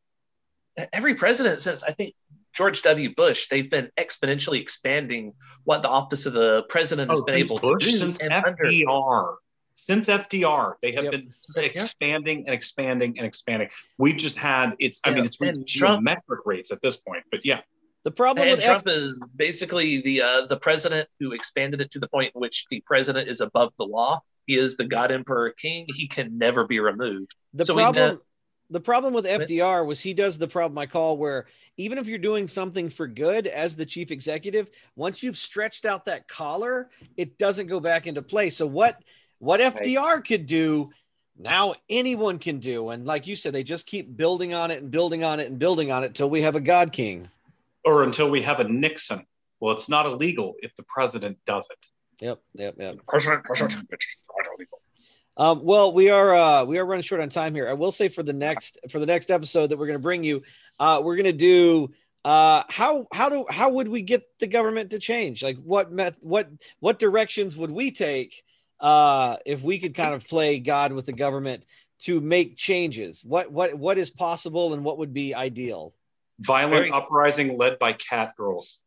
every 0.94 1.16
president 1.16 1.62
since 1.62 1.82
I 1.84 1.94
think 1.94 2.14
George 2.56 2.82
W. 2.84 3.14
Bush, 3.14 3.48
they've 3.50 3.70
been 3.70 3.90
exponentially 4.00 4.62
expanding 4.62 5.34
what 5.66 5.82
the 5.82 5.90
office 5.90 6.26
of 6.26 6.34
the 6.34 6.64
president 6.70 7.12
has 7.12 7.20
Oh, 7.20 7.26
been 7.26 7.38
able 7.38 7.60
Bush, 7.60 7.86
to 7.86 7.92
do. 7.92 7.98
since 7.98 8.20
and 8.20 8.32
under 8.34 8.56
FDR, 8.64 9.36
since 9.74 10.08
FDR, 10.08 10.76
they 10.82 10.94
have 10.94 11.04
Yep. 11.06 11.12
been 11.12 11.34
expanding 11.58 12.46
and 12.46 12.54
expanding 12.54 13.18
and 13.18 13.28
expanding. 13.28 13.70
We've 13.98 14.16
just 14.16 14.38
had 14.38 14.74
it's. 14.80 15.02
I 15.04 15.10
Yeah, 15.10 15.16
mean, 15.16 15.26
it's 15.26 15.40
and 15.42 15.58
reached 15.58 15.78
Trump- 15.78 15.98
geometric 16.06 16.46
rates 16.46 16.72
at 16.72 16.82
this 16.82 16.96
point. 16.98 17.24
But 17.30 17.44
yeah, 17.46 17.60
the 18.06 18.12
problem 18.12 18.48
and 18.48 18.56
with 18.56 18.64
F- 18.66 18.84
Trump 18.84 18.88
is 18.88 19.20
basically 19.36 20.00
the 20.02 20.22
uh, 20.22 20.46
the 20.46 20.58
president 20.58 21.10
who 21.20 21.34
expanded 21.34 21.82
it 21.82 21.92
to 21.92 22.00
the 22.00 22.08
point 22.08 22.32
in 22.34 22.40
which 22.40 22.66
the 22.72 22.82
president 22.86 23.28
is 23.28 23.42
above 23.42 23.74
the 23.78 23.86
law. 23.86 24.22
He 24.48 24.58
is 24.58 24.78
the 24.78 24.86
God 24.86 25.12
Emperor 25.12 25.50
King. 25.52 25.88
He 25.90 26.08
can 26.08 26.38
never 26.38 26.66
be 26.66 26.80
removed. 26.80 27.36
the 27.54 27.66
So 27.66 27.74
we 27.74 27.82
problem 27.82 28.14
know- 28.16 28.22
the 28.70 28.80
problem 28.80 29.14
with 29.14 29.26
FDR 29.26 29.86
was 29.86 30.02
he 30.02 30.14
does 30.14 30.38
the 30.38 30.48
problem 30.48 30.78
I 30.78 30.86
call 30.86 31.18
where 31.18 31.46
even 31.78 31.98
if 31.98 32.08
you're 32.08 32.18
doing 32.18 32.48
something 32.48 32.90
for 32.90 33.08
good 33.08 33.48
as 33.48 33.76
the 33.76 33.86
chief 33.86 34.12
executive, 34.12 34.70
once 34.96 35.22
you've 35.22 35.38
stretched 35.38 35.86
out 35.86 36.06
that 36.06 36.28
collar, 36.28 36.90
it 37.18 37.38
doesn't 37.38 37.68
go 37.68 37.80
back 37.80 38.08
into 38.08 38.22
place. 38.22 38.58
So 38.58 38.66
what 38.66 39.02
what 39.40 39.60
FDR 39.60 40.26
could 40.26 40.46
do, 40.46 40.90
now 41.38 41.76
anyone 41.90 42.40
can 42.40 42.60
do. 42.60 42.90
And 42.90 43.06
like 43.06 43.28
you 43.28 43.36
said, 43.36 43.54
they 43.54 43.64
just 43.64 43.86
keep 43.86 44.16
building 44.16 44.54
on 44.54 44.72
it 44.72 44.82
and 44.82 44.90
building 44.90 45.24
on 45.24 45.40
it 45.40 45.48
and 45.48 45.60
building 45.60 45.92
on 45.92 46.04
it 46.04 46.16
till 46.16 46.30
we 46.30 46.42
have 46.42 46.56
a 46.56 46.62
God 46.62 46.92
King. 46.92 47.30
or 47.84 48.04
until 48.04 48.30
we 48.32 48.42
have 48.42 48.60
a 48.60 48.64
Nixon. 48.64 49.26
Well, 49.60 49.74
it's 49.74 49.90
not 49.90 50.06
illegal 50.06 50.56
if 50.60 50.76
the 50.76 50.84
president 50.84 51.38
does 51.46 51.70
it. 51.72 51.86
Yep, 52.22 52.40
yep, 52.56 52.76
yep. 52.80 52.98
President, 53.08 53.44
president, 53.44 53.74
it's 53.74 53.82
not 53.82 53.86
illegal. 53.92 54.25
Um, 55.38 55.64
well, 55.64 55.92
we 55.92 56.10
are 56.10 56.34
uh, 56.34 56.64
we 56.64 56.78
are 56.78 56.86
running 56.86 57.04
short 57.04 57.22
on 57.22 57.30
time 57.30 57.54
here. 57.56 57.68
I 57.68 57.74
will 57.74 57.92
say 57.92 58.08
for 58.08 58.24
the 58.24 58.34
next 58.34 58.78
for 58.90 59.00
the 59.00 59.06
next 59.06 59.30
episode 59.30 59.68
that 59.68 59.78
we're 59.78 59.88
going 59.88 60.00
to 60.00 60.04
bring 60.04 60.24
you, 60.24 60.44
uh, 60.80 61.02
we're 61.04 61.16
going 61.16 61.26
to 61.26 61.34
do 61.34 61.92
uh, 62.24 62.64
how 62.70 63.08
how 63.14 63.30
do 63.30 63.46
how 63.50 63.70
would 63.70 63.88
we 63.88 64.02
get 64.02 64.24
the 64.40 64.48
government 64.48 64.92
to 64.92 65.00
change? 65.00 65.44
Like 65.44 65.58
what 65.58 65.92
meth, 65.92 66.16
what 66.22 66.50
what 66.80 67.00
directions 67.00 67.58
would 67.58 67.72
we 67.72 67.92
take 67.92 68.44
uh, 68.80 69.38
if 69.46 69.62
we 69.62 69.78
could 69.78 69.94
kind 69.94 70.14
of 70.14 70.26
play 70.26 70.60
God 70.60 70.94
with 70.94 71.06
the 71.06 71.14
government 71.14 71.66
to 72.00 72.22
make 72.22 72.58
changes? 72.58 73.24
What 73.24 73.52
what 73.52 73.76
what 73.76 73.98
is 73.98 74.10
possible 74.10 74.74
and 74.74 74.84
what 74.84 74.98
would 74.98 75.14
be 75.14 75.36
ideal? 75.36 75.94
Violent 76.40 76.72
Very- 76.72 76.92
uprising 76.92 77.58
led 77.58 77.78
by 77.78 77.94
cat 77.94 78.36
girls. 78.36 78.82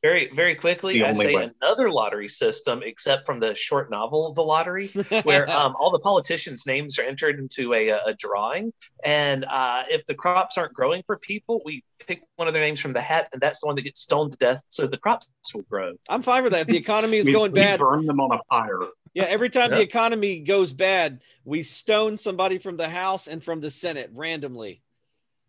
Very, 0.00 0.30
very 0.32 0.54
quickly, 0.54 1.02
I 1.02 1.12
say 1.12 1.34
way. 1.34 1.50
another 1.60 1.90
lottery 1.90 2.28
system, 2.28 2.82
except 2.84 3.26
from 3.26 3.40
the 3.40 3.52
short 3.56 3.90
novel, 3.90 4.32
The 4.32 4.42
Lottery, 4.42 4.88
where 5.24 5.50
um, 5.50 5.74
all 5.80 5.90
the 5.90 5.98
politicians' 5.98 6.66
names 6.68 7.00
are 7.00 7.02
entered 7.02 7.40
into 7.40 7.74
a, 7.74 7.88
a 7.88 8.14
drawing. 8.16 8.72
And 9.04 9.44
uh, 9.44 9.82
if 9.88 10.06
the 10.06 10.14
crops 10.14 10.56
aren't 10.56 10.72
growing 10.72 11.02
for 11.04 11.18
people, 11.18 11.60
we 11.64 11.82
pick 12.06 12.22
one 12.36 12.46
of 12.46 12.54
their 12.54 12.62
names 12.62 12.78
from 12.78 12.92
the 12.92 13.00
hat, 13.00 13.28
and 13.32 13.40
that's 13.42 13.58
the 13.60 13.66
one 13.66 13.74
that 13.74 13.82
gets 13.82 14.00
stoned 14.00 14.30
to 14.32 14.38
death 14.38 14.62
so 14.68 14.86
the 14.86 14.98
crops 14.98 15.26
will 15.52 15.62
grow. 15.62 15.94
I'm 16.08 16.22
fine 16.22 16.44
with 16.44 16.52
that. 16.52 16.60
If 16.62 16.66
the 16.68 16.76
economy 16.76 17.16
is 17.16 17.26
We- 17.26 17.32
going 17.32 17.50
we 17.50 17.58
bad, 17.58 17.80
burn 17.80 18.06
them 18.06 18.20
on 18.20 18.38
a 18.38 18.42
pyre. 18.48 18.78
yeah. 19.14 19.24
Every 19.24 19.50
time 19.50 19.70
the 19.72 19.80
economy 19.80 20.38
goes 20.38 20.72
bad, 20.72 21.22
we 21.44 21.64
stone 21.64 22.16
somebody 22.16 22.58
from 22.58 22.76
the 22.76 22.88
House 22.88 23.26
and 23.26 23.42
from 23.42 23.60
the 23.60 23.70
Senate 23.70 24.10
randomly. 24.14 24.80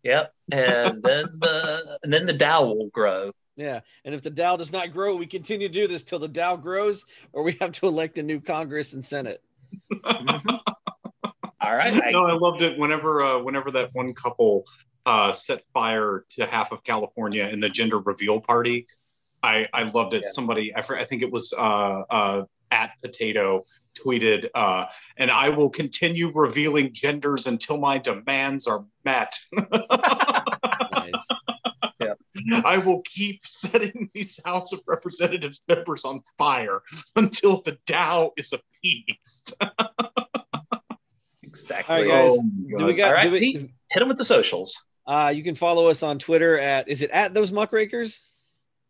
Yep. 0.02 0.32
And 0.50 1.02
then 1.04 1.26
the 1.38 1.98
and 2.02 2.12
then 2.12 2.26
the 2.26 2.32
Dow 2.32 2.64
will 2.64 2.88
grow. 2.88 3.30
Yeah, 3.60 3.80
and 4.06 4.14
if 4.14 4.22
the 4.22 4.30
Dow 4.30 4.56
does 4.56 4.72
not 4.72 4.90
grow, 4.90 5.16
we 5.16 5.26
continue 5.26 5.68
to 5.68 5.74
do 5.74 5.86
this 5.86 6.02
till 6.02 6.18
the 6.18 6.28
Dow 6.28 6.56
grows, 6.56 7.04
or 7.34 7.42
we 7.42 7.58
have 7.60 7.72
to 7.72 7.86
elect 7.88 8.16
a 8.16 8.22
new 8.22 8.40
Congress 8.40 8.94
and 8.94 9.04
Senate. 9.04 9.42
All 10.04 11.74
right. 11.76 12.02
I, 12.02 12.10
no, 12.10 12.24
I 12.24 12.32
loved 12.32 12.62
it 12.62 12.78
whenever 12.78 13.22
uh, 13.22 13.38
whenever 13.38 13.70
that 13.72 13.90
one 13.92 14.14
couple 14.14 14.64
uh, 15.04 15.32
set 15.32 15.62
fire 15.74 16.24
to 16.30 16.46
half 16.46 16.72
of 16.72 16.82
California 16.84 17.44
in 17.52 17.60
the 17.60 17.68
gender 17.68 17.98
reveal 17.98 18.40
party. 18.40 18.86
I, 19.42 19.66
I 19.74 19.82
loved 19.82 20.14
it. 20.14 20.22
Yeah. 20.24 20.30
Somebody, 20.32 20.74
I, 20.74 20.80
I 20.80 21.04
think 21.04 21.20
it 21.20 21.30
was 21.30 21.52
uh, 21.52 21.60
uh, 21.60 22.42
at 22.70 22.92
Potato 23.02 23.66
tweeted, 23.94 24.48
uh, 24.54 24.86
and 25.18 25.30
I 25.30 25.50
will 25.50 25.68
continue 25.68 26.32
revealing 26.34 26.94
genders 26.94 27.46
until 27.46 27.76
my 27.76 27.98
demands 27.98 28.66
are 28.66 28.86
met. 29.04 29.38
Nice. 30.92 31.26
I 32.64 32.78
will 32.78 33.02
keep 33.02 33.40
setting 33.46 34.10
these 34.14 34.40
House 34.44 34.72
of 34.72 34.80
Representatives 34.86 35.62
members 35.68 36.04
on 36.04 36.20
fire 36.38 36.82
until 37.16 37.62
the 37.62 37.78
Dow 37.86 38.32
is 38.36 38.52
appeased. 38.52 39.54
exactly. 41.42 41.94
All 41.94 42.00
right, 42.02 42.08
guys. 42.08 42.38
Oh 42.38 42.78
Do 42.78 42.84
we 42.86 42.92
God. 42.94 42.96
got? 42.96 43.06
All 43.08 43.12
right, 43.14 43.24
do 43.24 43.30
we, 43.32 43.38
Pete. 43.40 43.70
Hit 43.90 44.00
them 44.00 44.08
with 44.08 44.18
the 44.18 44.24
socials. 44.24 44.84
uh, 45.06 45.32
you 45.34 45.42
can 45.42 45.54
follow 45.54 45.88
us 45.88 46.02
on 46.02 46.18
Twitter 46.18 46.58
at 46.58 46.88
is 46.88 47.02
it 47.02 47.10
at 47.10 47.34
those 47.34 47.50
muckrakers? 47.52 48.24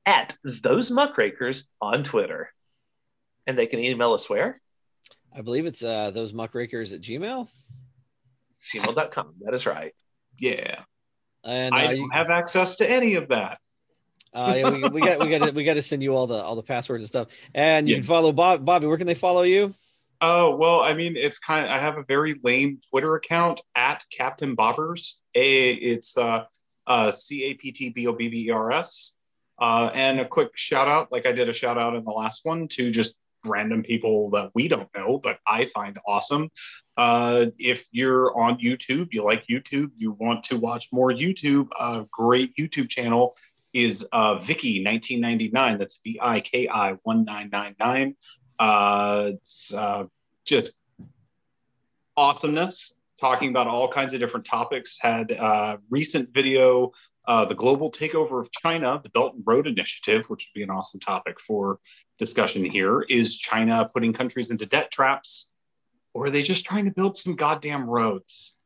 At 0.07 0.36
those 0.44 0.90
muckrakers 0.90 1.68
on 1.80 2.05
Twitter. 2.05 2.53
And 3.46 3.59
they 3.59 3.66
can 3.66 3.78
email 3.80 4.12
us 4.12 4.28
where? 4.28 4.61
I 5.34 5.40
believe 5.42 5.66
it's 5.66 5.82
uh, 5.82 6.11
those 6.11 6.32
muckrakers 6.32 6.92
at 6.92 7.01
Gmail. 7.01 7.48
Gmail.com. 8.74 9.34
That 9.40 9.55
is 9.55 9.66
right. 9.66 9.92
yeah, 10.38 10.82
And 11.45 11.74
uh, 11.74 11.78
I 11.78 11.93
you, 11.93 11.99
don't 11.99 12.14
have 12.14 12.30
access 12.30 12.76
to 12.76 12.88
any 12.88 13.14
of 13.14 13.28
that. 13.28 13.59
uh, 14.34 14.55
yeah, 14.57 14.70
we, 14.70 14.88
we 14.88 15.01
got 15.01 15.20
we 15.20 15.30
got 15.30 15.38
to 15.38 15.51
we 15.53 15.64
got 15.64 15.74
to 15.74 15.82
send 15.82 16.03
you 16.03 16.14
all 16.14 16.26
the 16.26 16.34
all 16.43 16.57
the 16.57 16.62
passwords 16.62 17.03
and 17.03 17.09
stuff. 17.09 17.28
And 17.55 17.88
you 17.88 17.95
Yeah. 17.95 18.01
can 18.01 18.07
follow 18.07 18.32
Bob 18.32 18.64
Bobby. 18.64 18.86
Where 18.86 18.99
can 18.99 19.07
they 19.07 19.14
follow 19.14 19.43
you? 19.43 19.74
Oh 20.20 20.55
well, 20.55 20.82
I 20.82 20.93
mean, 20.93 21.16
it's 21.16 21.38
kind 21.38 21.64
of. 21.64 21.70
I 21.70 21.78
have 21.78 21.97
a 21.97 22.05
very 22.05 22.38
lame 22.43 22.80
Twitter 22.91 23.14
account 23.14 23.62
at 23.74 24.05
Captain 24.16 24.55
Bobbers. 24.55 25.20
A, 25.34 25.72
it's 25.72 26.18
uh, 26.18 26.45
uh, 26.86 27.11
C 27.11 27.45
A 27.45 27.55
P 27.55 27.72
T 27.72 27.88
B 27.88 28.07
O 28.07 28.12
B 28.12 28.28
B 28.28 28.47
E 28.47 28.51
R 28.51 28.70
S. 28.70 29.14
Uh, 29.59 29.91
and 29.95 30.20
a 30.20 30.26
quick 30.26 30.51
shout 30.57 30.88
out, 30.88 31.12
like 31.12 31.26
I 31.26 31.32
did 31.32 31.49
a 31.49 31.53
shout 31.53 31.78
out 31.78 31.95
in 31.95 32.05
the 32.05 32.11
last 32.11 32.45
one, 32.45 32.68
to 32.68 32.91
just 32.91 33.16
random 33.45 33.82
people 33.82 34.30
that 34.30 34.51
we 34.55 34.68
don't 34.68 34.88
know, 34.97 35.18
but 35.22 35.38
I 35.47 35.66
find 35.66 35.99
awesome. 36.07 36.51
Uh, 37.01 37.46
if 37.59 37.86
you're 37.92 38.38
on 38.38 38.59
YouTube, 38.59 39.09
you 39.11 39.24
like 39.24 39.46
YouTube, 39.46 39.90
you 39.96 40.12
want 40.12 40.44
to 40.44 40.59
watch 40.59 40.88
more 40.92 41.11
YouTube, 41.11 41.68
a 41.80 42.05
great 42.11 42.55
YouTube 42.57 42.90
channel 42.90 43.34
is 43.72 44.07
uh, 44.12 44.34
Viki 44.34 44.84
1999. 44.84 45.78
That's 45.78 45.98
V 46.05 46.18
I 46.20 46.40
K 46.40 46.68
I 46.68 46.92
1999. 47.03 48.16
Uh, 48.59 49.30
it's 49.32 49.72
uh, 49.72 50.05
just 50.44 50.74
awesomeness, 52.18 52.92
talking 53.18 53.48
about 53.48 53.66
all 53.66 53.88
kinds 53.88 54.12
of 54.12 54.20
different 54.20 54.44
topics. 54.44 54.98
Had 55.01 55.32
uh, 55.32 55.78
recent 55.88 56.34
video, 56.34 56.92
uh, 57.26 57.46
the 57.46 57.55
global 57.55 57.90
takeover 57.90 58.40
of 58.40 58.53
China, 58.53 59.01
the 59.03 59.09
Belt 59.09 59.36
and 59.36 59.42
Road 59.46 59.66
Initiative, 59.66 60.26
which 60.28 60.51
would 60.53 60.59
be 60.59 60.64
an 60.64 60.70
awesome 60.70 61.01
topic 61.01 61.40
for 61.40 61.78
discussion 62.18 62.62
here. 62.62 63.01
Is 63.01 63.38
China 63.38 63.88
putting 63.90 64.12
countries 64.12 64.51
into 64.51 64.66
debt 64.66 64.90
traps, 64.90 65.51
or 66.14 66.26
are 66.26 66.30
they 66.30 66.42
just 66.42 66.64
trying 66.64 66.84
to 66.86 66.90
build 66.90 67.16
some 67.16 67.36
goddamn 67.36 67.88
roads? 67.88 68.56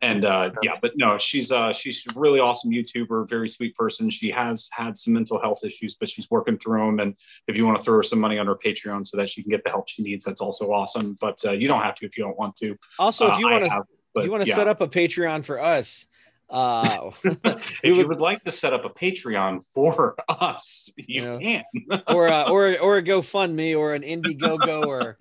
And 0.00 0.24
uh, 0.24 0.50
yeah, 0.62 0.74
but 0.80 0.92
no, 0.96 1.18
she's 1.18 1.52
uh, 1.52 1.72
she's 1.72 2.06
a 2.14 2.18
really 2.18 2.40
awesome 2.40 2.70
YouTuber, 2.70 3.28
very 3.28 3.48
sweet 3.48 3.74
person. 3.74 4.10
She 4.10 4.30
has 4.30 4.68
had 4.72 4.96
some 4.96 5.14
mental 5.14 5.40
health 5.40 5.60
issues, 5.64 5.96
but 5.96 6.08
she's 6.08 6.30
working 6.30 6.58
through 6.58 6.86
them. 6.86 7.00
And 7.00 7.14
if 7.48 7.56
you 7.56 7.66
want 7.66 7.78
to 7.78 7.82
throw 7.82 7.96
her 7.96 8.02
some 8.02 8.18
money 8.18 8.38
on 8.38 8.46
her 8.46 8.56
Patreon 8.56 9.06
so 9.06 9.16
that 9.16 9.28
she 9.28 9.42
can 9.42 9.50
get 9.50 9.62
the 9.62 9.70
help 9.70 9.88
she 9.88 10.02
needs, 10.02 10.24
that's 10.24 10.40
also 10.40 10.72
awesome. 10.72 11.16
But 11.20 11.38
uh, 11.44 11.52
you 11.52 11.68
don't 11.68 11.82
have 11.82 11.94
to 11.96 12.06
if 12.06 12.16
you 12.16 12.24
don't 12.24 12.38
want 12.38 12.56
to. 12.56 12.76
Also, 12.98 13.26
if 13.26 13.34
Uh, 13.34 13.38
you 13.38 13.50
want 13.50 13.64
to 13.64 13.70
have, 13.70 13.82
if 13.82 13.98
but 14.14 14.24
you 14.24 14.30
want 14.30 14.42
to 14.42 14.48
yeah. 14.48 14.56
set 14.56 14.68
up 14.68 14.80
a 14.80 14.88
Patreon 14.88 15.44
for 15.44 15.60
us, 15.60 16.06
uh, 16.50 17.10
if 17.24 17.74
you 17.82 17.96
would- 17.96 18.08
would 18.08 18.20
like 18.20 18.42
to 18.44 18.50
set 18.50 18.72
up 18.72 18.84
a 18.84 18.90
Patreon 18.90 19.64
for 19.72 20.14
us, 20.28 20.90
you 20.96 21.38
Yeah. 21.40 21.62
can. 21.90 22.02
or 22.12 22.28
uh, 22.28 22.50
or 22.50 22.78
or 22.78 22.96
a 22.98 23.02
GoFundMe 23.02 23.76
or 23.76 23.94
an 23.94 24.02
Indiegogo 24.02 24.86
or 24.86 25.16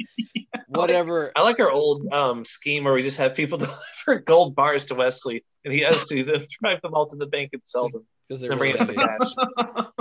whatever. 0.67 1.32
I 1.36 1.43
like 1.43 1.59
our 1.59 1.71
old 1.71 2.07
um, 2.13 2.45
scheme 2.45 2.84
where 2.84 2.93
we 2.93 3.03
just 3.03 3.17
have 3.19 3.36
people 3.36 3.57
deliver 3.57 4.21
gold 4.26 4.55
bars 4.55 4.86
to 4.86 4.95
Wesley 4.95 5.43
and 5.65 5.74
he 5.74 5.82
has 5.82 6.05
to 6.07 6.24
then 6.24 6.45
drive 6.61 6.82
them 6.82 6.93
all 6.93 7.05
to 7.07 7.15
the 7.15 7.28
bank 7.28 7.51
and 7.53 7.61
sell 7.63 7.89
them. 7.89 8.05
Because 8.28 8.41
they're 8.41 8.49
Then 8.51 8.57
bring 8.59 8.74
us 8.74 8.86
the 8.88 8.93
cash. 8.93 9.97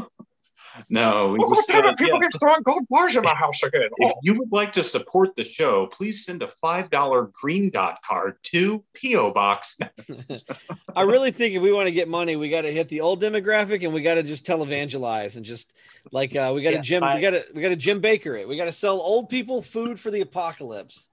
No, 0.88 1.28
we 1.28 1.38
was, 1.38 1.66
damn 1.66 1.84
it, 1.84 1.96
people 1.98 2.14
yeah. 2.20 2.28
get 2.28 2.40
throwing 2.40 2.62
gold 2.62 2.86
bars 2.88 3.16
in 3.16 3.22
my 3.24 3.34
house 3.34 3.62
again. 3.62 3.82
If 3.98 4.12
Oh, 4.12 4.18
you 4.22 4.34
would 4.38 4.52
like 4.52 4.72
to 4.72 4.82
support 4.82 5.36
the 5.36 5.44
show, 5.44 5.86
please 5.86 6.24
send 6.24 6.42
a 6.42 6.48
$5 6.62 7.32
green 7.32 7.70
dot 7.70 7.98
card 8.02 8.36
to 8.44 8.82
P.O. 8.94 9.32
Box. 9.32 9.78
I 10.96 11.02
really 11.02 11.30
think 11.30 11.54
if 11.54 11.62
we 11.62 11.72
want 11.72 11.86
to 11.86 11.92
get 11.92 12.08
money, 12.08 12.36
we 12.36 12.48
got 12.48 12.62
to 12.62 12.72
hit 12.72 12.88
the 12.88 13.00
old 13.00 13.20
demographic 13.22 13.84
and 13.84 13.92
we 13.92 14.02
got 14.02 14.14
to 14.14 14.22
just 14.22 14.46
televangelize 14.46 15.36
and 15.36 15.44
just 15.44 15.72
like 16.10 16.34
uh, 16.36 16.52
we 16.54 16.62
got 16.62 16.70
to 16.70 16.76
Yeah, 16.76 16.82
Jim, 16.82 17.00
buy- 17.00 17.14
we 17.16 17.20
got 17.20 17.30
to 17.30 17.44
we 17.54 17.62
got 17.62 17.68
to 17.70 17.76
Jim 17.76 18.00
Bakker 18.00 18.38
it. 18.38 18.48
We 18.48 18.56
got 18.56 18.64
to 18.66 18.72
sell 18.72 18.98
old 19.00 19.28
people 19.28 19.62
food 19.62 19.98
for 20.00 20.10
the 20.10 20.20
apocalypse. 20.20 21.08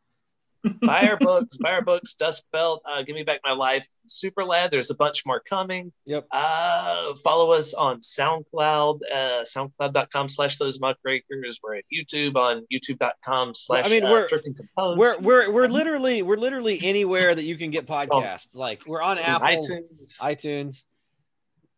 Buy 0.81 1.07
our 1.07 1.17
books, 1.17 1.57
buy 1.57 1.71
our 1.71 1.81
books, 1.81 2.15
Dust 2.15 2.43
Belt, 2.51 2.81
uh, 2.85 3.01
Give 3.03 3.15
Me 3.15 3.23
Back 3.23 3.39
My 3.43 3.51
Life, 3.53 3.87
Super 4.05 4.43
Lad. 4.43 4.71
There's 4.71 4.89
a 4.89 4.95
bunch 4.95 5.25
more 5.25 5.39
coming. 5.39 5.91
Yep. 6.05 6.27
Uh, 6.31 7.13
follow 7.23 7.51
us 7.51 7.73
on 7.73 8.01
SoundCloud, 8.01 8.99
uh, 9.13 9.43
soundcloud.com 9.45 10.29
slash 10.29 10.57
those 10.57 10.79
muckrakers. 10.79 11.59
We're 11.63 11.75
at 11.75 11.83
YouTube 11.93 12.35
on 12.35 12.65
youtube.com 12.73 13.55
slash 13.55 13.85
I 13.85 13.89
mean, 13.89 14.05
uh, 14.05 14.11
we're- 14.11 14.27
Thriftington 14.27 14.67
Post. 14.77 14.97
We're 14.99 15.19
we're 15.19 15.51
we're 15.51 15.67
literally 15.67 16.21
we're 16.21 16.37
literally 16.37 16.79
anywhere 16.83 17.33
that 17.33 17.43
you 17.43 17.57
can 17.57 17.71
get 17.71 17.85
podcasts. 17.87 18.55
Like 18.55 18.81
we're 18.85 19.01
on 19.01 19.17
Apple, 19.17 19.47
iTunes. 19.47 20.19
iTunes. 20.19 20.85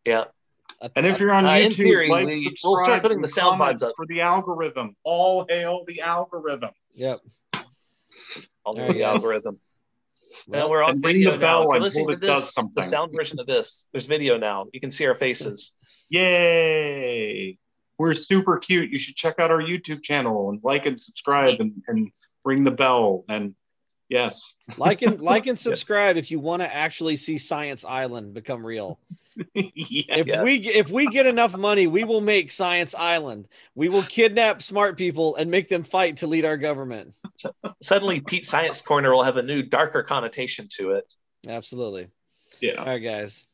yeah. 0.04 0.24
And 0.96 1.06
if 1.06 1.20
you're 1.20 1.32
on 1.32 1.44
Uh, 1.46 1.50
YouTube, 1.50 1.76
theory, 1.76 2.08
like, 2.08 2.26
we- 2.26 2.52
we'll 2.64 2.76
start 2.78 3.02
putting 3.02 3.20
the 3.20 3.28
sound 3.28 3.52
comment 3.52 3.68
buds 3.70 3.82
up. 3.84 3.92
for 3.96 4.04
the 4.06 4.20
algorithm. 4.22 4.96
All 5.04 5.46
hail 5.48 5.84
the 5.86 6.00
algorithm. 6.00 6.70
yep. 6.94 7.20
All 8.64 8.76
right, 8.76 8.92
the 8.92 9.02
algorithm. 9.02 9.58
Well, 10.46 10.60
Now 10.62 10.70
we're 10.70 10.82
on 10.82 11.00
video 11.00 11.32
the 11.32 11.38
now. 11.38 11.62
If 11.62 11.68
you're 11.72 11.80
listening 11.80 12.06
to 12.08 12.14
hope 12.14 12.22
it 12.22 12.26
does 12.26 12.54
this, 12.54 12.64
the 12.74 12.82
sound 12.82 13.12
version 13.14 13.38
of 13.40 13.46
this, 13.46 13.86
there's 13.92 14.06
video 14.06 14.38
now. 14.38 14.66
You 14.72 14.80
can 14.80 14.90
see 14.90 15.06
our 15.06 15.14
faces. 15.14 15.76
Yay! 16.08 17.58
We're 17.98 18.14
super 18.14 18.58
cute. 18.58 18.90
You 18.90 18.98
should 18.98 19.16
check 19.16 19.36
out 19.38 19.50
our 19.50 19.60
YouTube 19.62 20.02
channel 20.02 20.50
and 20.50 20.60
like 20.62 20.86
and 20.86 20.98
subscribe 20.98 21.60
and, 21.60 21.82
and 21.86 22.10
ring 22.44 22.64
the 22.64 22.70
bell. 22.70 23.24
And 23.28 23.54
yes, 24.12 24.56
like 24.76 25.02
and 25.02 25.20
like 25.32 25.46
and 25.48 25.58
subscribe 25.58 26.16
if 26.16 26.30
you 26.30 26.38
want 26.38 26.62
to 26.62 26.72
actually 26.72 27.16
see 27.16 27.38
Science 27.38 27.84
Island 27.84 28.34
become 28.34 28.64
real. 28.64 28.98
yeah. 29.54 29.62
If 30.20 30.26
Yes. 30.26 30.44
we 30.44 30.54
if 30.56 30.90
we 30.90 31.06
get 31.08 31.26
enough 31.26 31.56
money, 31.56 31.86
we 31.86 32.04
will 32.04 32.20
make 32.20 32.52
Science 32.52 32.94
Island. 32.94 33.48
We 33.74 33.88
will 33.88 34.02
kidnap 34.02 34.62
smart 34.62 34.98
people 34.98 35.36
and 35.36 35.50
make 35.50 35.68
them 35.70 35.82
fight 35.84 36.18
to 36.18 36.26
lead 36.26 36.44
our 36.44 36.58
government. 36.58 37.14
Suddenly, 37.80 38.20
Pete 38.20 38.44
Science 38.44 38.82
Corner 38.82 39.10
will 39.12 39.22
have 39.22 39.38
a 39.38 39.42
new, 39.42 39.62
darker 39.62 40.02
connotation 40.02 40.68
to 40.78 40.90
it. 40.92 41.10
Absolutely. 41.48 42.08
yeah. 42.60 42.74
All 42.74 42.84
right, 42.86 42.98
guys. 42.98 43.46